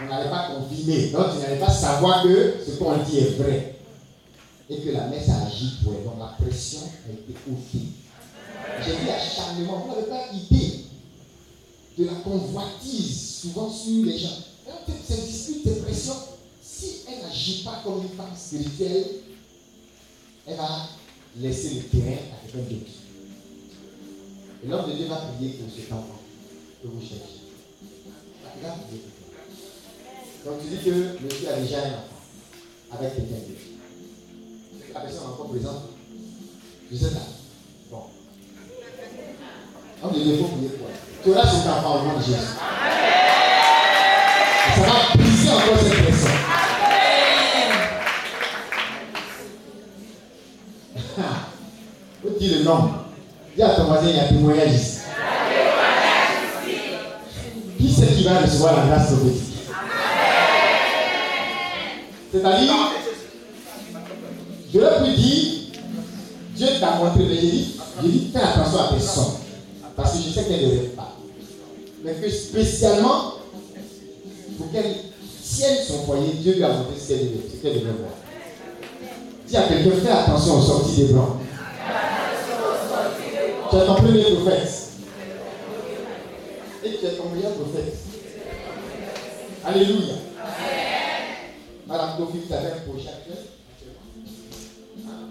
[0.00, 1.08] on n'allait pas confiner.
[1.08, 3.75] Donc tu n'allais pas savoir que ce qu'on dit est vrai.
[4.68, 6.04] Et que la messe a agi pour elle.
[6.04, 7.86] Donc la pression a été ôtée.
[8.84, 10.84] J'ai dit acharnement, vous n'avez pas idée
[11.98, 14.38] de la convoitise souvent sur les gens.
[14.66, 16.16] Alors, Ces disputes, ces pressions,
[16.62, 19.06] si elle n'agit pas comme une femme spirituelle,
[20.46, 20.88] elle va
[21.38, 22.92] laisser le terrain à quelqu'un d'autre.
[24.64, 26.20] Et l'homme de Dieu va prier pour cet enfant
[26.82, 27.46] que vous cherchez.
[28.56, 28.76] Il va.
[30.44, 33.75] Donc tu dis que monsieur a déjà un enfant avec quelqu'un d'autre.
[34.96, 35.90] La personne encore présente.
[36.90, 37.20] Je sais pas.
[37.90, 38.04] Bon.
[40.10, 41.22] Dieu, il faut prier elle.
[41.22, 42.38] Tu auras cet enfant au nom de Jésus.
[44.74, 46.30] Ça va briser encore cette personne.
[52.22, 52.80] Faut dire le nom.
[53.54, 55.00] Dis à ton voisin, il y a témoignage ici.
[57.76, 59.56] Qui c'est qui va recevoir la grâce prophétique?
[62.32, 62.95] C'est-à-dire,
[64.72, 65.52] je leur pu dire,
[66.56, 69.32] Dieu t'a montré, mais j'ai dit, dit, fais attention à personne.
[69.94, 71.16] Parce que je sais qu'elle ne rêve pas.
[72.04, 73.34] Mais que spécialement,
[74.58, 74.94] pour qu'elle
[75.42, 78.12] tienne son foyer, Dieu lui a montré ce qu'elle devait, voir.
[79.46, 81.36] Dis à quelqu'un, fais attention aux sorties des blancs.
[83.70, 84.90] Tu es ton premier prophète.
[86.84, 87.96] Et tu es ton meilleur prophète.
[89.64, 90.14] Alléluia.
[91.86, 93.10] Madame Kofi, vous avez un projet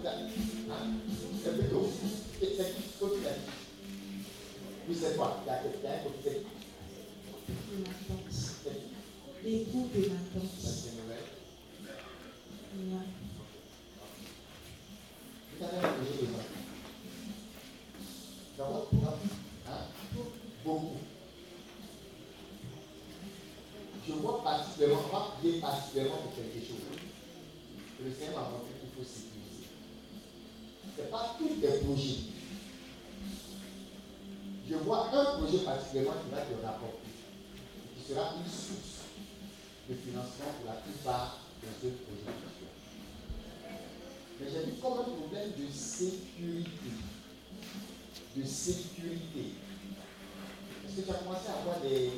[0.08, 0.98] actuel Hein?
[1.44, 1.90] C'est plutôt.
[2.40, 2.56] C'est
[4.94, 6.40] c'est quoi Il y a quelqu'un qui fait
[7.50, 8.32] De ma tante.
[8.32, 8.76] c'est
[10.90, 11.26] une nouvelle.
[18.58, 19.20] Dans votre programme
[19.68, 19.82] hein?
[20.64, 20.98] Beaucoup.
[24.08, 25.02] Je vois particulièrement,
[25.62, 26.86] particulièrement pour quelque chose.
[28.04, 29.35] Le Seigneur m'a montré qu'il faut.
[30.96, 32.20] Ce n'est pas tous les projets.
[34.70, 37.12] Je vois un projet particulièrement qui va te rapporter,
[37.96, 39.04] qui sera une source
[39.90, 42.34] de financement pour la plupart de ce projet.
[44.40, 46.92] Mais j'ai vu comme un problème de sécurité.
[48.36, 49.54] De sécurité.
[50.86, 52.12] Est-ce que tu as commencé à avoir des,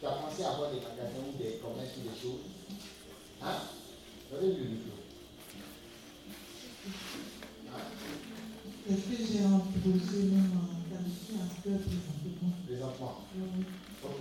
[0.00, 2.44] tu as commencé à avoir des magasins ou des commerces ou des choses?
[3.42, 3.56] Hein?
[4.30, 4.97] Donnez-lui le micro.
[8.90, 13.14] Est-ce que j'ai un projet même en qualifié à cœur présentement Présentement.
[13.36, 13.64] Oui,
[14.04, 14.16] Ok.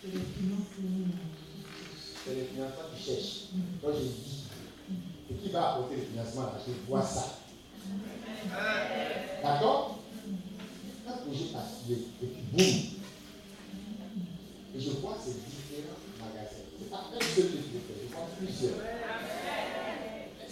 [0.00, 0.70] c'est les finances.
[2.24, 3.40] C'est les financements qui cherchent.
[3.82, 4.42] Donc j'ai dit,
[5.30, 6.58] et qui va apporter le financement là?
[6.66, 7.38] Je vois ça.
[9.42, 9.98] D'accord?
[11.08, 12.76] Un projet particulier, et puis boum.
[14.74, 16.64] Et je vois ces différents magasins.
[16.78, 18.78] C'est pas un seul que veux faire, je vois plusieurs.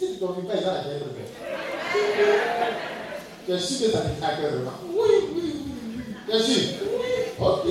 [0.05, 1.01] Si tu ne conviens pas, il va la faire
[3.47, 4.53] Tu es sûr que ça te à cœur
[4.87, 5.53] Oui, oui, oui,
[5.97, 6.03] oui.
[6.27, 6.63] Tu es sûr?
[7.41, 7.67] Ok.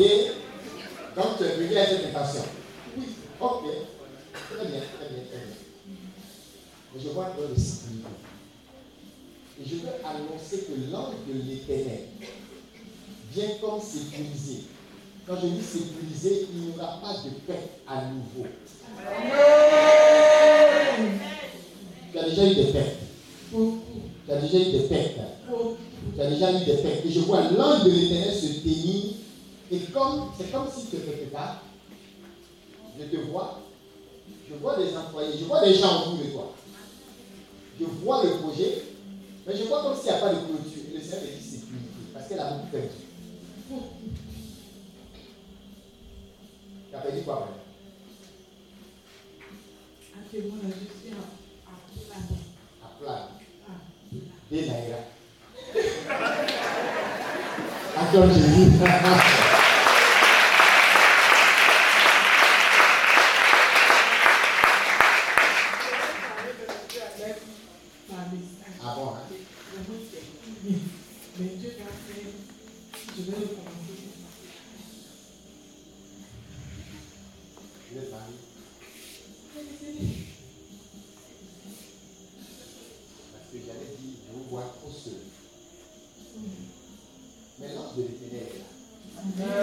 [1.16, 2.46] Donc tu es venu à cette intention.
[2.98, 3.04] Oui.
[3.40, 3.64] Ok.
[4.34, 5.58] Très bien, très bien, très bien.
[6.94, 8.10] Mais je vois dans le sécurité.
[9.60, 12.08] Et je veux annoncer que l'ange de l'éternel
[13.32, 14.64] vient comme sécuriser.
[15.28, 18.48] Quand je dis sécuriser, il n'y aura pas de paix à nouveau.
[22.14, 22.94] Tu as déjà eu des pertes.
[23.52, 25.20] Tu as déjà eu des pertes.
[26.16, 27.06] Tu as déjà eu des pertes.
[27.06, 29.14] Et je vois l'ange de l'éternel se tenir.
[29.72, 31.64] Et comme, c'est comme si quelque part,
[33.00, 33.58] je te vois,
[34.48, 36.54] je vois des employés, je vois des gens autour de toi.
[37.80, 38.84] Je vois le projet,
[39.48, 40.84] mais je vois comme s'il n'y a pas de clôture.
[40.94, 42.90] Et le Seigneur dit sécurité, parce qu'elle a beaucoup perdu.
[46.92, 47.48] Tu as perdu quoi, là,
[50.32, 51.43] je suis Plano.
[53.08, 53.30] À plat.
[53.68, 53.72] Ah,
[54.52, 55.00] Des naira.
[57.98, 58.72] Attends, Jésus.
[68.10, 68.80] par message.
[68.84, 69.26] Ah bon, hein?
[69.74, 70.24] Vraiment, c'est
[70.68, 70.78] bien.
[71.40, 72.32] Mais Dieu va faire.
[73.16, 73.98] Je vais le commencer.
[77.92, 78.38] Vous êtes marié.
[83.32, 85.22] Parce que j'avais dit, je vous vois trop seul.
[87.60, 89.54] Mais l'ange de l'éternel est là.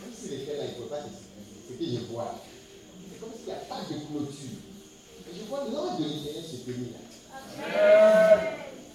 [0.00, 1.96] Même s'il était là, il ne peut pas te sécuriser.
[1.96, 2.30] Ce que je vois,
[3.10, 4.58] c'est comme s'il n'y a pas de clôture.
[5.28, 7.00] Et je vois l'ange de l'éternel se tenir là.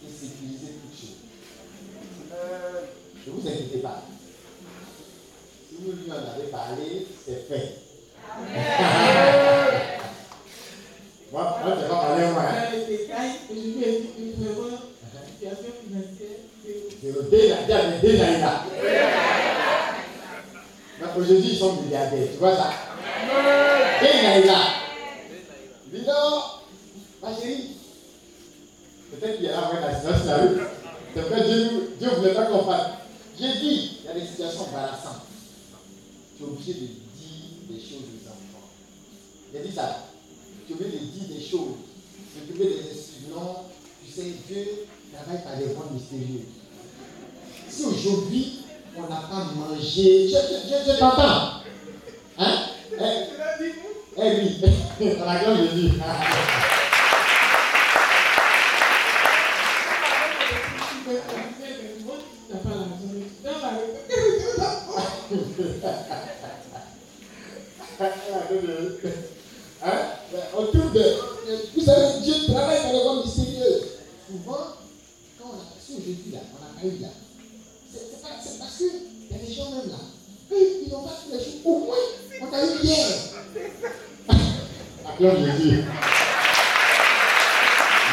[0.03, 1.21] Et sécuriser toutes choses.
[3.27, 4.01] Ne vous inquiétez pas.
[5.69, 7.67] Si vous lui en avez parlé, c'est fait.
[11.31, 12.41] moi, moi, je vais pas parler moi.
[12.41, 12.53] hein.
[12.63, 14.07] Dans les détails, je lui ai dit
[14.37, 14.77] que vraiment,
[15.31, 18.53] situation financière, c'est C'est le déjà, déjà, déjà là.
[20.99, 22.27] Mais aujourd'hui, ils sont milliardaires.
[22.31, 22.69] Tu vois ça
[24.01, 24.61] Déjà là.
[25.93, 26.43] Dis donc,
[27.21, 27.67] ma chérie.
[29.11, 30.57] Peut-être qu'il y a là un accident sur la rue.
[31.13, 32.87] C'est vrai, Dieu Dieu ne voulait pas qu'on fasse.
[33.39, 35.23] J'ai dit, il y a des situations embarrassantes.
[36.37, 38.67] Tu es obligé de dire des choses aux enfants.
[39.53, 40.05] J'ai dit ça.
[40.65, 41.75] Tu es obligé de dire des choses.
[42.37, 43.27] De trouver des excuses.
[43.35, 43.55] Non,
[44.05, 44.65] tu sais, Dieu
[45.13, 46.47] travaille par des voies mystérieuses.
[47.69, 48.59] Si aujourd'hui,
[48.97, 51.61] on n'a pas mangé, je, je, je, je t'entends.
[52.37, 52.59] Hein?
[52.97, 53.03] Eh,
[54.17, 55.91] eh oui, dans la gueule de Dieu.
[69.83, 69.99] Hein?
[70.55, 71.03] Autour de.
[71.75, 73.83] Vous savez, Dieu travaille par les voies mystérieuses.
[74.29, 74.67] Souvent,
[75.39, 75.63] quand on a.
[75.83, 77.07] Si aujourd'hui là, on n'a pas eu là.
[77.91, 78.87] C'est c'est pas- c'est parce qu'il
[79.31, 79.97] y a des gens même là.
[80.51, 81.61] Eux, ils n'ont pas fait les choses.
[81.65, 81.95] Au moins,
[82.41, 83.07] on a eu hier.
[85.09, 85.83] Acclame Jésus.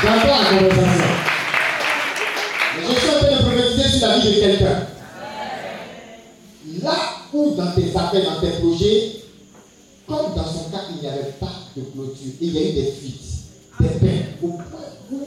[0.02, 1.12] J'entends la conversation.
[2.76, 4.78] Mais je suis en train de prophétiser sur la vie de quelqu'un.
[6.82, 6.96] Là
[7.34, 9.12] où dans tes affaires, dans tes projets,
[10.06, 12.92] comme dans son cas, il n'y avait pas de clôture, il y a eu des
[12.92, 13.22] fuites,
[13.80, 15.20] des peines, au point où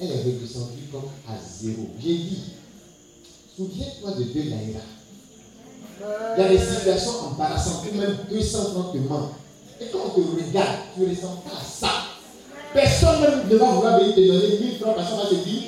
[0.00, 1.88] elle est redescendue comme à zéro.
[1.98, 2.42] J'ai dit,
[3.56, 4.80] souviens-toi de deux naïras.
[6.36, 9.34] Il y a des situations embarrassantes, même 200 francs te manquent.
[9.80, 11.88] Et quand on te regarde, tu ne ressens pas ça.
[12.74, 15.62] Personne ne va vouloir venir te donner 1000 francs parce qu'on va te dire,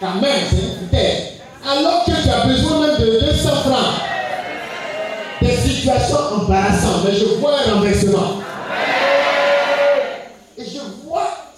[0.00, 1.32] quand même, c'est une critère.
[1.64, 4.02] Alors que tu as besoin même de 200 francs.
[5.42, 8.40] Des situations embarrassantes, mais je vois un renversement.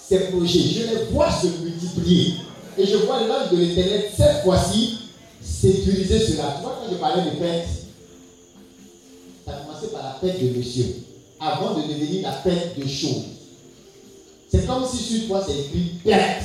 [0.09, 2.35] Ces projets, je les vois se multiplier.
[2.79, 4.99] Et je vois l'ange de l'éternel, cette fois-ci,
[5.43, 6.55] sécuriser cela.
[6.57, 7.69] Tu vois, quand je parlais de perte,
[9.45, 10.87] ça a commencé par la perte de monsieur,
[11.39, 13.25] avant de devenir la perte de choses.
[14.51, 16.45] C'est comme si sur toi c'est écrit perte.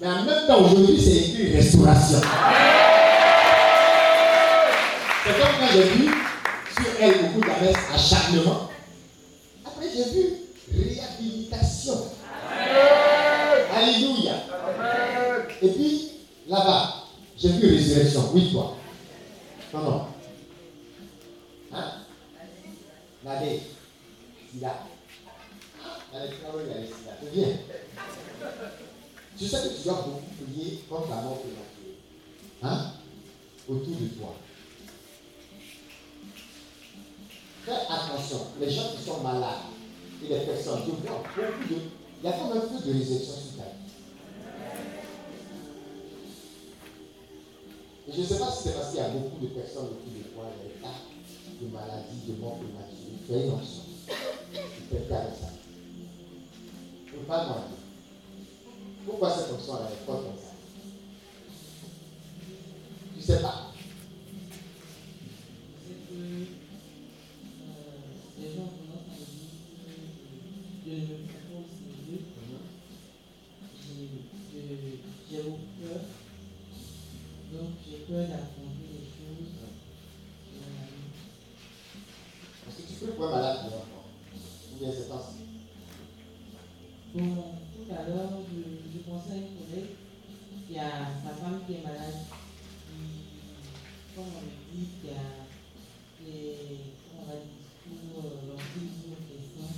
[0.00, 2.20] Mais en même temps, aujourd'hui, c'est écrit restauration.
[5.24, 6.04] C'est comme quand j'ai vu
[6.74, 8.68] sur elle beaucoup d'adresses acharnement.
[9.64, 10.26] Après, j'ai vu
[10.70, 12.15] réhabilitation.
[13.74, 14.34] Alléluia.
[15.62, 16.06] Et puis,
[16.48, 17.06] Là-bas,
[17.36, 18.30] j'ai vu résurrection.
[18.32, 18.76] Oui, toi.
[19.74, 20.06] Non, non.
[21.72, 21.92] Hein?
[23.24, 23.62] Nadé.
[24.52, 24.74] Sida.
[26.12, 27.48] C'est bien.
[29.38, 31.98] Je sais que tu dois beaucoup prier contre la mort prématurée.
[32.62, 32.92] Hein?
[33.68, 34.34] Autour de toi.
[37.64, 38.46] Fais attention.
[38.60, 39.66] Les gens qui sont malades
[40.24, 41.80] et les personnes, je vois beaucoup de.
[42.22, 43.70] Il y a comme un peu de résurrection sur ta vie.
[48.08, 50.12] Et je ne sais pas si c'est parce qu'il y a beaucoup de personnes autour
[50.16, 50.88] de toi, des cas
[51.60, 53.18] de maladies, de mort prématurée.
[53.26, 53.82] Fais une option.
[54.06, 55.18] Tu fais ça.
[57.12, 57.76] Il ne pas demander.
[59.06, 60.52] Pourquoi cette option-là est pas comme ça?
[63.14, 63.72] Tu ne sais pas.
[66.12, 66.44] Euh,
[68.38, 69.26] les gens ont tendance à dire
[70.84, 72.22] que je ne me prends pas au sérieux.
[74.52, 76.00] J'ai- je- J'ai peur.
[77.52, 79.52] Donc j'ai peur d'affronter les choses.
[80.54, 80.60] Euh,
[82.64, 84.04] Parce que tu peux être malade pour l'enfant.
[84.72, 85.32] Ou bien c'est pas
[87.14, 88.60] Bon, tout à l'heure, je,
[88.92, 89.90] je pensais à une collègue
[90.66, 90.90] qui a
[91.22, 92.16] sa femme qui est malade,
[92.88, 95.46] qui, comme on le dit, qui a
[96.24, 99.76] comment on va dire, pour euh, l'autisme, des seins.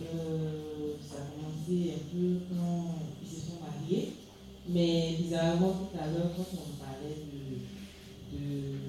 [0.00, 4.12] Euh, ça a commencé un peu quand ils se sont mariés,
[4.72, 8.80] mais bizarrement, tout à l'heure, quand on parlait de, de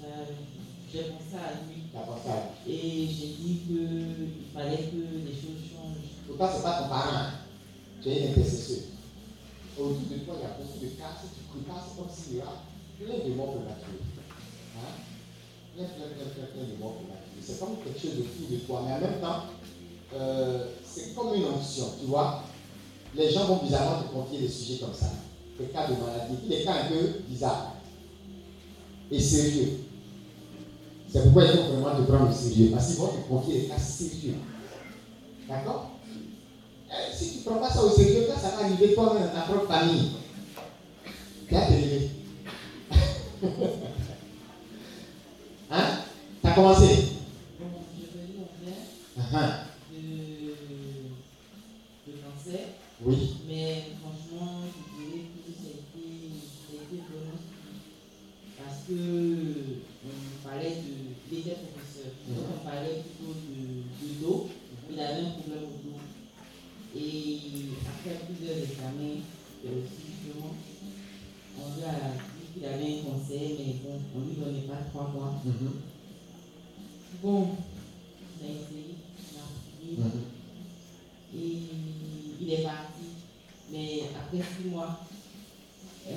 [0.00, 0.08] ça,
[0.92, 1.82] j'ai pensé à lui.
[2.66, 6.12] Et j'ai dit qu'il fallait que les choses changent.
[6.26, 7.30] Pourtant, ce n'est pas ton parent.
[8.02, 8.84] Tu es une intercesseur.
[9.78, 11.16] Autour de toi, il y a beaucoup de cas.
[11.20, 12.52] Si tu c'est comme s'il y a
[13.00, 14.04] plein de morts prématurés.
[14.76, 14.92] Hein?
[15.74, 17.40] Plein, plein, plein, plein, plein de morts prématurés.
[17.42, 18.82] C'est comme quelque chose autour de toi.
[18.86, 19.44] Mais en même temps,
[20.14, 22.44] euh, c'est comme une onction, tu vois.
[23.14, 25.06] Les gens vont bizarrement te confier des sujets comme ça.
[25.58, 26.48] Des cas de maladie.
[26.48, 27.76] Des cas un peu bizarres.
[29.10, 29.80] Et sérieux.
[31.12, 32.70] C'est pourquoi il faut vraiment te prendre au sérieux.
[32.72, 34.36] Parce qu'ils vont te confier des cas sérieux.
[35.48, 35.90] D'accord?
[36.88, 39.40] Eh, Si tu ne prends pas ça au sérieux, ça va arriver toi-même dans ta
[39.42, 40.12] propre famille,
[41.48, 42.10] tu lever.
[45.70, 45.86] hein?
[46.42, 46.86] T'as commencé?
[49.16, 49.71] Je vais
[53.04, 53.18] Oui.
[53.48, 57.38] mais franchement, je dirais que ça a été, vraiment
[58.56, 58.94] parce que
[60.04, 60.92] on parlait de.
[61.32, 64.48] Il était professeur, donc on parlait plutôt de, de dos.
[64.90, 65.98] Il avait un problème au dos.
[66.94, 67.38] Et
[67.88, 69.24] après plusieurs examens,
[69.64, 70.54] euh, justement,
[71.58, 74.84] on lui a dit qu'il avait un cancer, mais bon, on ne lui donnait pas
[74.92, 75.34] trois mois.
[75.44, 75.72] Mhm.
[77.22, 79.44] Bon, on a essayé, on a
[79.78, 80.22] prié, Mhm.
[81.34, 81.56] et
[82.42, 82.91] il est parti.
[83.82, 85.00] Mais après six mois,
[86.08, 86.12] euh,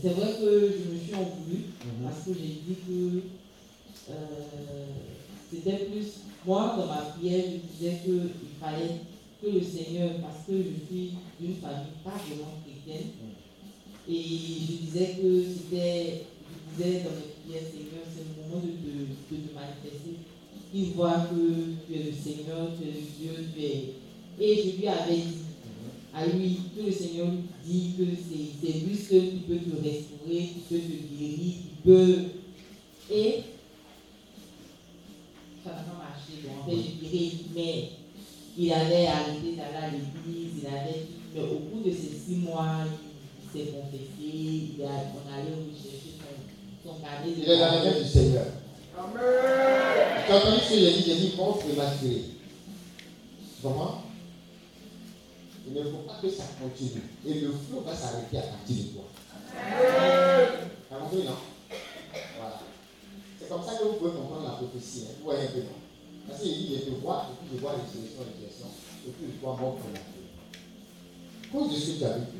[0.00, 2.04] c'est vrai que je me suis en voulu Mhm.
[2.04, 3.20] parce que j'ai dit que
[4.10, 4.14] euh,
[5.50, 6.06] c'était plus.
[6.46, 8.30] Moi, dans ma prière, je disais qu'il
[8.60, 9.00] fallait
[9.42, 11.10] que le Seigneur, parce que je suis
[11.40, 13.10] d'une famille pas vraiment chrétienne,
[14.08, 16.24] et je disais que c'était.
[16.78, 20.14] Je disais dans mes prières, Seigneur, c'est le moment de te, de te manifester.
[20.72, 23.94] Il voit que tu es le Seigneur, tu es le Dieu, tu es.
[24.42, 25.49] Et je lui avais dit
[26.14, 30.48] à lui que le Seigneur lui dit que c'est lui seul qui peut te restaurer,
[30.48, 32.18] qui peut te guérir, qui peut.
[33.12, 33.42] Et
[35.64, 36.42] ça n'a pas marché.
[36.44, 37.90] Bon, en fait, je dirais, mais
[38.58, 41.06] il avait arrêté d'aller à l'église, il avait.
[41.34, 42.84] Mais au bout de ces six mois,
[43.42, 47.84] il s'est confessé, il a, on allait rechercher son, son carnet de Il est dans
[47.84, 48.46] mains du Seigneur.
[50.26, 52.24] Tu as entendu ce que j'ai dit J'ai dit mort prématurée.
[53.56, 54.09] Tu comprends?
[55.66, 57.02] Il ne faut pas que ça continue.
[57.26, 59.04] Et le flot va s'arrêter à partir de toi.
[60.92, 61.36] Non?
[62.38, 62.60] Voilà.
[63.38, 65.04] C'est comme ça que vous pouvez comprendre la prophétie.
[65.08, 65.14] hein.
[65.18, 65.62] Vous voyez un peu,
[66.28, 68.70] Parce qu'il dit, je te vois, et puis je vois les solutions les questions,
[69.06, 70.30] et puis je vois mort prématurée.
[71.44, 72.38] À cause de ce que tu as vécu,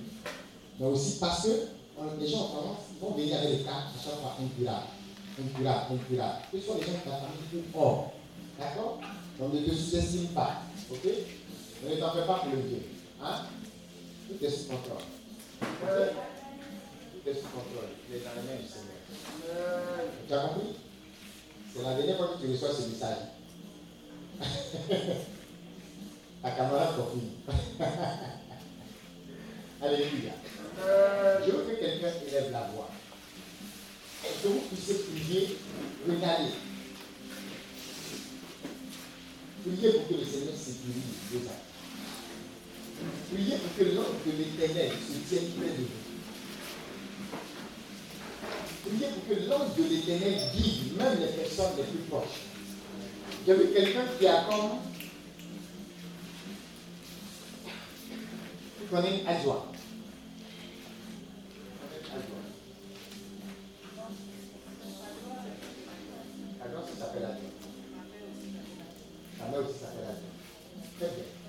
[0.79, 1.53] mais aussi parce que
[2.19, 2.51] les gens
[2.95, 4.87] ils vont venir avec des cas à chaque fois incurables,
[5.39, 6.39] incurables, incurables.
[6.53, 8.13] Que ce soit les gens de ta famille ou hors.
[8.59, 9.01] D'accord?
[9.39, 10.63] Donc ne te sous-estime pas.
[10.91, 11.05] Ok?
[11.05, 12.83] Ne t'en fais pas pour le Dieu.
[13.23, 13.45] Hein
[14.29, 15.03] Tout est sous contrôle.
[15.61, 15.67] Tout
[17.29, 17.91] est sous contrôle.
[18.09, 19.01] Il est dans les mains du Seigneur.
[20.27, 20.77] Tu as compris
[21.75, 23.19] C'est la dernière fois que tu reçois ce message.
[26.43, 27.31] Ta camarade confirme.
[29.83, 30.33] Alléluia.
[31.45, 32.91] Je veux que quelqu'un élève la voix.
[34.25, 35.59] Et que vous puissiez prier,
[36.09, 36.53] regarder.
[39.63, 41.60] Priez pour que le Seigneur sécurise vos.
[43.33, 46.01] Priez pour que l'ange de l'éternel se tienne près de vous.
[48.85, 52.41] Priez pour que l'ange de l'éternel guide même les personnes les plus proches.
[53.47, 54.79] J'ai vu quelqu'un qui a comme.
[58.79, 59.67] Tu connais Adjoa.
[66.63, 67.51] Adjoa, ça s'appelle Adjoa.
[69.39, 70.99] Sa mère aussi s'appelle Adjoa.
[70.99, 71.40] Très bien.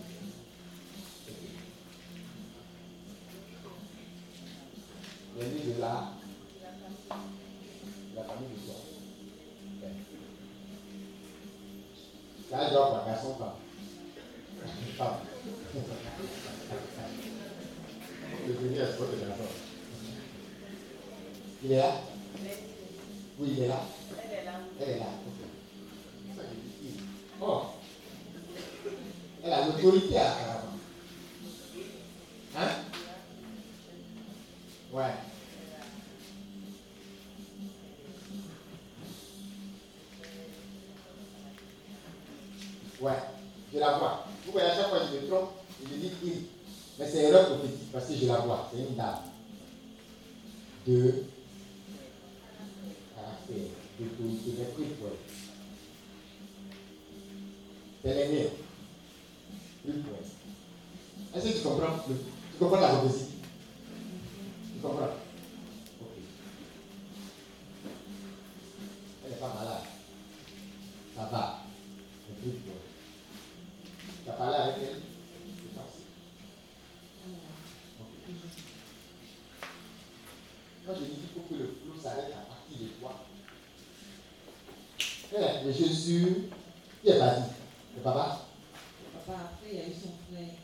[5.39, 6.13] Les nuits de la,
[8.15, 8.77] la famille du soir.
[12.51, 13.37] Là, je dois garçon.
[14.97, 15.13] Femme.
[18.47, 19.43] Le premier est votre garçon.
[21.63, 21.91] Il est là?
[23.39, 23.81] Oui, il est là.
[24.81, 25.05] Elle est là.
[26.35, 26.97] Ça, je dis,
[27.41, 27.61] Oh.
[29.43, 30.77] Elle a l'autorité apparemment.
[32.57, 32.90] Hein?
[34.93, 35.03] Ouais.
[42.99, 43.11] Ouais,
[43.73, 44.25] je la vois.
[44.45, 45.51] Vous voyez, à chaque fois que je me trompe,
[45.81, 46.45] je dis il.
[46.99, 48.69] Mais c'est erreur prophétique parce que je la vois.
[48.71, 49.15] C'est une dame.
[50.85, 51.23] De
[53.15, 55.17] caractère, d'autorité, de prix pour elle.
[58.03, 58.51] C'est.
[59.83, 61.39] Plus pour elle.
[61.39, 63.30] Est-ce que tu comprends Tu comprends la prophétie?
[64.81, 65.13] Tu comprends
[66.01, 66.07] Ok.
[69.23, 69.83] Elle n'est pas malade.
[71.15, 71.59] Ça va.
[72.25, 72.55] Pour elle.
[74.23, 75.01] Tu as parlé avec elle?
[75.61, 76.07] C'est.
[80.87, 83.13] Quand je dis qu'il faut que le flot s'arrête à partir de toi,
[85.31, 86.49] elle est Jésus,
[87.03, 87.51] qui est parti
[87.97, 88.47] Le papa?
[89.13, 90.55] Papa, après, il y a eu son frère,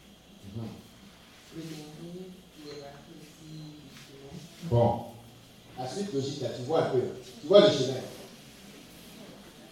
[1.56, 3.07] le dernier, qui est parti.
[4.70, 5.06] Bon.
[5.78, 7.02] La suite logique, là, tu vois un peu.
[7.42, 8.02] Tu vois le chemin.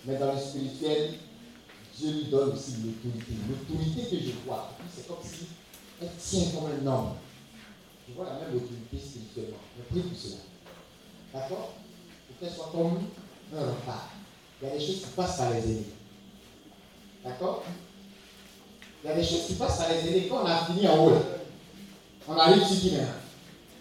[0.05, 1.15] Mais dans le spirituel,
[1.97, 3.33] Dieu lui donne aussi l'autorité.
[3.49, 5.47] L'autorité que je vois, c'est comme si
[6.01, 7.13] elle tient comme un homme.
[8.07, 9.57] Je vois la même autorité spirituellement.
[9.77, 10.37] Je prie pour cela.
[11.33, 11.73] D'accord?
[12.27, 13.01] Pour qu'elle soit comme
[13.55, 14.09] un rempart.
[14.61, 15.85] Il y a des choses qui passent par les ennemis.
[17.23, 17.63] D'accord?
[19.03, 20.29] Il y a des choses qui passent par les ennemis.
[20.29, 21.17] Quand on a fini en haut,
[22.27, 23.13] on arrive sur qui maintenant?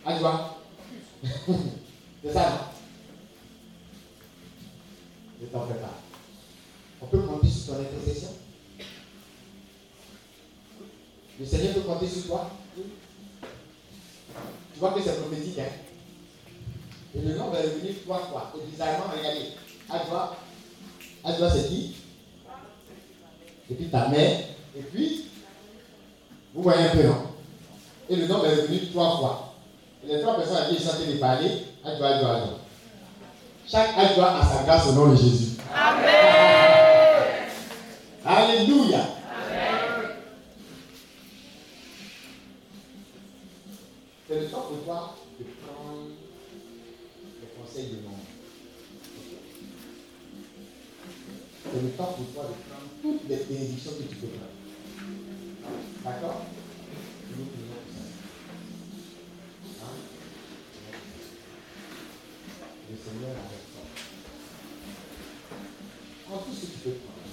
[0.07, 0.53] À toi.
[2.22, 2.70] C'est ça,
[5.40, 6.01] Ne t'en fais pas.
[7.01, 8.28] On peut compter sur ton intercession?
[11.38, 12.51] Le Seigneur peut compter sur toi?
[12.76, 15.72] Tu vois que c'est prophétique, hein
[17.14, 18.52] Et le nom va revenir trois fois.
[18.56, 19.48] Et bizarrement, regardez.
[19.88, 20.36] Adwa,
[21.24, 21.96] Adwa c'est qui?
[23.70, 24.40] Et puis ta mère.
[24.76, 25.26] Et puis,
[26.55, 27.22] vous voyez un peu, non
[28.09, 29.44] Et le nom va revenir trois fois.
[30.06, 31.51] Les trois personnes à qui ils sont en train de parler,
[31.85, 32.40] Adwa, Adwa.
[33.66, 35.56] Chaque Adwa a sa grâce au nom de Jésus.
[38.24, 39.01] Alléluia.
[44.28, 46.09] C'est le temps pour toi de prendre
[47.40, 48.24] les conseils de l'homme.
[51.72, 54.51] C'est le temps pour toi de prendre toutes les bénédictions que tu peux prendre.
[56.05, 56.40] D'accord
[57.36, 59.85] Nous prions pour ça.
[59.85, 59.97] Hein?
[62.90, 63.85] Le Seigneur est avec toi.
[66.35, 67.31] Prends tout ce que tu peux prendre.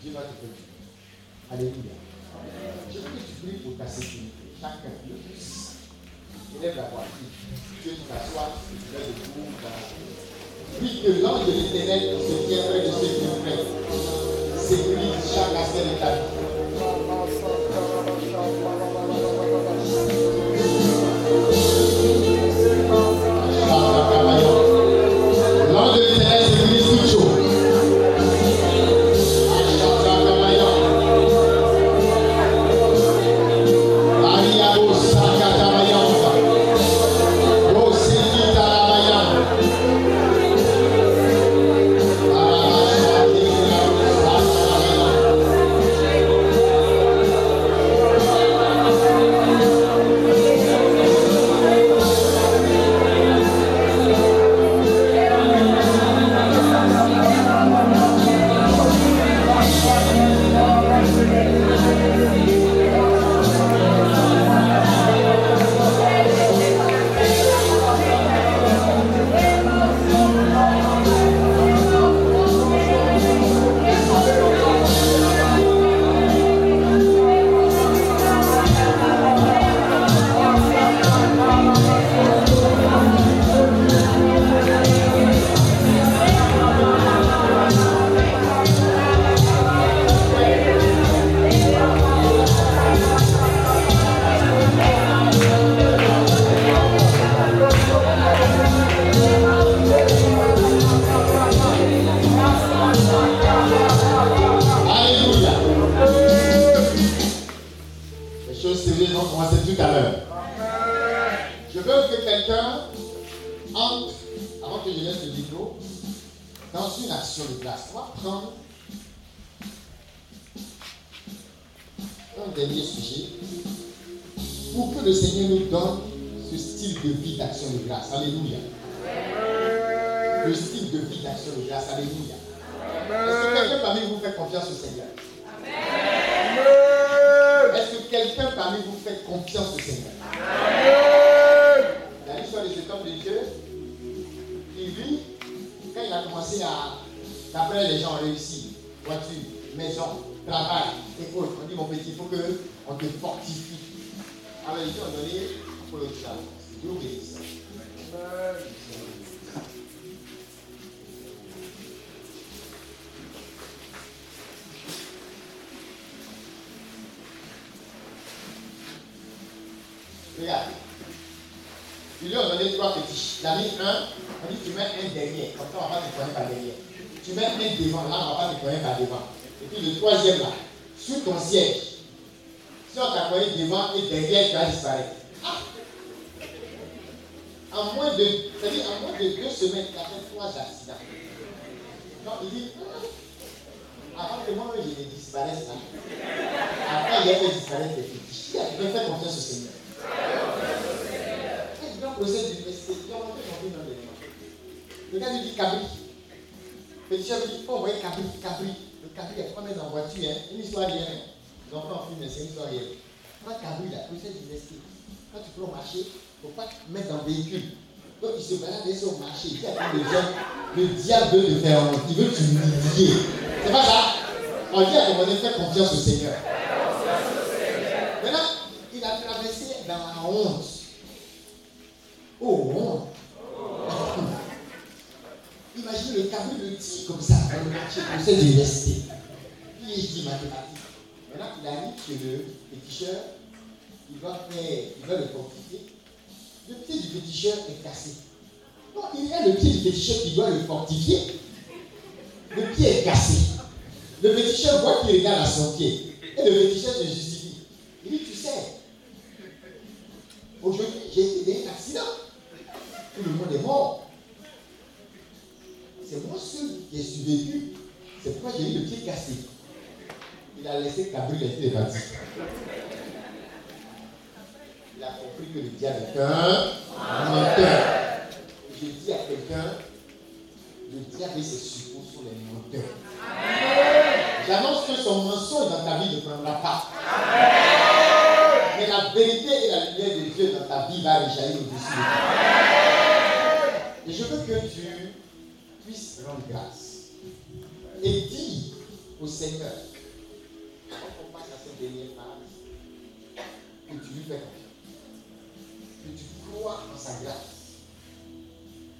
[0.00, 0.64] Dieu va te bien.
[1.52, 1.92] Alléluia.
[2.88, 4.48] Je veux que tu pries pour ta sécurité.
[4.58, 5.76] Chacun, le plus.
[6.56, 6.88] Élève la.
[6.88, 9.52] Tu veux t'asseoir, tu te mets debout.
[10.78, 13.60] Prie que l'ange de l'éternel se tient près de ceux qui ont fait.
[14.56, 16.35] Sécurise chaque aspect de ta vie.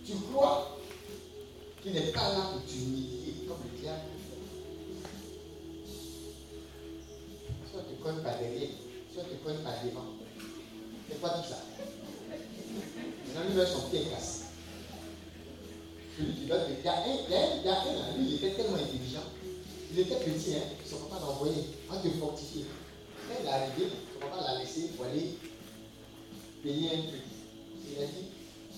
[0.04, 0.78] Tu crois
[1.82, 4.00] qu'il n'est pas là pour t'humilier comme le diable.
[7.70, 8.68] Soit tu cognes par derrière,
[9.12, 10.06] soit tu cognes par devant.
[11.08, 11.62] C'est quoi tout ça
[13.34, 14.44] Maintenant, lui, son pied cassé.
[16.18, 19.26] Il y a un, il un, il lui, il était tellement intelligent.
[19.92, 20.62] Il était petit, hein.
[20.88, 21.54] Son papa l'a envoyé.
[21.90, 22.64] On te fortifier.
[23.28, 25.38] Quand il est arrivé, son papa l'a laissé pour aller
[26.62, 27.25] payer un truc.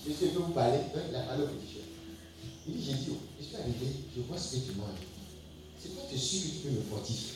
[0.09, 1.83] Jésus veut vous parler, il a parlé au péticheur.
[2.67, 4.97] Il dit Jésus, oh, je suis arrivé, je vois ce que tu manges.
[5.77, 7.33] C'est toi, tu es sûr que tu peux me fortifier?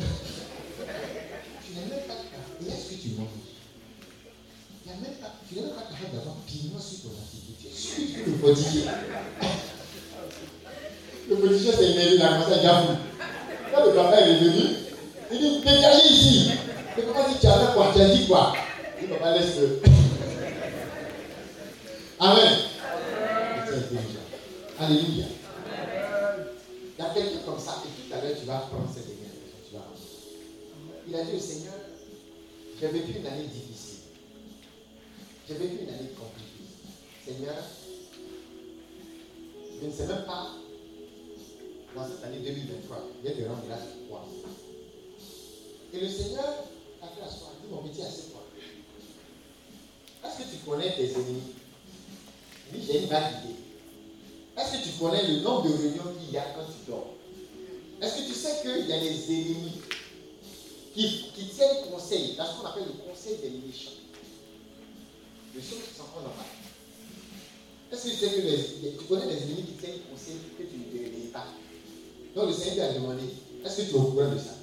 [0.00, 2.24] tu n'as même pas de
[2.66, 3.28] Et est-ce que tu manges
[4.82, 7.52] il y a même pas, Tu n'es même pas capable d'avoir pigment sur ton article.
[7.60, 8.80] Tu es sûr que tu peux me fortifier?
[11.28, 12.96] le politicien s'est énervé, il a commencé à
[13.70, 14.62] Quand le papa est revenu,
[15.30, 16.52] il dit Dégagez ici.
[16.96, 18.54] Le papa dit Tu as fait quoi Tu as dit quoi?
[18.98, 19.82] Il dit Papa, laisse-le.
[22.22, 22.58] Amen.
[24.78, 25.24] Alléluia.
[26.98, 29.30] Il y a quelqu'un comme ça et tout à l'heure tu vas prendre cette dernière
[29.66, 29.84] tu vas
[31.08, 31.72] Il a dit au Seigneur,
[32.78, 34.00] j'ai vécu une année difficile.
[35.48, 36.68] J'ai vécu une année compliquée.
[37.24, 37.56] Seigneur,
[39.80, 40.48] je ne sais même pas
[41.96, 42.98] dans cette année 2023.
[43.24, 44.26] Je te rendre grâce pour toi.
[45.94, 46.64] Et le Seigneur
[47.00, 47.54] a fait la soirée.
[47.64, 48.42] Dit, mon métier, c'est quoi
[50.22, 51.59] Est-ce que tu connais tes ennemis?
[52.74, 53.54] J'ai une vague idée.
[54.56, 57.14] Est-ce que tu connais le nombre de réunions qu'il y a quand tu dors?
[58.00, 59.80] Est-ce que tu sais qu'il y a des ennemis
[60.94, 63.98] qui, qui tiennent conseil dans ce qu'on appelle le conseil des méchants?
[65.54, 69.42] Les choses qui s'en prend dans la Est-ce que tu, sais que tu connais les
[69.42, 71.46] ennemis qui tiennent conseil que tu ne te réveilles pas?
[72.34, 73.22] Donc le Seigneur lui a demandé
[73.64, 74.54] Est-ce que tu es au courant de ça?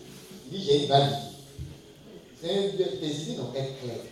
[0.52, 2.86] Il dit J'ai une vague idée.
[3.00, 4.06] Tes idées n'ont pas claires.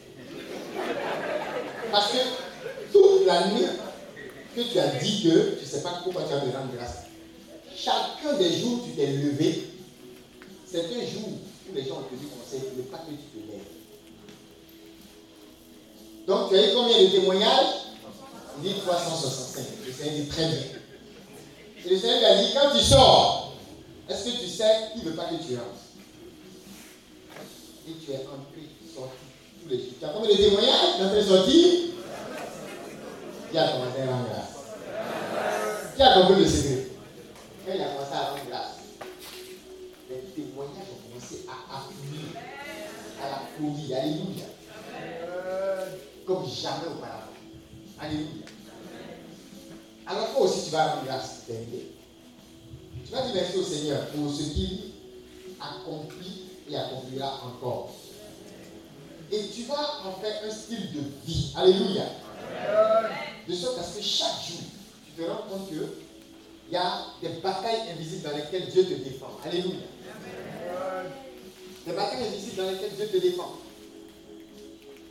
[1.92, 2.18] Parce que
[2.92, 3.66] toute la nuit,
[4.56, 7.04] que tu as dit que tu ne sais pas pourquoi tu as besoin de grâce,
[7.76, 9.70] chacun des jours tu t'es levé,
[10.66, 11.30] c'est un jour
[11.70, 13.62] où les gens ont tenu conseil ne pas que tu te lèves.
[16.26, 17.86] Donc, tu as eu combien de témoignages?
[18.58, 19.64] Il dit 365.
[19.86, 20.58] Le Seigneur dit très bien.
[21.86, 23.54] Et le Seigneur a dit quand tu sors,
[24.10, 25.86] est-ce que tu sais qu'il ne veut pas que tu rentres
[27.88, 29.18] Et tu es entré, sorti
[29.62, 29.94] tous les jours.
[30.00, 30.98] Tu as combien de témoignages?
[30.98, 31.24] Tu as fait
[33.56, 36.24] Qui a commencé à rendre grâce Qui a le
[37.74, 38.80] il a commencé à rendre grâce,
[40.10, 42.36] les témoignages ont commencé à affluer
[43.24, 43.94] à la folie.
[43.94, 44.44] Alléluia
[46.28, 47.32] comme jamais auparavant.
[47.98, 48.46] Alléluia.
[50.06, 51.44] Alors toi aussi, tu vas rendre grâce.
[51.48, 54.80] Tu vas dire merci au Seigneur pour ce qu'il
[55.62, 57.96] accomplit et accomplira encore.
[59.32, 61.54] Et tu vas en faire un style de vie.
[61.56, 62.04] Alléluia.
[63.48, 64.62] De sorte à ce que chaque jour,
[65.06, 65.88] tu te rends compte qu'il
[66.72, 69.38] y a des batailles invisibles dans lesquelles Dieu te défend.
[69.44, 69.76] Alléluia.
[71.86, 73.60] Des batailles invisibles dans lesquelles Dieu te défend.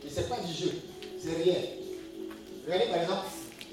[0.05, 0.81] Et ce n'est pas du jeu
[1.25, 1.69] c'est réel.
[2.65, 3.27] Regardez par exemple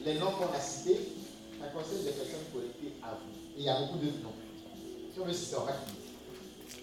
[0.04, 1.12] les noms qu'on a cités,
[1.60, 3.30] ça concerne des personnes collectées à vous.
[3.56, 4.36] Et il y a beaucoup de noms.
[5.12, 5.72] Si on veut citer, on va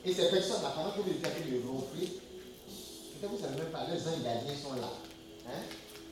[0.06, 3.58] Et ces personnes-là, pendant que vous êtes en train de ronfler, peut-être vous ne savez
[3.58, 4.94] même pas, leurs gardiens sont là.
[5.48, 5.62] Hein,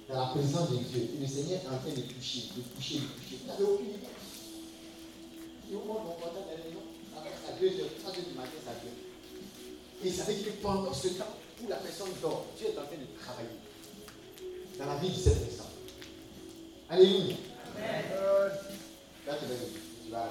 [0.09, 1.09] dans la présence de Dieu.
[1.15, 3.37] Et le Seigneur est en train de toucher, de toucher, de toucher.
[3.43, 4.07] Vous n'avez aucune idée.
[5.69, 6.83] Et vous montre mon contact à la maison,
[7.15, 7.67] à 2h,
[7.99, 8.95] 3h du matin, ça vient.
[10.03, 12.85] Et ça veut dire que pendant ce temps où la personne dort, Dieu est en
[12.85, 13.57] train de travailler
[14.79, 15.65] dans la vie de cette personne.
[16.89, 17.35] Alléluia.
[17.75, 18.03] Amen.
[19.23, 20.29] Tu vas, tu vas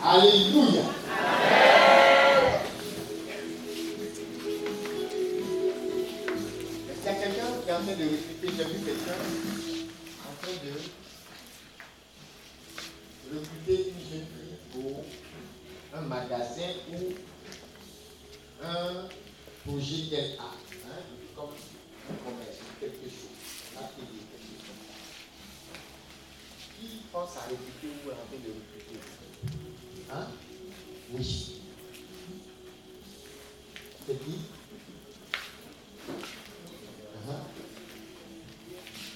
[0.00, 0.82] Alléluia.
[1.08, 2.37] Amen.
[7.78, 9.12] En train de recruter J'ai vu quelqu'un
[10.26, 10.72] en train de
[13.38, 15.04] recruter une jeune fille pour
[15.94, 17.14] un magasin ou
[18.64, 19.08] un
[19.64, 20.50] projet qu'elle a,
[20.86, 21.02] hein,
[21.36, 21.54] comme
[22.10, 23.36] un commerce, quelque chose,
[23.76, 24.82] à payer quelque chose.
[26.80, 28.98] Qui pense à recruter ou en train de recruter?
[30.10, 30.26] Hein?
[31.12, 31.60] Oui.
[34.06, 34.57] C'est qui?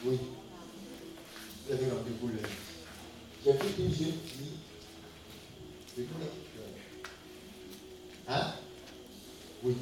[0.04, 0.18] Oui.
[1.66, 2.38] Vous avez rendez-vous le.
[3.44, 4.58] J'ai vu une jeune fille
[5.96, 6.04] de
[8.28, 8.54] Hein?
[9.62, 9.76] Oui.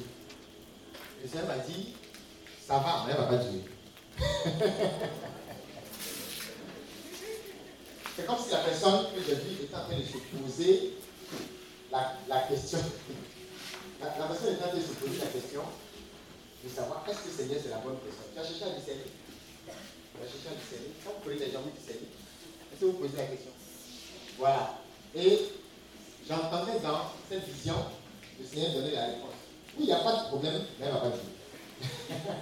[1.23, 1.93] Le Seigneur m'a dit,
[2.65, 3.63] ça va, mais elle ne va pas durer.
[8.15, 10.93] C'est comme si la personne que j'ai vue était en train de se poser
[11.91, 12.79] la, la question.
[13.99, 15.63] La, personne était en train de se poser la question
[16.63, 18.31] de savoir est-ce que le Seigneur c'est la bonne personne.
[18.33, 19.20] Tu as cherché à discerner.
[20.21, 20.93] Cherché à discerner.
[21.03, 22.07] Quand vous prenez les gens, vous discernez.
[22.71, 23.51] Est-ce que vous posez la question?
[24.37, 24.79] Voilà.
[25.15, 25.39] Et
[26.27, 27.75] j'entendais dans cette vision
[28.39, 29.33] le Seigneur donner la réponse.
[29.77, 31.19] Oui, il n'y a pas de problème, mais elle ne va pas dire.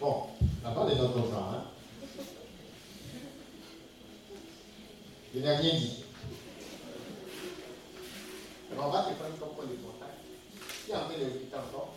[0.00, 0.26] bon,
[0.64, 1.54] la parole est dans ton genre.
[1.54, 1.64] Hein?
[5.32, 6.04] Je rien dit.
[8.76, 10.18] on va te prendre comme point de contact.
[10.84, 11.94] Si on veut le répéter encore,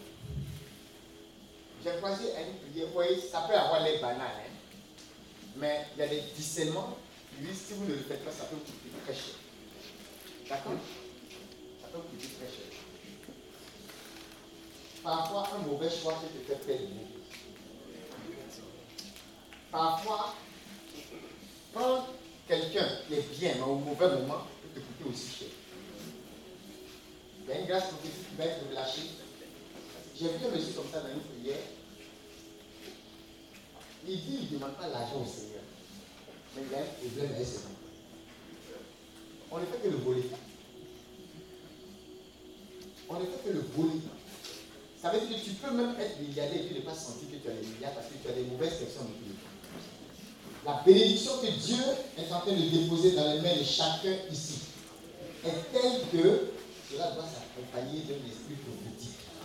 [1.83, 2.87] j'ai croisé une prière.
[2.95, 5.03] Oui, ça peut avoir l'air banal, hein?
[5.57, 6.97] mais il y a des discernements.
[7.39, 9.35] Lui, si vous ne le faites pas, ça peut vous coûter très cher.
[10.49, 10.73] D'accord?
[11.81, 12.79] Ça peut vous coûter très cher.
[15.03, 16.87] Parfois, un mauvais choix peut te faire perdre
[19.71, 20.35] Parfois,
[21.73, 22.13] prendre
[22.47, 25.47] quelqu'un qui est bien, mais au mauvais moment, peut te coûter aussi cher.
[27.45, 29.22] Il y a une grâce qui.
[30.23, 31.59] J'ai vu un monsieur comme ça dans une prière.
[34.07, 35.59] Il dit qu'il ne demande pas l'argent au Seigneur.
[36.55, 37.59] Mais il a un problème avec ses.
[39.51, 40.23] On ne fait que le voler.
[43.09, 43.99] On ne fait que le voler.
[45.01, 47.43] Ça veut dire que tu peux même être milliardaire et tu ne pas sentir que
[47.43, 51.51] tu as des milliards parce que tu as des mauvaises personnes de La bénédiction que
[51.51, 51.83] Dieu
[52.17, 54.59] est en train de déposer dans les mains de chacun ici
[55.43, 56.53] est telle que
[56.89, 58.82] cela doit s'accompagner d'un esprit prophétique.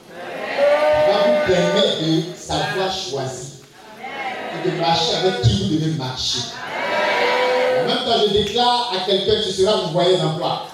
[0.09, 3.49] Va vous permettre de savoir choisir
[4.55, 6.41] et de marcher avec qui vous devez marcher.
[7.81, 10.67] En même temps, je déclare à quelqu'un que tu seras mon voyage d'emploi.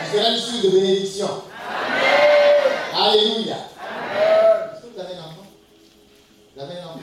[0.00, 1.28] Tu seras une source de bénédiction.
[2.94, 3.56] Alléluia.
[3.56, 5.46] Est-ce que vous avez un enfant
[6.54, 7.00] Vous avez un enfant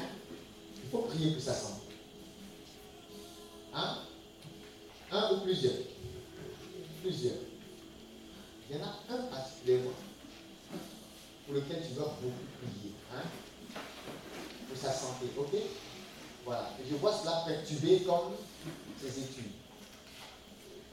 [0.84, 1.82] Il faut prier pour santé.
[3.76, 3.96] Hein?
[5.12, 5.74] Un ou plusieurs?
[7.02, 7.34] Plusieurs.
[8.70, 9.92] Il y en a un particulièrement
[11.50, 12.94] pour lequel tu dois beaucoup prier.
[13.12, 13.24] Hein
[14.68, 15.50] Pour sa santé, ok?
[16.46, 16.70] Voilà.
[16.80, 18.36] Et je vois cela perturber comme
[19.02, 19.52] ses études.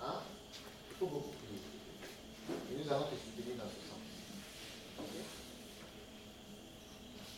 [0.00, 0.14] Hein?
[0.90, 1.60] Il faut beaucoup prier.
[2.72, 4.00] Et nous allons te soutenir dans ce sens.
[4.98, 5.12] Ok?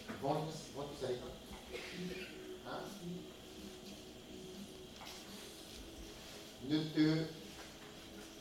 [0.09, 0.87] Ils vont vont
[2.69, 2.79] Hein?
[6.69, 7.25] Ne te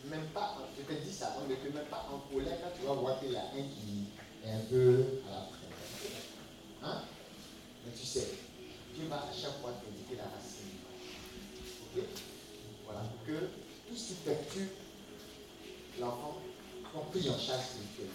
[0.10, 2.86] même pas, je te dis ça, on ne te met pas en colère quand tu
[2.86, 4.07] vas voir qu'il y a un qui
[4.52, 5.58] un peu à la fin.
[6.84, 7.02] Hein?
[7.86, 8.28] Mais tu sais,
[8.96, 10.78] Dieu va à chaque fois t'indiquer la racine.
[11.96, 12.04] Ok?
[12.86, 13.40] Voilà, pour que
[13.88, 14.70] tout ce qui perturbe
[16.00, 16.42] l'enfant
[16.92, 18.14] soit pris en charge spirituelle.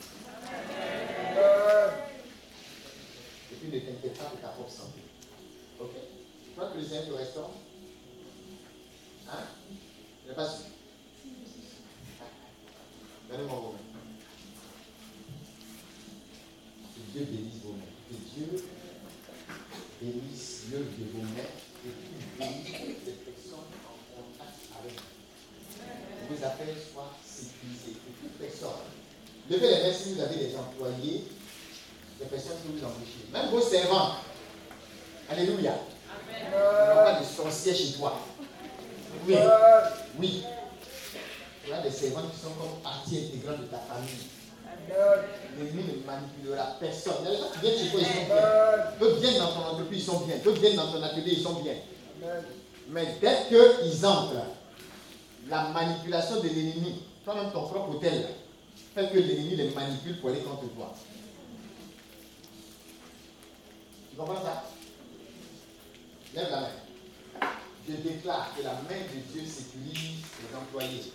[3.50, 5.00] Et puis ne t'inquiète pas de ta propre santé.
[5.80, 5.90] Ok?
[6.44, 7.50] Tu crois que le Seigneur te restaure
[9.28, 9.44] Hein
[10.24, 10.48] Je n'ai pas
[13.54, 13.78] vos mains.
[16.94, 17.92] Que Dieu bénisse vos mains.
[18.08, 18.64] Que Dieu
[20.00, 21.52] bénisse l'œuvre de vos mains
[21.84, 25.12] et qu'il bénisse les personnes en contact avec vous.
[25.76, 28.00] Que vos affaires soient sécurisées.
[28.00, 28.88] Que toute personne,
[29.50, 31.24] levez les mains si vous avez des employés,
[32.18, 33.28] des personnes que vous embauchez.
[33.30, 34.16] Même vos servants.
[35.28, 35.74] Alléluia.
[36.30, 38.20] Il n'y a pas de sorciers chez toi.
[39.26, 39.34] Oui.
[40.18, 40.44] Oui.
[41.64, 44.28] Il y a des servants qui sont comme partie intégrante de ta famille.
[45.58, 47.24] L'ennemi ne manipulera personne.
[47.24, 48.98] Des gens qui viennent chez toi, ils sont bien.
[48.98, 50.36] D'autres viennent dans ton entreprise, ils sont bien.
[50.38, 51.74] D'autres viennent dans ton atelier, ils sont bien.
[52.88, 54.46] Mais dès qu'ils entrent,
[55.48, 58.26] la manipulation de l'ennemi, toi-même ton propre hôtel,
[58.94, 60.94] fait que l'ennemi les manipule pour aller contre toi.
[64.10, 64.64] Tu comprends ça?
[66.34, 66.68] Lève la main.
[67.88, 71.12] Je déclare que la main de Dieu sécurise les employés.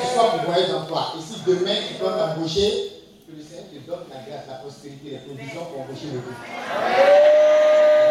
[0.00, 1.14] Tu sois pourvoyeur d'emploi.
[1.18, 2.92] Et si demain tu dois t'embaucher,
[3.26, 6.42] que le Seigneur te donne la grâce, la prospérité, les provisions pour embaucher le groupe.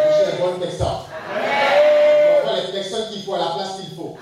[0.02, 1.02] Embaucher les bonnes personnes.
[2.44, 4.18] Pour les personnes qu'il faut à la place qu'il faut.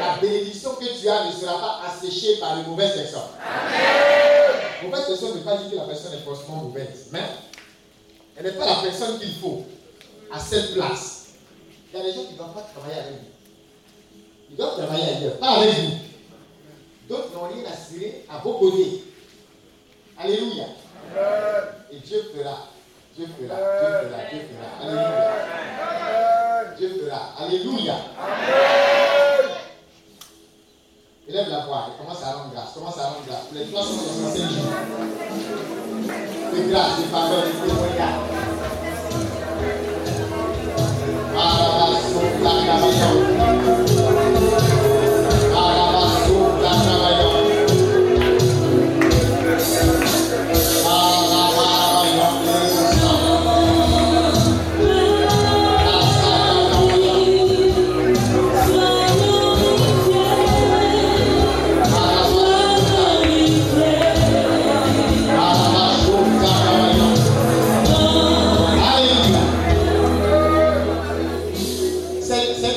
[0.00, 3.30] La bénédiction que tu as ne sera pas asséchée par les mauvaises personnes.
[4.84, 7.08] Mauvaise personne ne veut pas dire que la personne est forcément mauvaise.
[7.12, 7.24] Mais
[8.36, 9.64] elle n'est pas la personne qu'il faut
[10.32, 11.26] à cette place.
[11.92, 13.33] Il y a des gens qui ne doivent pas travailler avec vous.
[14.50, 15.90] Ils doivent travailler ailleurs, pas avec vous.
[17.08, 19.04] D'autres n'ont rien à à vos côtés.
[20.18, 20.64] Alléluia.
[21.92, 22.68] Et Dieu fera.
[23.16, 23.56] Dieu fera.
[23.56, 24.20] Dieu fera.
[24.30, 24.68] Dieu fera.
[24.82, 25.34] Alléluia.
[26.78, 27.20] Dieu fera.
[27.38, 27.96] Alléluia.
[31.26, 32.72] Élève la voix et commence à rendre grâce.
[32.74, 33.46] Commence à rendre grâce.
[33.52, 34.72] Les 365 jours.
[36.52, 38.14] De grâce, de faveur, de témoignage.
[42.06, 43.93] C'est c'est bien,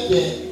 [0.09, 0.46] oui.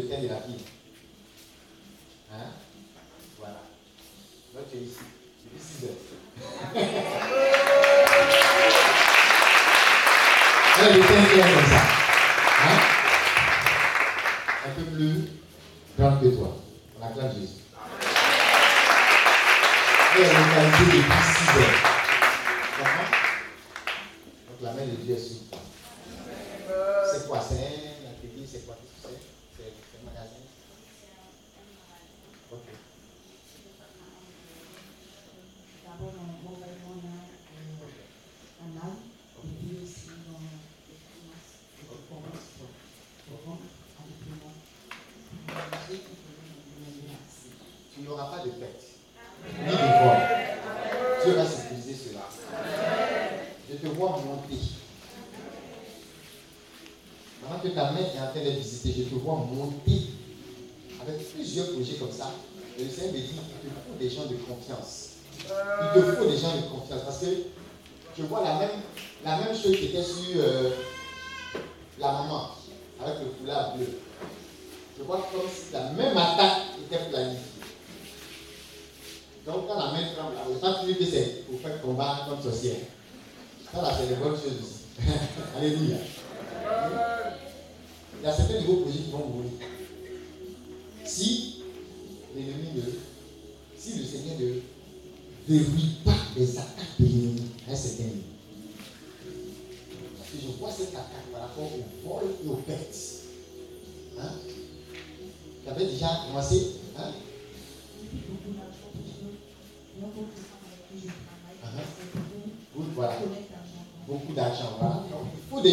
[0.00, 0.64] De la fille
[2.32, 2.50] Hein
[3.38, 3.60] Voilà.
[4.54, 4.96] Là, tu es ici.
[5.44, 5.92] Depuis 6 heures.
[10.78, 11.82] Elle a le teint clair comme ça.
[12.64, 12.78] Hein
[14.64, 15.16] Un peu plus
[15.98, 16.56] grande que toi.
[16.98, 17.60] On acclame Jésus.
[20.14, 21.78] Elle est localisée depuis 6 heures.
[22.64, 23.10] Tu comprends
[24.48, 25.60] Donc la main de Dieu est sur toi.
[27.12, 30.40] C'est quoi C'est un atelier C'est quoi Qu'est-ce que c'est C'est c'est un magasin
[32.52, 32.66] Ok.
[35.84, 37.16] D'abord, dans mon vêtement, on a
[37.52, 39.00] euh, un âne,
[39.44, 40.48] et puis aussi dans le
[41.08, 41.50] commerce.
[41.80, 42.52] Le commerce.
[48.04, 48.84] n'auras pas de perte,
[49.60, 50.20] ni de vol.
[51.24, 52.28] Dieu va sécuriser cela.
[53.70, 54.58] Je te vois monter.
[57.42, 58.50] Maintenant que ta main est en train de
[59.22, 59.61] visiter, je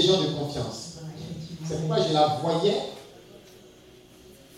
[0.01, 0.97] gens de confiance.
[1.67, 2.81] C'est pourquoi je la voyais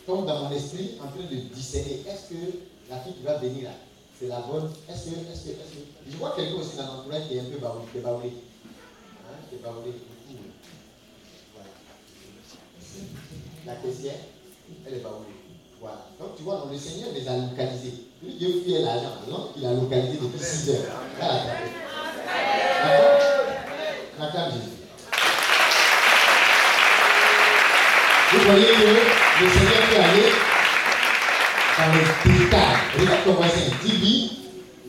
[0.05, 2.03] comme dans mon esprit en train de discerner.
[2.07, 2.41] Est-ce que
[2.89, 3.76] la fille qui va venir là,
[4.19, 6.11] c'est la bonne Est-ce que, est-ce que, est-ce que.
[6.11, 7.85] Je vois quelqu'un aussi dans l'entourage qui est un peu baoulé.
[7.91, 8.30] Qui est baoulé.
[8.30, 9.93] Hein, qui est baoulé.
[11.53, 11.69] Voilà.
[13.65, 14.19] La caissière,
[14.88, 15.41] elle est baoulée.
[15.81, 16.05] Voilà.
[16.19, 18.05] Donc tu vois, donc, le Seigneur les a localisés.
[18.23, 19.18] Lui, Dieu fait l'argent.
[19.27, 20.85] Donc il a localisé depuis 6 heures.
[21.19, 21.61] D'accord
[24.19, 24.77] D'accord Jésus.
[28.31, 30.30] Vous voyez que le Seigneur peut aller
[31.77, 32.77] dans les détails.
[32.99, 34.31] Regarde ton voisin, dis-lui,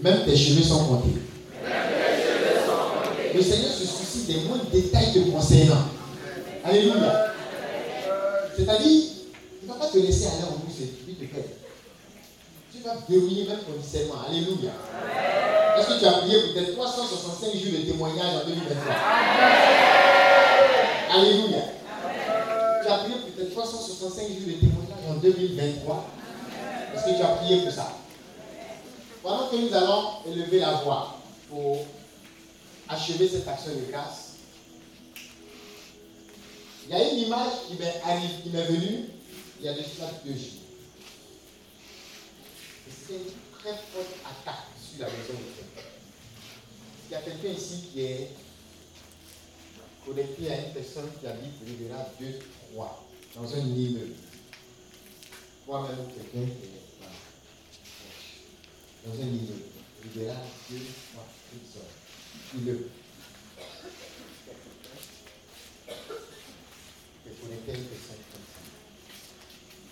[0.02, 1.16] même tes cheveux sont comptés.
[3.34, 5.88] Le Seigneur se soucie des moindres détails te concernant.
[6.64, 7.32] Alléluia.
[8.54, 9.12] C'est-à-dire,
[9.62, 11.48] il ne va pas te laisser aller en bouche et puis te perdre.
[12.72, 14.22] Tu vas verrouiller même ton discernement.
[14.28, 14.72] Alléluia.
[15.78, 18.94] Est-ce que tu as prié pour tes 365 jours de témoignage en 2023
[21.14, 21.62] Alléluia.
[22.82, 26.10] Tu as prié pour tes 365 jours de témoignage en 2023
[26.94, 27.92] Est-ce que tu as prié pour ça
[29.22, 31.18] Pendant que nous allons élever la voix
[31.48, 31.86] pour
[32.88, 34.32] achever cette action de grâce,
[36.84, 38.02] il y a une image qui m'est
[38.42, 39.08] qui m'est venue
[39.60, 40.62] il y a déjà deux jours.
[42.90, 45.64] C'était une très forte attaque sur la maison de Dieu.
[47.08, 48.30] Il y a quelqu'un ici qui est
[50.04, 52.26] connecté à une personne qui habite Rivera 2,
[52.74, 54.14] 3, dans un immeuble.
[55.66, 57.14] Moi-même, quelqu'un qui est voilà,
[59.06, 59.68] dans un immeuble.
[60.02, 60.36] Rivera
[60.70, 60.76] 2,
[61.12, 62.60] 3, une seule.
[62.60, 62.88] Immeuble.
[65.86, 68.60] Qui est connecté à une personne comme ça.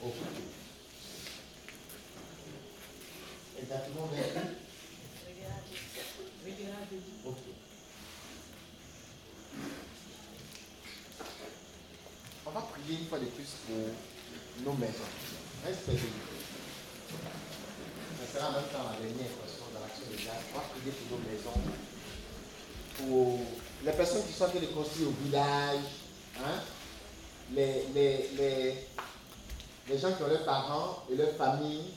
[0.06, 0.14] Ok.
[12.46, 13.76] On va prier une fois de plus pour
[14.64, 14.92] nos maisons.
[15.64, 16.06] Restez debout.
[18.20, 20.16] Ce sera en même temps la dernière question dans l'action de.
[20.52, 21.60] On va prier pour nos maisons.
[22.98, 23.40] Pour
[23.84, 25.84] les personnes qui sont en train de construire au village.
[26.38, 26.60] Hein?
[27.52, 28.86] Les, les, les,
[29.88, 31.92] les gens qui ont leurs parents et leurs familles.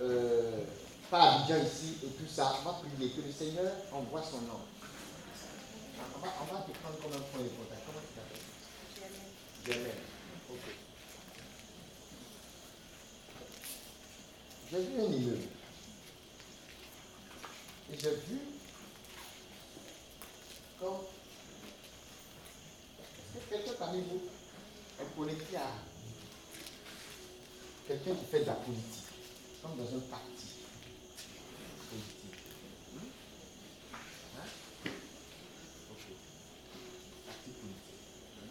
[0.00, 0.64] Euh,
[1.14, 2.56] pas Abidjan ici et tout ça.
[2.60, 4.58] On va prier que le Seigneur envoie son nom.
[6.16, 7.48] On va, on va te prendre comme un point de.
[7.86, 8.14] Comment tu
[9.70, 9.94] t'appelles?
[10.50, 10.58] Ok.
[14.72, 15.48] J'ai vu un immeuble.
[17.92, 18.40] Et j'ai vu
[20.80, 20.94] comme.
[23.36, 24.22] Est-ce que quelqu'un parmi vous
[25.00, 25.70] est connecté à
[27.86, 29.04] quelqu'un qui fait de la politique,
[29.62, 30.54] comme dans un parti
[31.94, 32.34] politique
[32.94, 33.10] Hmm?
[34.38, 34.48] Hein?
[35.90, 36.04] Ok.
[37.26, 38.02] Parti politique.
[38.38, 38.50] Hein?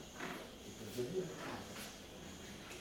[0.68, 1.72] Et que J'ai vu un cadre.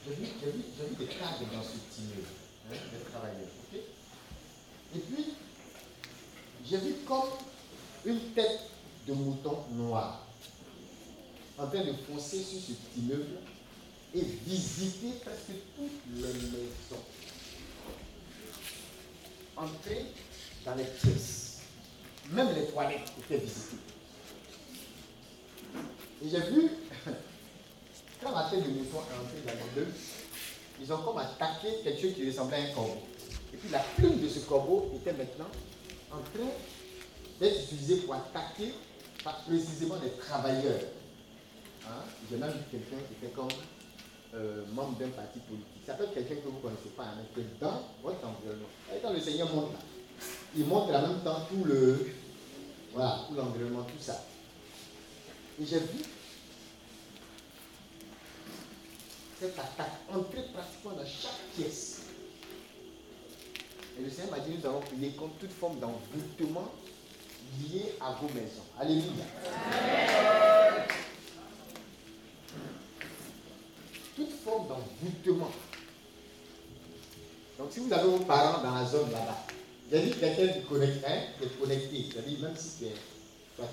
[0.04, 2.28] J'ai vu, j'ai vu, j'ai vu des cadres dans ce immeuble,
[2.70, 3.48] hein, des travailleurs.
[4.94, 5.24] Et puis,
[6.68, 7.30] j'ai vu comme
[8.04, 8.60] une tête
[9.06, 10.26] de mouton noir
[11.58, 13.38] en train de foncer sur ce petit immeuble
[14.14, 17.02] et visiter presque toutes les maisons.
[19.56, 20.06] Entrer
[20.64, 21.60] dans les pièces.
[22.30, 23.76] Même les toilettes étaient visitées.
[26.24, 26.70] Et j'ai vu,
[28.22, 29.92] quand la tête de mouton est entrée dans l'immeuble,
[30.80, 33.02] ils ont comme attaqué quelque chose qui ressemblait à un corbeau.
[33.52, 35.48] Et puis la plume de ce corbeau était maintenant
[36.10, 36.50] en train
[37.40, 38.72] d'être utilisée pour attaquer
[39.46, 40.80] précisément les travailleurs.
[41.86, 42.04] Hein?
[42.30, 43.48] J'ai même vu quelqu'un qui était comme
[44.34, 47.14] euh, membre d'un parti politique, ça peut être quelqu'un que vous ne connaissez pas, hein,
[47.18, 48.68] mais que dans votre environnement.
[48.94, 49.78] Et quand le Seigneur montre là,
[50.56, 52.08] il montre en même temps tout le,
[52.92, 54.24] voilà, tout l'environnement, tout ça.
[55.60, 56.02] Et j'ai vu
[59.42, 62.02] cette attaque entrer pratiquement dans chaque pièce.
[63.98, 66.70] Et le Seigneur m'a dit, nous allons prier contre toute forme d'envoûtement
[67.60, 68.62] lié à vos maisons.
[68.78, 69.24] Alléluia.
[74.14, 75.50] Toute forme d'envoûtement.
[77.58, 79.44] Donc si vous avez vos parents dans la zone là-bas,
[79.90, 82.84] j'ai dit quelqu'un qui connecte, hein, qui est connecté, c'est-à-dire même si tu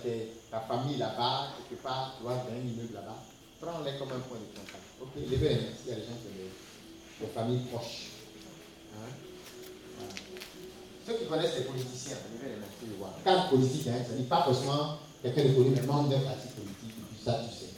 [0.09, 3.23] es, ta famille là-bas, quelque part, tu vois, dans un immeuble là-bas,
[3.59, 4.83] prends-les comme un point de contact.
[5.01, 8.07] Ok, levez les mains s'il y a des gens qui ont des, familles proches.
[8.95, 9.09] Hein?
[11.05, 13.13] Ceux qui connaissent les politiciens, levez les mains, tu voir.
[13.23, 16.95] Cadre politique, hein, ça dit pas forcément quelqu'un de connu, mais membre d'un parti politique,
[17.23, 17.73] ça, tu sais.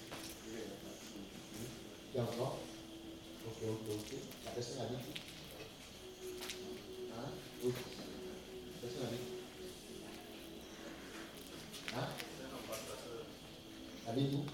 [2.13, 2.59] Tu as encore?
[3.47, 4.17] Ok, ok, ok.
[4.45, 4.95] La personne a dit
[7.13, 7.29] Hein?
[7.65, 7.73] Ok.
[8.81, 9.31] La personne a dit
[11.95, 12.07] Hein?
[14.07, 14.45] Habite où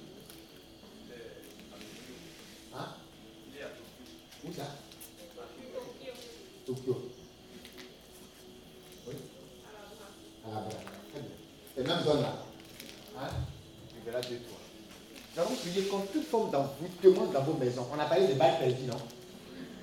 [2.75, 2.87] Hein
[4.45, 4.63] Où ça?
[6.65, 7.11] Tokyo.
[9.07, 9.13] Oui
[10.45, 11.29] À la Très bien.
[11.75, 12.33] C'est la même zone là.
[13.19, 13.29] Hein?
[13.89, 14.39] Tu verras deux.
[15.37, 17.85] Nous contre toute forme d'envoûtement dans vos maisons.
[17.95, 18.97] On a parlé de balles perdues, non?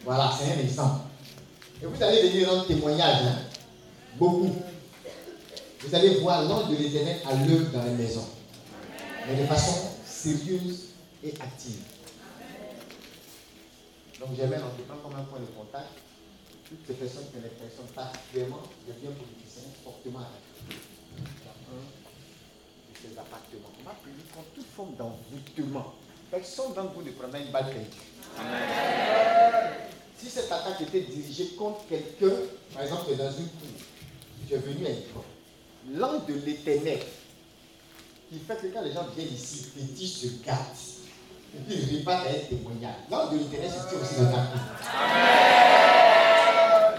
[0.05, 1.01] Voilà, c'est un exemple.
[1.83, 3.39] Et vous allez venir rendre témoignage, hein?
[4.17, 4.51] beaucoup.
[5.81, 8.27] Vous allez voir l'ange de l'éternel à l'œuvre dans les maisons.
[9.29, 10.87] Mais de façon sérieuse
[11.23, 11.79] et active.
[14.21, 15.91] Donc j'avais l'entretien comme un point de contact.
[16.69, 20.81] Toutes ces personnes qui ont l'impression particulièrement de bien politiciens fortement attaqués.
[21.19, 23.71] Dans un de ces appartements.
[23.81, 25.95] On va prier contre toute forme d'envoûtement.
[26.31, 27.91] Personne d'entre vous ne prendra une balle perdue.
[30.17, 32.35] Si cette attaque était dirigée contre quelqu'un,
[32.73, 33.69] par exemple, dans une cour,
[34.49, 37.01] tu es venu à une l'ange de l'éternel,
[38.31, 40.94] qui fait que quand les gens viennent ici, ils se gâtent.
[41.71, 42.95] Et puis à un témoignage.
[43.11, 44.61] L'ange de l'éternel se tient aussi dans ta cour.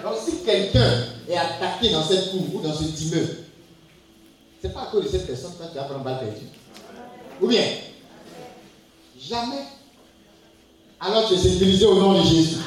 [0.03, 0.91] Donc si quelqu'un
[1.29, 3.37] est attaqué dans cette cour ou dans ce immeuble,
[4.61, 6.47] ce n'est pas à cause de cette personne que tu vas prendre balle perdue.
[7.41, 7.63] Ou bien,
[9.19, 9.65] jamais
[10.99, 12.57] alors tu es sécurisé au nom de Jésus.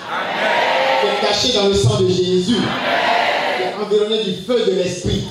[1.00, 2.54] Tu es caché dans le sang de Jésus.
[2.54, 5.24] Tu es environné du feu de l'Esprit.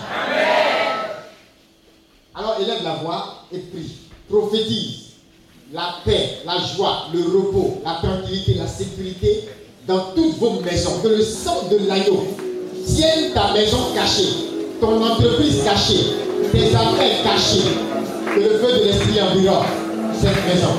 [2.34, 3.98] Alors élève la voix et prie.
[4.28, 5.07] Prophétise
[5.74, 9.50] la paix, la joie, le repos, la tranquillité, la sécurité
[9.88, 11.00] dans toutes vos maisons.
[11.04, 12.24] Que le sang de l'agneau
[12.86, 14.30] tienne ta maison cachée,
[14.80, 16.06] ton entreprise cachée,
[16.52, 17.70] tes affaires cachées.
[18.34, 19.66] Que le feu de l'Esprit environne
[20.14, 20.74] cette maison.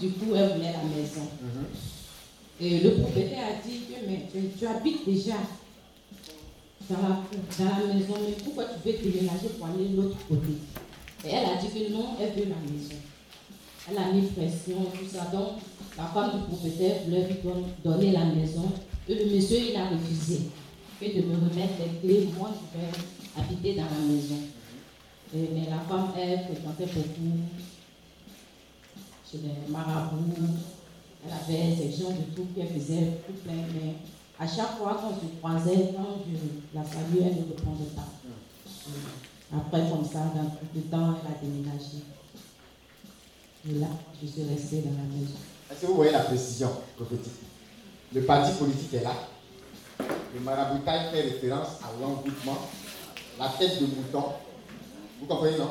[0.00, 1.22] Du coup, elle voulait la maison.
[1.42, 1.66] Mhm.
[2.60, 5.34] Et le propriétaire a dit que mais tu, tu habites déjà
[6.88, 7.08] dans la,
[7.58, 10.52] dans la maison, mais pourquoi tu veux déménager pour aller de l'autre côté?
[11.24, 12.94] Et elle a dit que non, elle veut la maison.
[13.90, 15.24] Elle a mis pression, tout ça.
[15.32, 15.58] Donc,
[15.98, 18.70] la femme du propriétaire voulait lui don- donner la maison.
[19.08, 20.40] Et le monsieur, il a refusé
[21.00, 22.28] que de me remettre les clés.
[22.38, 22.88] Moi, je vais
[23.38, 24.36] habiter dans la maison.
[25.34, 27.38] Et- mais la femme, elle fréquentait beaucoup
[29.30, 30.34] chez les marabouts.
[31.24, 33.94] Elle avait ces gens de tout qu'elle faisait tout plein, mais
[34.38, 38.08] à chaque fois qu'on se croisait, quand je la saluais, elle ne répondait pas.
[39.56, 42.04] Après, comme ça, dans tout le temps, elle a déménagé.
[43.68, 43.88] Et là,
[44.20, 45.36] je suis restée dans la maison.
[45.70, 47.32] Est-ce que vous voyez la précision prophétique?
[48.14, 49.14] Le parti politique est là.
[50.34, 52.58] Le maraboutage fait référence à l'envoûtement,
[53.38, 54.24] la tête de mouton.
[55.18, 55.70] Vous comprenez, non?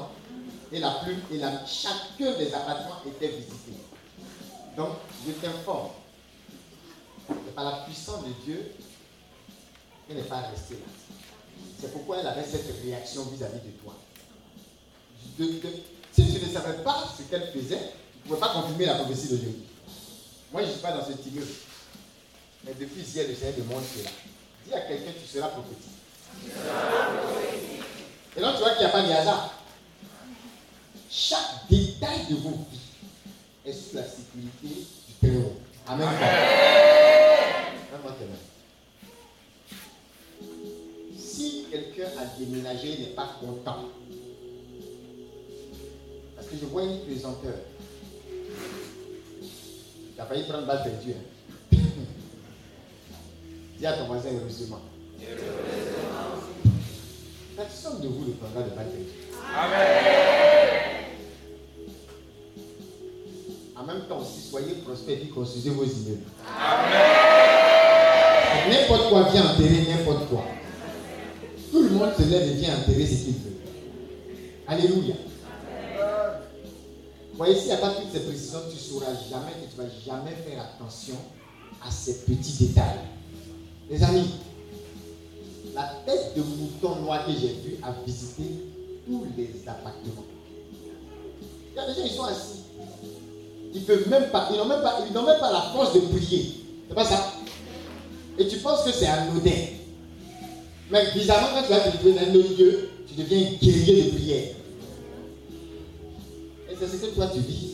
[0.71, 1.65] Et la plume et la...
[1.65, 3.73] Chacun des appartements était visité.
[4.75, 4.89] Donc,
[5.25, 5.89] je t'informe.
[7.27, 8.71] que Par la puissance de Dieu,
[10.09, 10.91] elle n'est pas restée là.
[11.79, 13.93] C'est pourquoi elle avait cette réaction vis-à-vis de toi.
[15.37, 17.79] Si tu ne savais pas ce qu'elle faisait,
[18.23, 19.55] tu ne pouvais pas confirmer la prophétie de Dieu.
[20.51, 21.51] Moi, je ne suis pas dans ce immeuble.
[22.63, 24.09] Mais depuis hier, le Seigneur demande cela.
[24.65, 25.91] Dis à quelqu'un, tu seras prophétique.
[28.37, 29.53] Et donc, tu vois qu'il n'y a pas de hasard.
[31.09, 32.79] Chaque détail de vos vies
[33.65, 35.53] est sous la sécurité du Très-Haut.
[35.87, 36.07] Amen.
[41.17, 43.89] Si quelqu'un a déménagé et n'est pas content,
[46.35, 47.53] parce que je vois une présenteur,
[50.15, 51.11] tu as failli prendre balle perdue.
[51.11, 51.77] Hein?
[53.77, 54.81] Dis à ton voisin heureusement.
[57.55, 59.05] Personne de vous ne prendra de balle perdue.
[63.77, 66.25] En même temps aussi, soyez prospères et construisez vos immeubles.
[68.69, 70.43] N'importe quoi vient enterrer n'importe quoi.
[71.71, 73.57] Tout le monde se lève et vient enterrer ce qu'il veut.
[74.67, 75.15] Alléluia.
[77.35, 79.83] Voyez, s'il n'y a pas toutes ces précisions, tu ne sauras jamais que tu ne
[79.83, 81.15] vas jamais faire attention
[81.85, 82.99] à ces petits détails.
[83.89, 84.31] Les amis,
[85.73, 88.43] la tête de mouton noir que j'ai vue a visité
[89.05, 90.25] tous les appartements.
[91.71, 92.59] Il y a des gens, ils sont assis.
[93.73, 96.63] Ils n'ont même pas, même pas la force de prier.
[96.87, 97.33] C'est pas ça.
[98.37, 99.51] Et tu penses que c'est anodin.
[100.91, 104.09] Mais bizarrement, quand tu vas te trouver dans un autre lieu, tu deviens guerrier de
[104.11, 104.55] prière.
[106.69, 107.71] Et c'est ce que toi tu vis.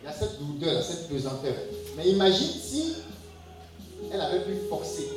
[0.00, 1.54] Il y a cette lourdeur, cette pesanteur.
[1.96, 2.94] Mais imagine si
[4.12, 5.08] elle avait pu forcer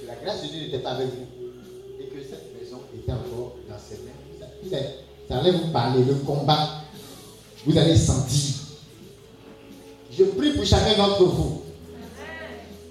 [0.00, 1.26] que la grâce de Dieu n'était pas avec vous
[2.00, 4.46] et que cette maison était encore dans ses mains.
[4.64, 6.82] Il est- ça allait vous parler, le combat.
[7.64, 8.54] Vous allez sentir.
[10.10, 11.62] Je prie pour chacun d'entre vous.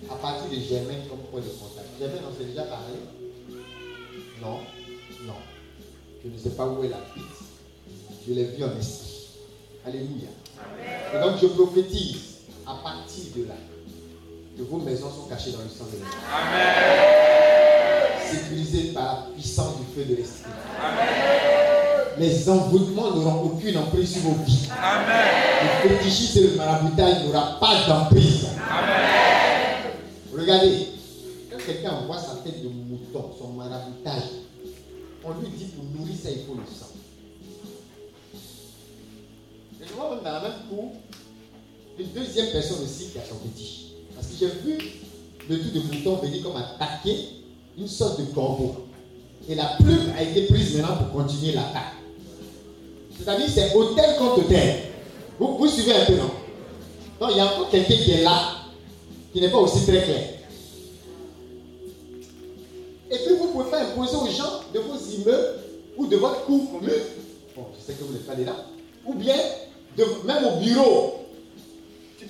[0.09, 1.87] À partir de Germain comme point de contact.
[1.99, 2.95] Germain, on s'est déjà parlé?
[4.41, 4.57] Non,
[5.25, 5.33] non.
[6.23, 7.23] Je ne sais pas où est la pite.
[8.27, 9.27] Je l'ai vu en esprit.
[9.85, 10.29] Alléluia.
[11.15, 12.17] Et donc je prophétise
[12.67, 13.55] à partir de là
[14.61, 16.17] que vos maisons sont cachées dans le sang de l'Esprit.
[18.31, 20.51] Sécurisées par la puissance du feu de l'Esprit.
[22.17, 24.67] Les envoûtements n'auront aucune emprise sur vos vies.
[25.63, 28.47] Le fétichisme et le maraboutage n'aura pas d'emprise.
[30.33, 30.87] Regardez,
[31.51, 34.23] quand quelqu'un envoie sa tête de mouton, son maraboutage,
[35.23, 36.87] on lui dit pour nourrir ça, il faut le sang.
[39.81, 40.91] Et je vois même dans la même cour,
[41.97, 43.90] une deuxième personne aussi qui a son fétiche.
[44.21, 44.77] Parce que j'ai vu
[45.49, 47.17] le tout de mouton venir comme attaquer
[47.75, 48.75] une sorte de corbeau.
[49.49, 51.95] Et la plume a été prise maintenant pour continuer l'attaque.
[53.17, 54.83] C'est-à-dire c'est hôtel contre hôtel.
[55.39, 56.29] Vous, suivez un peu, non?
[57.19, 58.57] Donc il y a encore quelqu'un qui est là,
[59.33, 60.33] qui n'est pas aussi très clair.
[63.09, 65.59] Et puis vous pouvez pas imposer aux gens de vos immeubles
[65.97, 66.93] ou de votre cour commune.
[67.55, 68.65] Bon, je sais que vous n'êtes pas là.
[69.03, 69.35] Ou bien,
[69.97, 71.20] même au bureau.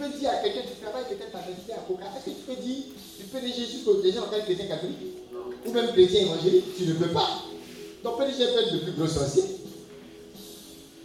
[0.01, 2.05] Tu peux dire à quelqu'un, tu travailles, quelqu'un t'a invité à Coca.
[2.17, 2.83] Est-ce que tu peux dire,
[3.19, 4.97] tu peux dire Jésus pour gens en tant que chrétien catholique
[5.65, 7.43] Ou même chrétien évangélique Tu ne peux pas.
[8.03, 9.43] Donc, PDG peut être le plus gros sorcier.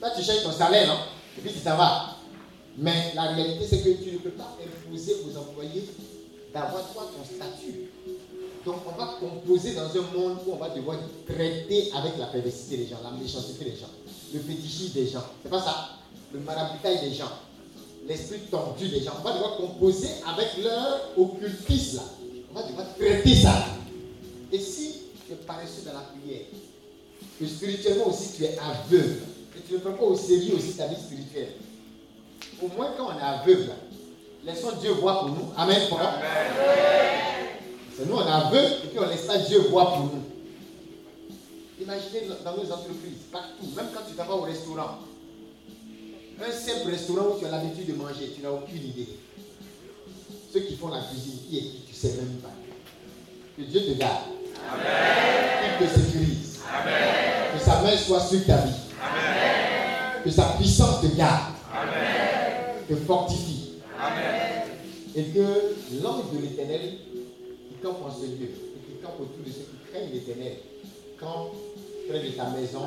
[0.01, 0.99] Là, tu cherches ton salaire, non
[1.37, 2.17] Et puis tu t'en vas.
[2.79, 5.85] Mais la réalité, c'est que tu ne peux pas imposer aux employés
[6.55, 7.91] d'avoir toi ton statut.
[8.65, 12.79] Donc on va composer dans un monde où on va devoir traiter avec la perversité
[12.79, 13.91] des gens, la méchanceté des gens,
[14.33, 15.25] le fétichisme des gens.
[15.43, 15.91] C'est pas ça.
[16.33, 17.31] Le maraboutage des gens,
[18.07, 19.13] l'esprit tordu des gens.
[19.21, 22.03] On va devoir composer avec leur occultisme là.
[22.51, 23.67] On va devoir traiter ça.
[24.53, 26.47] Et si tu es paresseux dans la prière,
[27.39, 29.23] que spirituellement aussi tu es aveugle,
[29.57, 31.55] et tu ne prends pas au sérieux aussi ta vie spirituelle,
[32.63, 33.73] au moins quand on est aveugle,
[34.45, 35.53] laissons Dieu voir pour nous.
[35.57, 35.81] Amen.
[37.97, 40.23] C'est nous, on a aveugle et puis on laisse pas Dieu voir pour nous.
[41.81, 44.99] Imaginez dans nos entreprises, partout, même quand tu vas au restaurant,
[46.45, 49.09] un simple restaurant où tu as l'habitude de manger, tu n'as aucune idée.
[50.53, 52.51] Ceux qui font la cuisine, qui est qui, tu ne sais même pas.
[53.57, 54.25] Que Dieu te garde.
[54.71, 55.79] Amen.
[55.79, 56.61] Qu'il te sécurise.
[56.69, 57.53] Amen.
[57.55, 58.73] Que sa main soit sur ta vie.
[59.01, 60.23] Amen.
[60.25, 61.55] Que sa puissance te garde.
[61.73, 62.85] Amen.
[62.89, 63.73] Te fortifie.
[63.99, 64.69] Amen.
[65.15, 66.99] Et que l'ange de l'éternel
[67.83, 70.57] campe en ce lieu et qui campe autour de ceux qui craignent l'éternel.
[71.19, 71.55] Campe
[72.09, 72.83] près de ta maison,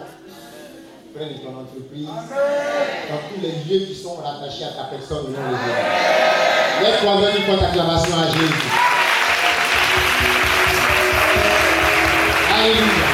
[1.14, 5.30] près de ton entreprise, dans tous les lieux qui sont rattachés à ta personne au
[5.30, 5.88] nom de Jésus.
[6.82, 8.70] Laisse-toi donner une forte acclamation à Jésus.
[12.54, 13.10] Alléluia.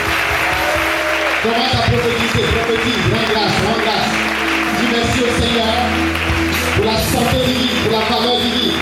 [1.43, 4.11] Commence à prophétiser, prophétise, rends grâce, rends grâce.
[4.79, 5.73] Dis merci au Seigneur
[6.75, 8.79] pour la santé divine, pour la faveur divine,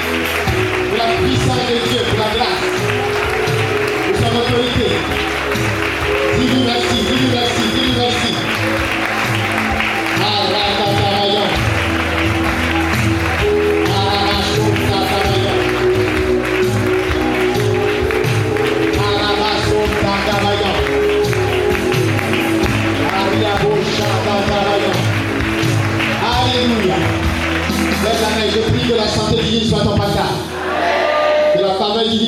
[0.90, 2.74] pour la puissance de Dieu, pour la grâce
[4.24, 4.90] son autorité.
[6.40, 7.73] Dis-lui merci, dis-lui merci.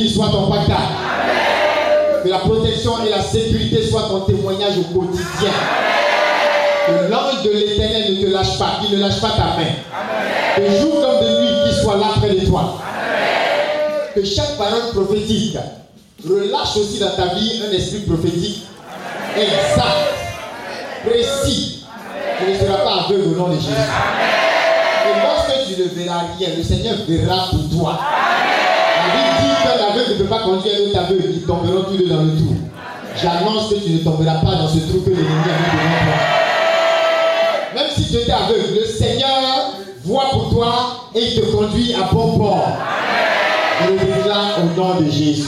[0.09, 0.91] Soit ton pactard.
[2.23, 5.51] Que la protection et la sécurité soient ton témoignage au quotidien.
[6.88, 9.73] Que l'ange de l'éternel ne te lâche pas, qu'il ne lâche pas ta main.
[10.55, 12.77] Que jour comme de nuit, qu'il soit là près de toi.
[14.14, 15.57] Que chaque parole prophétique
[16.27, 18.64] relâche aussi dans ta vie un esprit prophétique
[19.35, 20.15] exact,
[21.05, 21.85] précis.
[22.39, 23.67] Tu ne seras pas aveugle au nom de Jésus.
[25.05, 27.99] Et lorsque tu ne verras rien, le Seigneur verra pour toi.
[29.35, 32.55] Que l'aveugle ne peut pas conduire un aveugle, ils tomberont tous deux dans le trou.
[33.22, 36.17] J'annonce que tu ne tomberas pas dans ce trou que l'ennemi a mis devant toi.
[37.75, 39.73] Même si tu étais aveugle, le Seigneur
[40.03, 42.67] voit pour toi et il te conduit à bon port.
[43.81, 45.47] Je le déclare au nom de Jésus.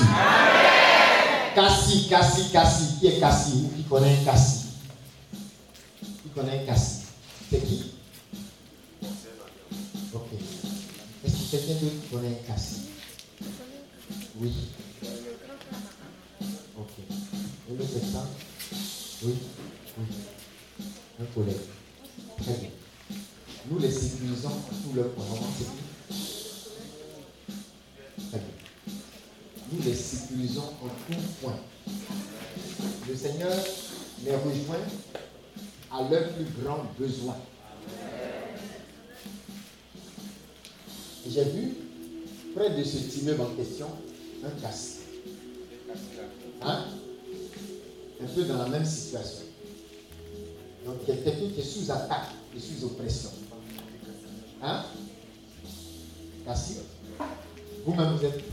[1.56, 2.98] Cassie, Cassie, Cassie.
[2.99, 4.66] Qui est Cassie Qui connaît Cassie
[6.01, 7.03] Qui connaît Cassie
[7.49, 7.91] C'est qui?
[10.14, 10.27] Ok.
[11.25, 12.86] Est-ce que quelqu'un d'autre connaît un Cassie
[14.40, 14.51] oui.
[16.77, 16.91] Ok.
[17.69, 18.27] Et le ça
[19.24, 19.33] Oui.
[19.98, 20.06] Oui.
[21.19, 21.56] Un collègue.
[22.38, 22.69] Très bien.
[23.69, 25.25] Nous les sécurisons tout leur point.
[28.30, 28.48] Très bien.
[29.72, 31.59] Nous les sécurisons en tout point.
[33.09, 33.53] Le Seigneur
[34.24, 34.85] les rejoint
[35.91, 37.38] à leurs plus grands besoins.
[41.30, 41.74] J'ai vu
[42.56, 43.88] près de ce immeuble en question
[44.43, 44.98] un casse.
[46.61, 46.85] Hein?
[48.22, 49.45] Un peu dans la même situation.
[50.85, 53.30] Donc, quelqu'un qui est sous attaque et sous oppression.
[54.61, 54.83] Hein?
[56.45, 56.77] Cassie.
[57.85, 58.43] Vous-même, vous êtes.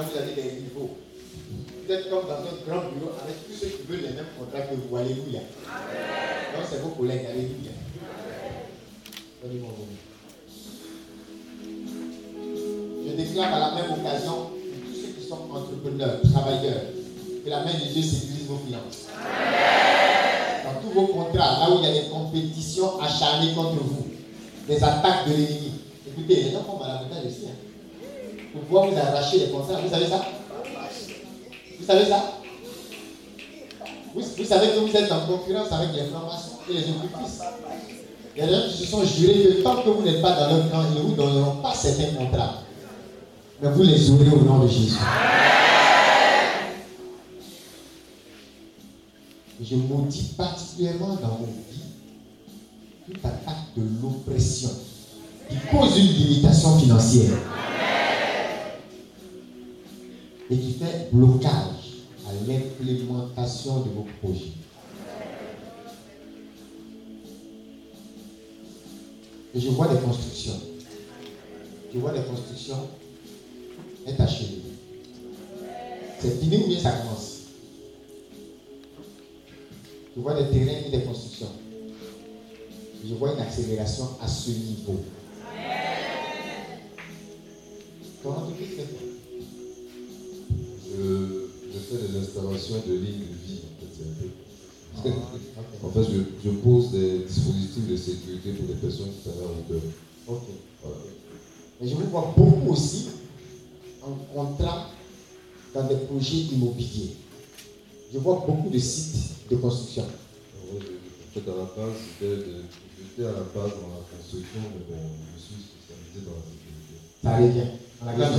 [0.00, 0.96] Vous avez des niveaux.
[1.84, 4.62] Vous êtes comme dans un grand bureau avec tous ceux qui veulent les mêmes contrats
[4.62, 4.96] que vous.
[4.96, 5.40] Alléluia.
[5.40, 7.26] Donc c'est vos collègues.
[7.28, 7.72] Alléluia.
[13.04, 16.82] Je déclare à la même occasion que tous ceux qui sont entrepreneurs, travailleurs,
[17.44, 19.08] que la main de Dieu sécurise vos finances.
[20.64, 24.06] Dans tous vos contrats, là où il y a des compétitions acharnées contre vous,
[24.68, 25.72] des attaques de l'ennemi.
[26.06, 27.46] Écoutez, les gens font mal à la aussi.
[27.46, 27.56] Hein.
[28.52, 30.24] Pour pouvoir vous arracher les contrats, vous savez ça?
[31.78, 32.22] Vous savez ça?
[34.14, 37.42] Vous, savez que vous êtes en concurrence avec les francs-maçons et les occultistes.
[38.36, 40.32] Il y a des gens qui se sont jurés que tant que vous n'êtes pas
[40.32, 42.58] dans leur camp, ils ne vous donneront pas certains contrats.
[43.62, 44.98] Mais vous les aurez au nom de Jésus.
[49.64, 51.80] Je maudis particulièrement dans vos vies
[53.06, 54.70] toute attaque de l'oppression
[55.48, 57.38] qui cause une limitation financière
[60.52, 64.52] et qui fait blocage à l'implémentation de vos projets.
[69.54, 70.60] Et je vois des constructions.
[71.92, 72.86] Je vois des constructions
[74.06, 74.60] est achevé.
[76.20, 77.38] C'est fini ou bien ça commence?
[80.14, 81.52] Je vois des terrains et des constructions.
[83.08, 85.00] Je vois une accélération à ce niveau.
[91.02, 94.28] Je, je fais des installations de lignes de vie, en fait, un peu.
[95.56, 99.48] Ah, en fait, je, je, pose des dispositifs de sécurité pour les personnes qui travaillent
[99.48, 99.82] en hauteur.
[100.28, 100.42] Ok.
[100.82, 100.98] Voilà.
[101.80, 103.08] Mais je vous vois beaucoup aussi
[104.02, 104.90] en contrat
[105.74, 107.16] dans des projets immobiliers.
[108.12, 110.04] Je vois beaucoup de sites de construction.
[110.04, 115.00] En fait, à la base, j'étais à la base dans la construction, mais bon,
[115.34, 116.94] je suis spécialisé dans la sécurité.
[117.22, 117.68] Ça allait bien.
[118.02, 118.34] À la grâce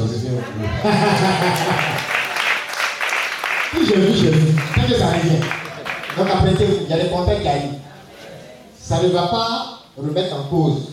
[3.74, 4.56] Si j'ai vu, j'ai vu.
[4.76, 5.40] Tant que ça bien.
[6.18, 7.80] Donc après, il y a des contrats qui arrivent.
[8.80, 10.90] Ça ne va pas remettre en cause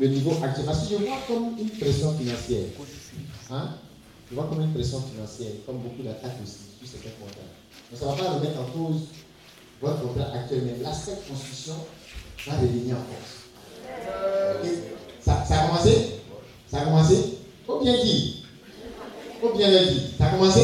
[0.00, 0.64] le niveau actuel.
[0.64, 2.64] Parce que je vois comme une pression financière.
[3.50, 3.68] Hein?
[4.30, 7.42] Je vois comme une pression financière, comme beaucoup d'attaques aussi sur certains contrats.
[7.92, 9.02] Mais ça ne va pas remettre en cause
[9.82, 11.74] votre contrat actuel, mais l'aspect construction
[12.46, 13.44] va revenir en force.
[15.20, 16.20] Ça, a commencé?
[16.70, 17.38] Ça a commencé?
[17.66, 18.34] Faut bien dire.
[19.42, 19.68] Faut bien.
[20.18, 20.60] Ça a commencé?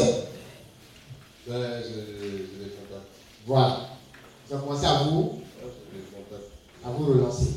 [1.50, 3.06] Contacts.
[3.46, 3.80] Voilà.
[4.48, 5.40] Ça a commencé à vous
[6.84, 7.50] à vous relancer.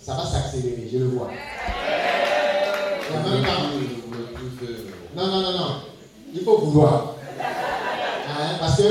[0.00, 1.30] Ça va s'accélérer, je le vois.
[3.10, 3.62] Et en même temps,
[5.14, 5.74] non, non, non, non.
[6.34, 7.16] Il faut vouloir.
[7.38, 8.82] Hein, parce que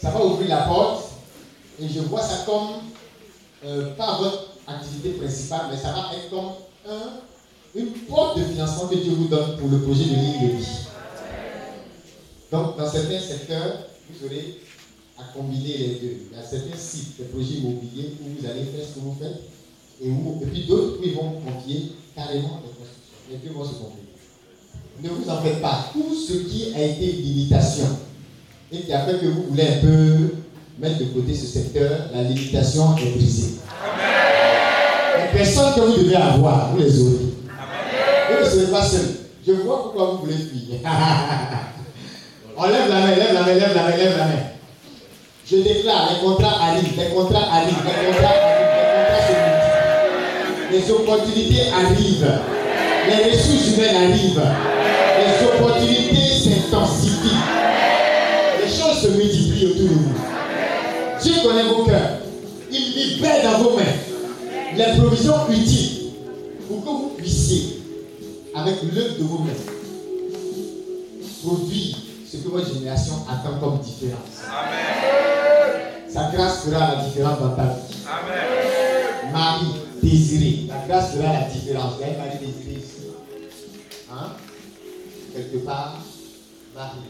[0.00, 1.10] ça va ouvrir la porte
[1.80, 2.68] et je vois ça comme
[3.64, 6.52] euh, pas votre activité principale, mais ça va être comme
[6.88, 7.20] un,
[7.74, 10.78] une porte de financement que Dieu vous donne pour le projet de ligne de vie.
[12.52, 14.60] Donc, dans certains secteurs, vous aurez
[15.18, 16.16] à combiner les deux.
[16.30, 19.16] Il y a certains sites, des projets immobiliers où vous allez faire ce que vous
[19.18, 19.40] faites
[20.00, 23.18] et, où, et puis d'autres où ils vont confier carrément les constructions.
[23.30, 24.12] Les deux vont se compléter
[25.02, 25.86] ne vous en faites pas.
[25.92, 27.86] Tout ce qui a été limitation
[28.70, 30.34] et qui a fait que vous voulez un peu
[30.78, 33.54] mettre de côté ce secteur, la limitation est brisée.
[35.18, 37.12] Les personnes que vous devez avoir, vous les aurez.
[38.30, 39.16] Vous ne serez pas seul.
[39.46, 40.78] Je vois pourquoi vous voulez fuir.
[42.56, 44.42] On lève la main, lève la main, lève la main, lève la main.
[45.50, 49.32] Je déclare, les contrats arrivent, les contrats arrivent, les contrats arrivent, les contrats se
[50.68, 50.72] multiplient.
[50.72, 52.32] Les opportunités arrivent.
[53.08, 54.42] Les ressources humaines arrivent
[55.22, 57.42] les opportunités s'intensifient.
[58.60, 60.14] Les choses se multiplient autour de vous.
[61.22, 62.18] Dieu connaît vos cœurs.
[62.70, 63.82] Il libère dans vos mains
[64.76, 66.12] les provisions utiles
[66.66, 67.80] pour que vous puissiez,
[68.54, 69.50] avec l'œuvre de vos mains,
[71.44, 71.96] produire
[72.32, 74.40] ce que votre génération attend comme différence.
[74.48, 76.08] Amen.
[76.08, 77.94] Sa grâce fera la différence dans ta vie.
[78.08, 79.32] Amen.
[79.32, 79.66] Marie
[80.02, 81.96] désirée, la grâce fera la différence.
[81.96, 83.08] Vous avez Marie désirée ici.
[84.10, 84.30] Hein?
[85.34, 85.98] quelque part,
[86.74, 87.00] Marie,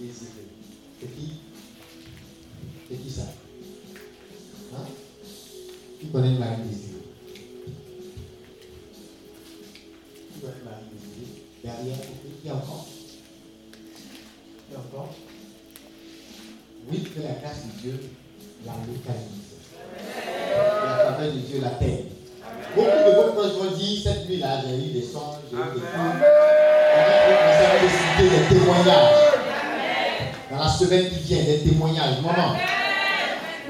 [0.00, 0.48] désirée.
[1.00, 1.32] C'est qui?
[2.90, 3.22] C'est qui ça?
[4.74, 4.84] Hein?
[6.00, 7.02] Qui connaît Marie désirée
[10.34, 11.98] Qui connaît Marie désirée Derrière,
[12.42, 12.86] qui encore Qui encore?
[16.90, 18.10] Oui, que la grâce de Dieu
[18.64, 19.48] la localise.
[20.84, 22.06] La faveur de Dieu la paix.
[22.74, 25.56] Beaucoup de vos proches vont dire cette nuit, nuit là, j'ai eu des songes, j'ai
[25.56, 26.22] eu des films.
[26.94, 27.08] On
[27.58, 29.14] va expliquer des témoignages.
[30.50, 32.22] Dans la semaine qui vient, des témoignages.
[32.22, 32.56] Maman,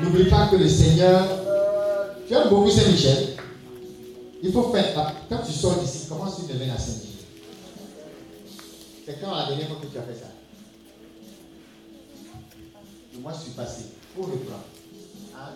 [0.00, 1.26] n'oublie pas que le Seigneur.
[2.26, 3.36] Tu aimes beaucoup Saint-Michel.
[4.42, 5.14] Il faut faire.
[5.28, 7.08] Quand tu sors d'ici, commence une devient à Saint-Michel.
[9.04, 10.28] C'est quand la dernière fois que tu as fait ça
[13.20, 13.84] Moi, je suis passé.
[14.14, 14.60] Pour le plan.
[15.36, 15.52] Hein?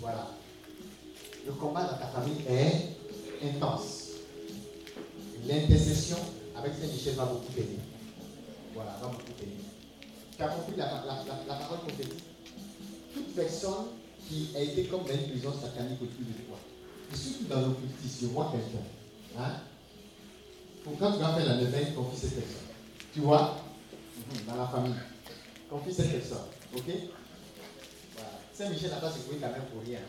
[0.00, 0.28] Voilà.
[1.46, 2.96] Le combat dans ta famille est
[3.46, 4.10] intense.
[5.46, 6.16] L'intercession
[6.56, 7.78] avec Saint-Michel va beaucoup t'aider.
[8.74, 9.52] Voilà, va beaucoup t'aider.
[10.36, 12.24] Tu as compris la, la, la, parole prophétique
[13.14, 13.86] Toute personne
[14.28, 16.58] qui a été comme dans une prison satanique au-dessus de toi,
[17.12, 18.84] et surtout dans l'occultisme, je vois quelqu'un.
[19.38, 19.52] Hein?
[20.84, 22.66] Pour quand tu vas faire la neuvaine, confie cette personne.
[23.14, 23.56] Tu vois?
[24.30, 24.94] Mhm, Dans la famille.
[25.70, 26.38] Confie cette personne.
[26.74, 26.84] Ok?
[28.14, 28.30] Voilà.
[28.52, 30.00] Saint-Michel n'a pas ta main pour rien.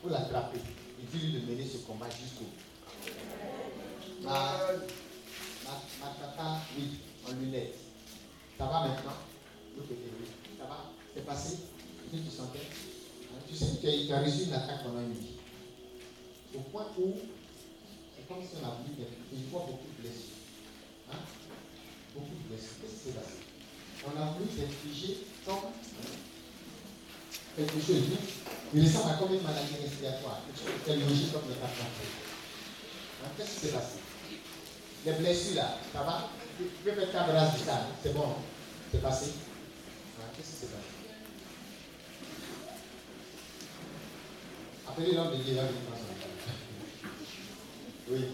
[0.00, 0.58] Pour l'attraper.
[0.58, 2.70] Et dis-lui de mener ce combat jusqu'au bout.
[4.22, 4.58] Ma,
[5.64, 7.76] ma, ma tata, oui, en lunettes.
[8.58, 9.16] Ça va maintenant?
[10.58, 10.90] Ça va?
[11.14, 11.56] C'est passé?
[12.12, 12.58] Tu tu sentais?
[13.32, 15.36] Hein, Tu sais que tu as reçu une attaque pendant une vie.
[16.54, 17.14] Au point où
[18.16, 20.36] c'est comme si on a voulu Je vois beaucoup de blessures.
[21.10, 21.18] Hein?
[22.14, 22.76] Beaucoup de blessures.
[22.82, 23.49] Qu'est-ce qui s'est passé?
[24.06, 25.72] On a voulu t'infliger comme
[27.56, 28.02] quelque chose.
[28.72, 30.40] Il ressemble à comme une maladie respiratoire.
[30.86, 31.54] De logique comme le.
[31.54, 33.28] Hein?
[33.36, 33.98] Qu'est-ce qui s'est passé?
[35.04, 36.28] Les blessures là, ça va?
[36.58, 37.84] Tu peux faire ta brasse du stade.
[38.02, 38.36] C'est bon.
[38.92, 39.32] C'est passé.
[40.36, 40.84] Qu'est-ce qui s'est passé?
[44.88, 45.62] Appelez l'homme de Dieu là,
[48.10, 48.24] Oui.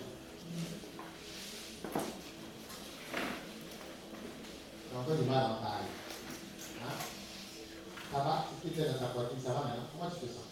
[5.00, 5.88] Encore du mal à en parler.
[6.82, 6.94] Hein?
[8.12, 10.48] Ça va tu es dans ta poitrine, ça va maintenant Comment tu te sens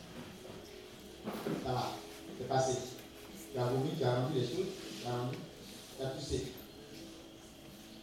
[1.65, 1.93] Ça va.
[2.39, 2.79] C'est passé.
[3.53, 4.67] Tu as vomi, tu as rendu les choses,
[5.01, 5.37] tu as rendu,
[5.97, 6.53] tu as poussé.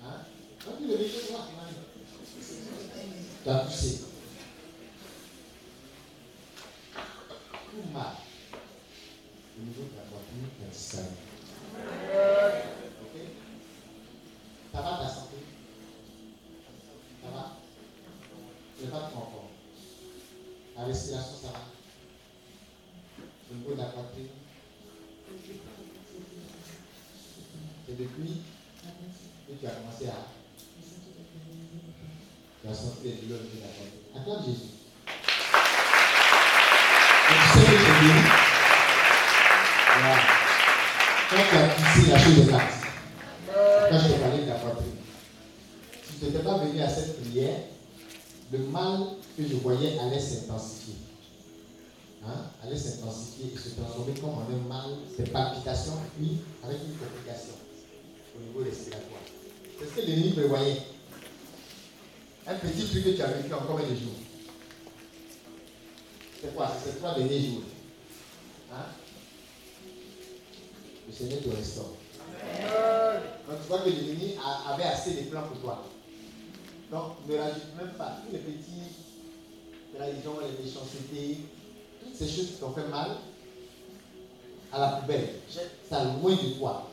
[0.03, 0.17] Hein
[0.65, 0.97] Quand tu le
[3.43, 4.01] tu as poussé.
[7.71, 8.15] Tout mal.
[9.57, 11.01] Au niveau de la poitrine, tu as.
[13.01, 13.15] Ok
[14.73, 15.50] Ça va ta santé
[17.31, 17.57] Ça va
[18.77, 19.49] Tu n'es pas trop fort.
[20.77, 21.59] La respiration, ça va
[23.51, 24.27] Au niveau de la poitrine
[27.89, 28.41] Et depuis
[29.47, 30.27] que tu as commencé à
[32.61, 34.05] tu as senti les douleurs de la poitrine.
[34.15, 34.69] Acclame Jésus.
[37.27, 38.21] Et tu sais que je dis,
[39.97, 40.17] voilà.
[41.29, 42.85] Quand tu as poussé la chose est partie.
[43.89, 44.97] Quand je t'ai parlé de la poitrine.
[46.05, 47.59] Si tu n'étais pas venu à cette prière,
[48.51, 48.99] le mal
[49.37, 50.95] que je voyais allait s'intensifier.
[52.25, 52.51] Hein?
[52.63, 57.53] Allait s'intensifier et se transformer comme en un mal de palpitation, puis avec une complication
[58.35, 59.21] au niveau respiratoire.
[59.79, 60.81] C'est ce que l'ennemi prévoyait.
[62.47, 64.17] Un petit truc que tu as vécu en combien de jours
[66.41, 66.71] C'est quoi?
[66.83, 67.61] C'est ces trois derniers jours.
[68.73, 68.85] Hein?
[71.07, 71.93] Le Seigneur te restaure.
[73.47, 74.35] Donc tu vois que l'ennemi
[74.67, 75.90] avait assez de plans pour toi.
[76.91, 78.91] Donc ne rajoute même pas tous les petits
[79.95, 81.37] trahisons, les méchancetés,
[82.03, 83.11] toutes ces choses qui t'ont fait mal
[84.73, 85.35] à la poubelle.
[85.89, 86.89] Ça loin de toi.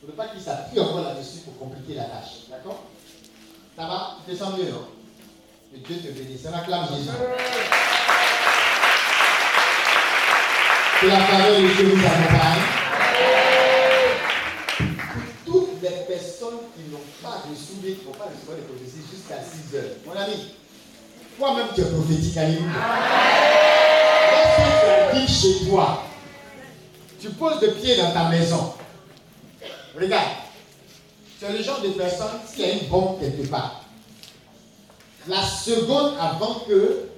[0.00, 2.48] Pour ne pas qu'il s'appuie encore là-dessus pour compliquer la tâche.
[2.50, 2.82] D'accord?
[3.76, 4.16] Ça va?
[4.26, 4.86] Tu te sens mieux, non?
[5.72, 6.44] Que Dieu te bénisse.
[6.50, 7.10] On acclame Jésus.
[11.00, 12.81] Que la parole de Dieu vous accompagne.
[16.42, 19.96] Personnes qui n'ont pas reçu, qui n'ont pas reçu les prophéties jusqu'à 6 heures.
[20.06, 20.54] Mon ami,
[21.38, 22.72] toi-même tu es prophétique, alléluia.
[24.32, 26.04] Lorsque tu chez toi,
[27.20, 28.74] tu poses le pied dans ta maison.
[29.98, 30.28] Regarde,
[31.38, 33.84] tu es le genre de personne, s'il y a une bombe quelque part,
[35.28, 37.08] la seconde avant que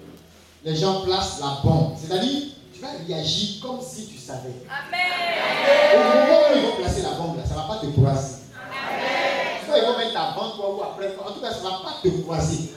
[0.64, 2.42] les gens placent la bombe, c'est-à-dire,
[2.74, 4.52] tu vas réagir comme si tu savais.
[4.68, 5.94] Amen.
[5.94, 8.34] Au moment où ils vont placer la bombe, là, ça ne va pas te croiser.
[8.54, 9.60] Amen.
[9.66, 11.70] Soit ils vont mettre avant toi ou après toi, en tout cas, ça ne va
[11.70, 12.70] pas te croiser.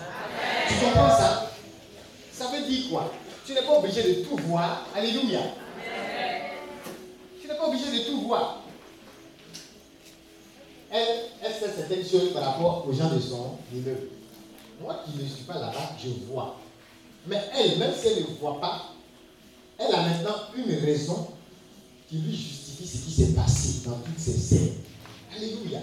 [0.68, 1.52] Tu comprends ça?
[2.32, 3.12] Ça veut dire quoi?
[3.46, 4.86] Tu n'es pas obligé de tout voir.
[4.96, 5.40] Alléluia.
[7.42, 8.62] Tu n'es pas obligé de tout voir
[10.90, 14.08] elle, elle fait certaines choses par rapport aux gens de son immeuble.
[14.82, 16.58] Moi qui ne suis pas là-bas, je vois.
[17.26, 18.94] Mais elle, même si elle ne voit pas,
[19.78, 21.28] elle a maintenant une raison
[22.08, 24.76] qui lui justifie ce qui s'est passé dans toutes ces scènes.
[25.36, 25.80] Alléluia.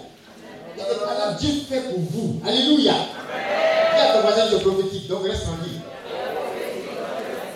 [0.77, 2.41] Il y a des Dieu fait pour vous.
[2.45, 2.93] Alléluia.
[2.93, 5.79] Y a ton voisin de prophétique, donc reste tranquille.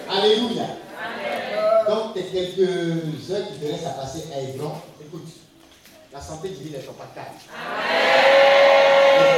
[0.09, 0.63] Alléluia.
[1.87, 5.27] Donc tes quelques heures qui te restent à passer à Hébron, écoute,
[6.13, 7.49] la santé divine est ton partage.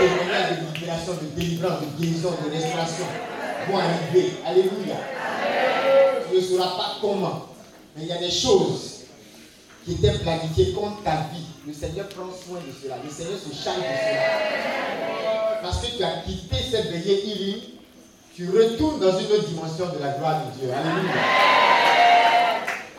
[0.01, 3.06] Les témoignages de libération, de délivrance, de guérison, de restauration
[3.69, 4.34] vont arriver.
[4.45, 4.95] Alléluia.
[6.30, 7.48] Tu ne sauras pas comment,
[7.95, 8.91] mais il y a des choses
[9.85, 11.45] qui étaient planifiées contre ta vie.
[11.66, 12.98] Le Seigneur prend soin de cela.
[13.03, 15.60] Le Seigneur se charge de cela.
[15.61, 17.61] Parce que tu as quitté cette veillée healing,
[18.35, 20.69] tu retournes dans une autre dimension de la gloire de Dieu.
[20.72, 21.14] Alléluia.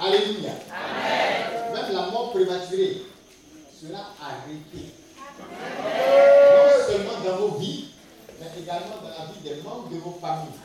[0.01, 0.52] Alléluia.
[1.75, 3.02] Même la mort prématurée
[3.81, 4.93] sera arrêtée.
[5.39, 7.86] Non seulement dans vos vies,
[8.41, 10.59] mais également dans la vie des membres de vos familles.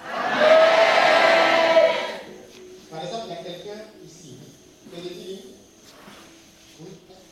[2.92, 4.38] Par exemple, il y a quelqu'un ici.
[4.94, 5.10] Fait des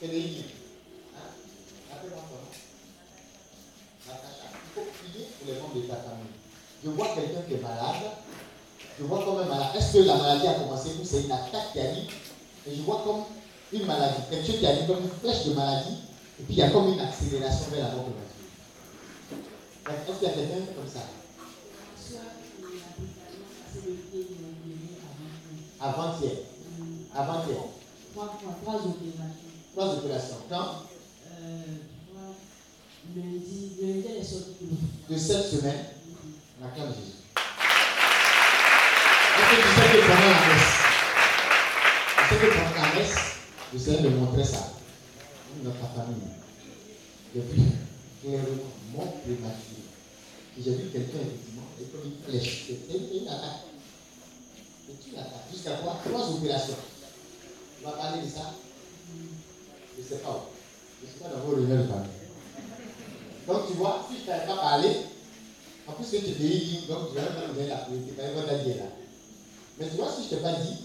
[0.01, 0.43] healing.
[1.15, 1.30] Hein?
[1.91, 2.51] Appelle-moi comment
[4.07, 4.48] Natacha.
[4.53, 6.35] Il faut prier pour les membres de ta famille.
[6.83, 8.11] Je vois quelqu'un qui est malade.
[8.99, 9.75] Je vois comme un malade.
[9.75, 12.11] Est-ce que la maladie a commencé ou c'est une attaque qui arrive?
[12.67, 13.24] Et je vois comme
[13.74, 15.98] une maladie, quelque chose qui arrive comme une flèche de maladie.
[16.40, 18.35] Et puis il y a comme une accélération vers la mort prématurée.
[19.88, 21.01] Est-ce qu'il y a quelqu'un comme ça?
[25.82, 26.32] Avant-hier.
[27.14, 27.57] Avant-hier.
[28.14, 29.44] Trois, trois, trois opérations.
[29.75, 30.37] Trois opérations.
[30.49, 30.83] Quand
[35.09, 35.85] de cette semaine,
[36.61, 37.19] on acclame Jésus.
[39.35, 40.71] Est-ce que tu sais que pendant la messe,
[42.17, 43.17] tu sais que pendant la messe,
[43.73, 44.63] le Seigneur me montrait ça.
[45.61, 46.31] Dans ta famille.
[47.33, 47.41] Vu
[48.21, 49.83] clairement mon prématuré.
[50.57, 52.67] Et j'ai vu quelqu'un, effectivement, et comme une flèche.
[52.67, 53.67] C'était une attaque.
[54.87, 55.45] C'est une attaque.
[55.51, 55.99] Jusqu'à quoi?
[56.05, 56.79] Trois opérations.
[57.83, 58.53] On va parler de ça
[59.98, 60.51] Je ne sais pas où.
[61.01, 62.09] Je ne suis pas dans vos réunions de famille.
[63.48, 64.90] Donc tu vois, si je t'avais pas parlé,
[65.88, 68.90] en plus que tu dit, donc tu vas même donner la vas même dire là.
[69.80, 70.77] Mais tu vois, si je ne t'ai pas dit,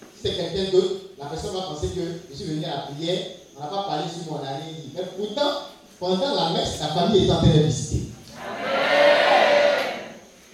[0.00, 3.26] si c'est quelqu'un d'autre, la personne va penser que je suis venu à la prière,
[3.56, 4.74] on n'a pas parlé sur mon année.
[4.94, 5.62] Mais pourtant,
[6.00, 8.08] pendant la messe, la famille est en train de visiter.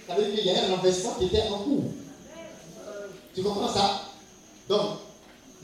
[0.07, 1.83] Ça veut dire qu'il y a un renversement qui était en cours.
[3.33, 4.01] Tu comprends ça?
[4.69, 4.99] Donc,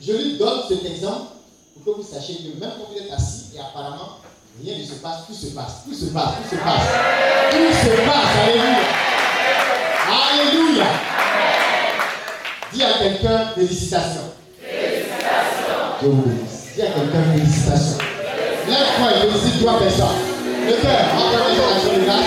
[0.04, 1.32] je lui donne cet exemple
[1.74, 4.18] pour que vous sachiez que même quand vous êtes assis et apparemment
[4.62, 6.88] rien ne se passe, tout se passe, tout se passe, tout se passe.
[7.50, 8.88] Tout se passe, alléluia.
[10.10, 10.86] Alléluia.
[12.72, 14.32] Dis à quelqu'un félicitations.
[14.60, 16.02] Félicitations.
[16.02, 16.74] Je vous bénisse.
[16.74, 17.98] Dis à quelqu'un félicitations.
[18.68, 20.20] Lève-toi et félicite trois personnes.
[20.66, 22.20] Le cœur, encore une fois.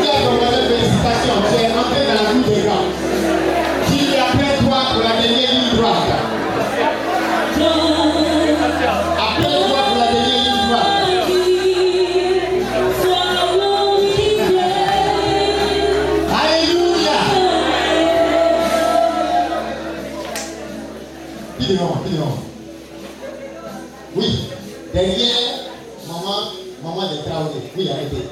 [0.00, 1.38] Dis à ton voisin félicitations.
[1.48, 3.03] Tu es entré dans la cour des grands.
[24.94, 25.66] Derrière
[26.06, 27.60] maman, maman de Traoré.
[27.76, 28.28] Oui, arrêtez.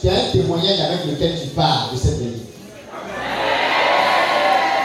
[0.00, 2.42] Tu as un témoignage avec lequel tu parles de cette veillée.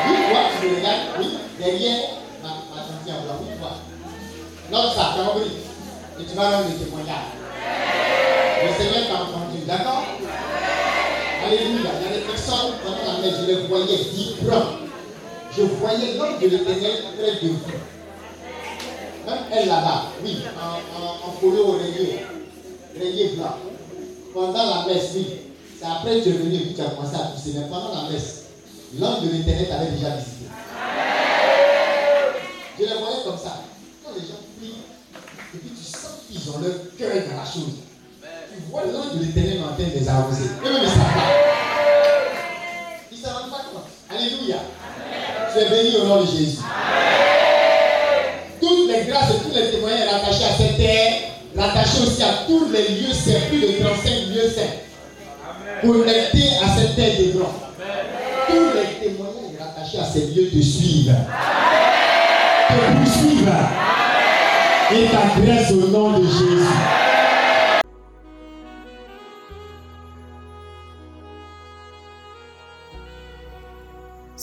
[0.08, 1.00] Oui, toi, tu me regardes.
[1.20, 2.02] Oui, derrière
[2.44, 3.40] ma, ma tante en blanc.
[3.42, 3.72] Oui, toi.
[4.96, 5.52] Ça, tu as compris.
[6.22, 7.30] Et tu vas rendre le témoignage.
[8.62, 10.04] Le Seigneur t'a entendu, d'accord?
[11.46, 11.92] Alléluia.
[12.00, 14.72] Il y a des personnes, pendant la messe, je les voyais vibrants.
[15.58, 17.60] Je voyais l'homme de l'éternel près de vous.
[19.30, 22.26] Même elle là-bas, oui, en, en, en polo rayé,
[23.00, 23.56] rayé blanc.
[24.34, 25.28] Pendant la messe, oui.
[25.80, 27.54] C'est après tu es venu et tu as commencé à pousser.
[27.56, 28.46] Mais pendant la messe,
[29.00, 30.46] l'homme de l'éternel t'avait déjà visité.
[32.78, 33.64] Je les voyais comme ça.
[34.04, 34.82] Quand les gens prient,
[35.54, 37.76] et puis tu sens qu'ils ont leur cœur dans la chose.
[38.22, 40.50] Tu vois l'ange de l'éternel en train de les arroser.
[40.66, 41.30] Eux-mêmes, ils ne savent pas.
[43.12, 43.90] Ils ne rendent pas compte.
[44.10, 44.58] Alléluia.
[45.54, 46.60] Tu es béni au nom de Jésus.
[48.60, 51.14] Toutes les grâces et tous les témoignages rattachés à cette terre,
[51.56, 56.96] rattachés aussi à tous les lieux saints, plus de 35 lieux saints, connectés à cette
[56.96, 57.54] terre de blanc.
[58.48, 61.16] Tous les témoignages rattachés à ces lieux te suivent,
[62.68, 63.54] te poursuivent
[64.92, 67.09] et t'agressent au nom de Jésus.